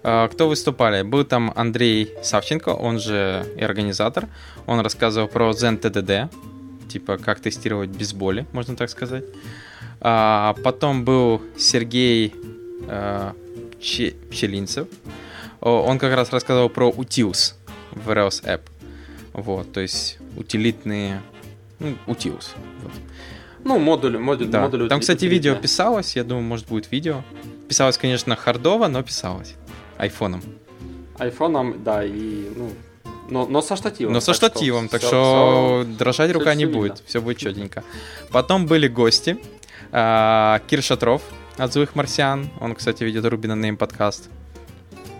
А, 0.02 0.28
кто 0.28 0.48
выступали? 0.48 1.02
Был 1.02 1.24
там 1.24 1.52
Андрей 1.54 2.12
Савченко, 2.22 2.70
он 2.70 2.98
же 2.98 3.46
и 3.56 3.62
организатор. 3.62 4.28
Он 4.66 4.80
рассказывал 4.80 5.28
про 5.28 5.50
Zen 5.50 5.80
TDD, 5.80 6.28
типа 6.88 7.18
как 7.18 7.40
тестировать 7.40 7.90
без 7.90 8.12
боли, 8.12 8.46
можно 8.52 8.76
так 8.76 8.90
сказать. 8.90 9.24
А, 10.00 10.54
потом 10.64 11.04
был 11.04 11.40
Сергей 11.56 12.34
а, 12.88 13.34
Пчелинцев. 13.80 14.88
Он 15.60 15.98
как 16.00 16.14
раз 16.16 16.32
рассказывал 16.32 16.68
про 16.68 16.90
Utils 16.90 17.54
в 17.92 18.10
Rails 18.10 18.42
App. 18.44 18.62
Вот, 19.32 19.72
то 19.72 19.80
есть 19.80 20.18
утилитные, 20.36 21.22
ну, 21.78 21.96
Utils. 22.06 22.48
Вот. 22.82 22.92
Ну, 23.64 23.78
модуль, 23.78 24.18
модуль, 24.18 24.48
да. 24.48 24.62
модуль. 24.62 24.88
Там, 24.88 25.00
кстати, 25.00 25.24
видео 25.26 25.54
писалось, 25.54 26.16
я 26.16 26.24
думаю, 26.24 26.44
может 26.44 26.66
будет 26.66 26.90
видео. 26.90 27.22
Писалось, 27.68 27.96
конечно, 27.98 28.36
хардово, 28.36 28.88
но 28.88 29.02
писалось. 29.02 29.54
Айфоном. 29.98 30.42
Айфоном, 31.18 31.82
да, 31.84 32.04
и, 32.04 32.50
ну, 32.56 32.70
но, 33.28 33.46
но 33.46 33.62
со 33.62 33.76
штативом. 33.76 34.12
Но 34.12 34.20
со 34.20 34.34
штативом, 34.34 34.88
так 34.88 35.00
все, 35.00 35.08
что 35.08 35.84
все, 35.84 35.96
дрожать 35.96 36.30
все, 36.30 36.38
рука 36.38 36.50
все 36.50 36.58
не 36.58 36.64
видно. 36.64 36.80
будет, 36.80 37.02
все 37.06 37.20
будет 37.20 37.38
четенько. 37.38 37.84
Потом 38.30 38.66
были 38.66 38.88
гости. 38.88 39.38
А, 39.90 40.60
Кир 40.66 40.82
Шатров 40.82 41.22
от 41.56 41.72
«Злых 41.72 41.94
марсиан». 41.94 42.50
Он, 42.60 42.74
кстати, 42.74 43.04
ведет 43.04 43.24
Рубина 43.24 43.54
Нейм 43.54 43.76
подкаст. 43.76 44.28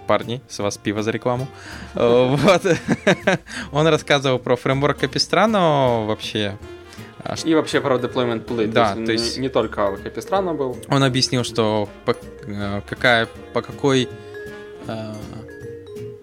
Парни, 0.06 0.42
с 0.48 0.58
вас 0.58 0.76
пиво 0.76 1.02
за 1.02 1.10
рекламу. 1.10 1.46
Вот. 1.94 2.62
Он 3.72 3.86
рассказывал 3.86 4.38
про 4.38 4.56
фреймворк 4.56 4.98
Капистрано 4.98 6.04
вообще 6.06 6.58
и 7.44 7.54
вообще 7.54 7.80
про 7.80 7.96
deployment 7.96 8.44
play. 8.44 8.66
Да, 8.66 8.94
то 8.94 9.00
есть, 9.00 9.06
то 9.06 9.12
есть... 9.12 9.36
Не, 9.36 9.42
не 9.42 9.48
только 9.48 9.80
Capistrano 10.04 10.54
был. 10.54 10.76
Он 10.88 11.04
объяснил, 11.04 11.44
что 11.44 11.88
по, 12.04 12.16
э, 12.46 12.80
какая, 12.88 13.28
по 13.52 13.62
какой 13.62 14.08
э, 14.86 15.14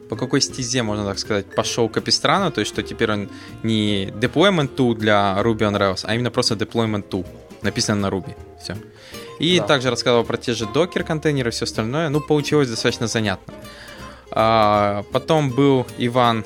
по 0.09 0.15
какой 0.15 0.41
стезе, 0.41 0.83
можно 0.83 1.05
так 1.05 1.19
сказать, 1.19 1.45
пошел 1.45 1.87
Capistrano, 1.87 2.51
то 2.51 2.59
есть 2.59 2.73
что 2.73 2.83
теперь 2.83 3.11
он 3.11 3.29
не 3.63 4.07
deployment 4.07 4.75
tool 4.75 4.95
для 4.95 5.37
Ruby 5.41 5.59
on 5.59 5.77
Rails, 5.77 6.03
а 6.03 6.15
именно 6.15 6.31
просто 6.31 6.55
deployment 6.55 7.07
tool, 7.07 7.25
написано 7.61 8.01
на 8.01 8.13
Ruby. 8.13 8.35
Все. 8.61 8.75
И 9.39 9.59
да. 9.59 9.67
также 9.67 9.89
рассказывал 9.89 10.25
про 10.25 10.37
те 10.37 10.53
же 10.53 10.65
докер 10.65 11.03
контейнеры 11.03 11.49
и 11.49 11.51
все 11.51 11.63
остальное. 11.63 12.09
Ну, 12.09 12.19
получилось 12.19 12.69
достаточно 12.69 13.07
занятно. 13.07 13.53
А, 14.31 15.03
потом 15.11 15.51
был 15.51 15.85
Иван 15.97 16.43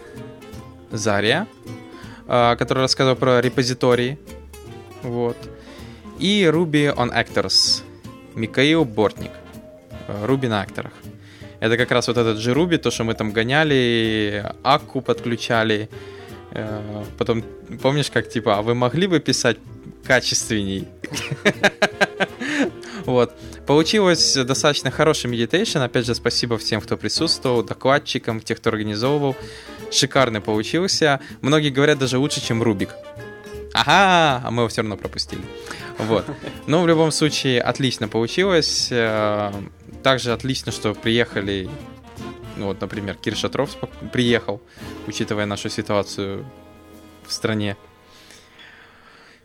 Зария, 0.91 1.47
а, 2.27 2.55
который 2.55 2.79
рассказывал 2.79 3.15
про 3.15 3.41
репозитории 3.41 4.19
вот. 5.03 5.37
И 6.19 6.43
Ruby 6.43 6.93
on 6.95 7.11
Actors. 7.13 7.83
Микаил 8.35 8.85
Бортник. 8.85 9.31
Э, 10.07 10.25
Ruby 10.25 10.47
на 10.47 10.61
акторах. 10.61 10.93
Это 11.59 11.77
как 11.77 11.91
раз 11.91 12.07
вот 12.07 12.17
этот 12.17 12.39
же 12.39 12.51
Ruby, 12.51 12.77
то, 12.77 12.91
что 12.91 13.03
мы 13.03 13.13
там 13.13 13.31
гоняли, 13.31 14.51
акку 14.63 15.01
подключали. 15.01 15.89
Э, 16.51 17.03
потом, 17.17 17.43
помнишь, 17.81 18.09
как 18.11 18.29
типа, 18.29 18.57
а 18.57 18.61
вы 18.61 18.75
могли 18.75 19.07
бы 19.07 19.19
писать 19.19 19.57
качественней? 20.05 20.87
Вот. 23.05 23.33
Получилось 23.67 24.33
достаточно 24.33 24.89
хороший 24.89 25.29
Meditation. 25.29 25.79
Опять 25.79 26.05
же, 26.05 26.15
спасибо 26.15 26.57
всем, 26.57 26.79
кто 26.79 26.95
присутствовал, 26.95 27.61
докладчикам, 27.61 28.39
тех, 28.39 28.59
кто 28.59 28.69
организовывал. 28.69 29.35
Шикарный 29.91 30.39
получился. 30.39 31.19
Многие 31.41 31.69
говорят, 31.69 31.99
даже 31.99 32.17
лучше, 32.17 32.41
чем 32.41 32.63
RubyC. 32.63 32.95
Ага, 33.73 34.41
а 34.45 34.51
мы 34.51 34.61
его 34.61 34.67
все 34.69 34.81
равно 34.81 34.97
пропустили. 34.97 35.41
Вот. 35.97 36.25
Но 36.67 36.81
в 36.81 36.87
любом 36.87 37.11
случае, 37.11 37.61
отлично 37.61 38.07
получилось. 38.07 38.89
Э, 38.91 39.51
также 40.03 40.31
отлично, 40.31 40.71
что 40.71 40.93
приехали 40.93 41.69
ну 42.57 42.67
вот, 42.67 42.81
например, 42.81 43.15
Кир 43.15 43.35
Шатров 43.35 43.75
приехал, 44.11 44.61
учитывая 45.07 45.45
нашу 45.45 45.69
ситуацию 45.69 46.45
в 47.25 47.33
стране. 47.33 47.77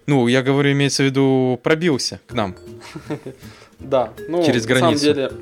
Ну, 0.06 0.28
я 0.28 0.42
говорю, 0.42 0.72
имеется 0.72 1.02
в 1.02 1.06
виду, 1.06 1.60
пробился 1.62 2.20
к 2.26 2.32
нам. 2.32 2.56
Да, 3.80 4.12
ну, 4.28 4.44
через 4.44 4.66
границу. 4.66 4.90
На 4.90 4.98
самом 4.98 5.14
деле, 5.14 5.32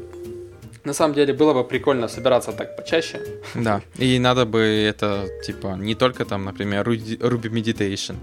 на 0.85 0.93
самом 0.93 1.15
деле 1.15 1.33
было 1.33 1.55
бы 1.55 1.65
прикольно 1.65 2.07
собираться 2.07 2.53
так 2.53 2.77
почаще. 2.77 3.19
Да, 3.55 3.81
и 3.97 4.19
надо 4.19 4.45
бы 4.45 4.61
это, 4.61 5.27
типа, 5.43 5.77
не 5.79 5.95
только 5.95 6.27
там, 6.27 6.45
например, 6.45 6.87
Ruby 6.87 7.51
Meditation, 7.51 8.17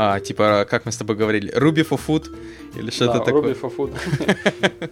а, 0.00 0.20
типа, 0.20 0.64
как 0.70 0.86
мы 0.86 0.92
с 0.92 0.96
тобой 0.96 1.16
говорили, 1.16 1.52
Ruby 1.52 1.84
for 1.84 1.98
Food 2.06 2.32
или 2.76 2.88
что-то 2.90 3.18
да, 3.18 3.24
такое. 3.24 3.52
Ruby 3.52 3.60
for 3.60 3.76
Food. 3.76 4.90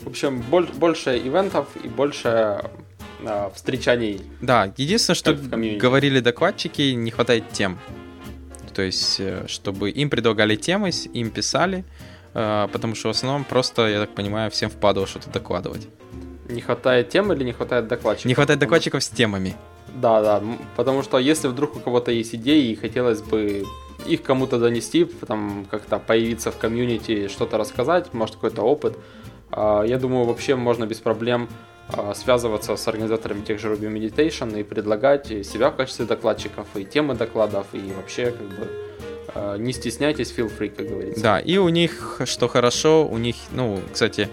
В 0.00 0.08
общем, 0.08 0.42
больше 0.50 1.16
ивентов 1.16 1.68
и 1.84 1.86
больше 1.86 2.60
а, 3.24 3.52
встречаний. 3.54 4.20
Да, 4.40 4.72
единственное, 4.76 5.14
что 5.14 5.32
говорили 5.32 6.18
докладчики, 6.18 6.90
не 6.94 7.12
хватает 7.12 7.44
тем. 7.52 7.78
То 8.74 8.82
есть, 8.82 9.20
э, 9.20 9.44
чтобы 9.46 9.90
им 9.90 10.10
предлагали 10.10 10.56
темы, 10.56 10.90
им 11.12 11.30
писали, 11.30 11.84
э, 12.34 12.68
потому 12.72 12.96
что 12.96 13.08
в 13.08 13.10
основном 13.12 13.44
просто, 13.44 13.86
я 13.86 14.00
так 14.00 14.14
понимаю, 14.16 14.50
всем 14.50 14.70
впадало 14.70 15.06
что-то 15.06 15.30
докладывать. 15.30 15.86
Не 16.48 16.62
хватает 16.62 17.10
тем 17.10 17.32
или 17.32 17.44
не 17.44 17.52
хватает 17.52 17.86
докладчиков? 17.86 18.26
Не 18.26 18.34
хватает 18.34 18.58
докладчиков 18.58 19.04
с 19.04 19.08
темами. 19.08 19.54
Да, 19.94 20.20
да, 20.20 20.42
потому 20.74 21.04
что 21.04 21.18
если 21.18 21.46
вдруг 21.46 21.76
у 21.76 21.78
кого-то 21.78 22.10
есть 22.10 22.34
идеи 22.34 22.72
и 22.72 22.74
хотелось 22.74 23.22
бы 23.22 23.64
их 24.04 24.22
кому-то 24.22 24.58
донести, 24.58 25.04
там 25.04 25.66
как-то 25.70 25.98
появиться 25.98 26.50
в 26.50 26.58
комьюнити, 26.58 27.28
что-то 27.28 27.58
рассказать, 27.58 28.12
может 28.12 28.36
какой-то 28.36 28.62
опыт, 28.62 28.98
а, 29.50 29.82
я 29.84 29.98
думаю, 29.98 30.24
вообще 30.24 30.54
можно 30.54 30.86
без 30.86 30.98
проблем 30.98 31.48
а, 31.88 32.14
связываться 32.14 32.76
с 32.76 32.88
организаторами 32.88 33.42
тех 33.42 33.60
же 33.60 33.72
Ruby 33.72 33.92
Meditation 33.92 34.58
и 34.58 34.62
предлагать 34.62 35.28
себя 35.46 35.70
в 35.70 35.76
качестве 35.76 36.04
докладчиков, 36.04 36.66
и 36.74 36.84
темы 36.84 37.14
докладов, 37.14 37.66
и 37.72 37.92
вообще 37.96 38.26
как 38.26 38.48
бы 38.48 38.68
а, 39.34 39.56
не 39.56 39.72
стесняйтесь, 39.72 40.32
feel 40.36 40.50
free, 40.56 40.70
как 40.70 40.88
говорится. 40.88 41.22
Да, 41.22 41.38
и 41.38 41.56
у 41.58 41.68
них, 41.68 42.20
что 42.24 42.48
хорошо, 42.48 43.06
у 43.06 43.18
них, 43.18 43.36
ну, 43.52 43.80
кстати, 43.92 44.28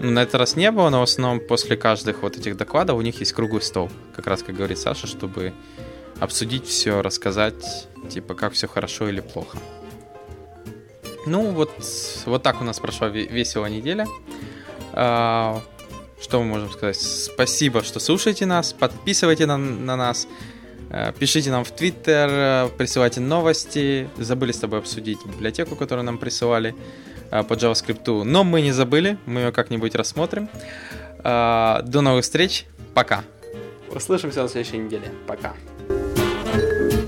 на 0.00 0.22
этот 0.22 0.36
раз 0.36 0.56
не 0.56 0.70
было, 0.70 0.90
но 0.90 1.00
в 1.00 1.04
основном 1.04 1.40
после 1.40 1.76
каждых 1.76 2.22
вот 2.22 2.36
этих 2.36 2.56
докладов 2.56 2.96
у 2.96 3.02
них 3.02 3.20
есть 3.20 3.32
круглый 3.32 3.62
стол, 3.62 3.90
как 4.14 4.26
раз, 4.26 4.42
как 4.42 4.56
говорит 4.56 4.78
Саша, 4.78 5.06
чтобы 5.06 5.52
обсудить 6.22 6.66
все, 6.66 7.02
рассказать, 7.02 7.88
типа, 8.08 8.34
как 8.34 8.52
все 8.52 8.68
хорошо 8.68 9.08
или 9.08 9.20
плохо. 9.20 9.58
Ну, 11.26 11.50
вот, 11.50 11.70
вот 12.26 12.42
так 12.42 12.60
у 12.60 12.64
нас 12.64 12.78
прошла 12.78 13.08
веселая 13.08 13.70
неделя. 13.70 14.06
А, 14.92 15.60
что 16.20 16.40
мы 16.40 16.46
можем 16.46 16.70
сказать? 16.70 17.00
Спасибо, 17.00 17.82
что 17.82 17.98
слушаете 17.98 18.46
нас, 18.46 18.72
подписывайте 18.72 19.46
на, 19.46 19.56
на 19.56 19.96
нас, 19.96 20.28
э, 20.90 21.12
пишите 21.18 21.50
нам 21.50 21.64
в 21.64 21.72
Твиттер, 21.72 22.28
э, 22.30 22.68
присылайте 22.78 23.20
новости. 23.20 24.08
Забыли 24.16 24.52
с 24.52 24.58
тобой 24.58 24.78
обсудить 24.78 25.18
библиотеку, 25.26 25.74
которую 25.74 26.04
нам 26.04 26.18
присылали 26.18 26.76
э, 27.32 27.42
по 27.42 27.54
JavaScript. 27.54 28.22
Но 28.22 28.44
мы 28.44 28.62
не 28.62 28.70
забыли, 28.70 29.18
мы 29.26 29.40
ее 29.40 29.52
как-нибудь 29.52 29.96
рассмотрим. 29.96 30.48
До 31.24 32.00
новых 32.00 32.24
встреч, 32.24 32.66
пока. 32.94 33.22
Услышимся 33.94 34.42
на 34.42 34.48
следующей 34.48 34.78
неделе. 34.78 35.12
Пока. 35.28 35.54
thank 36.52 36.92
you 36.92 37.01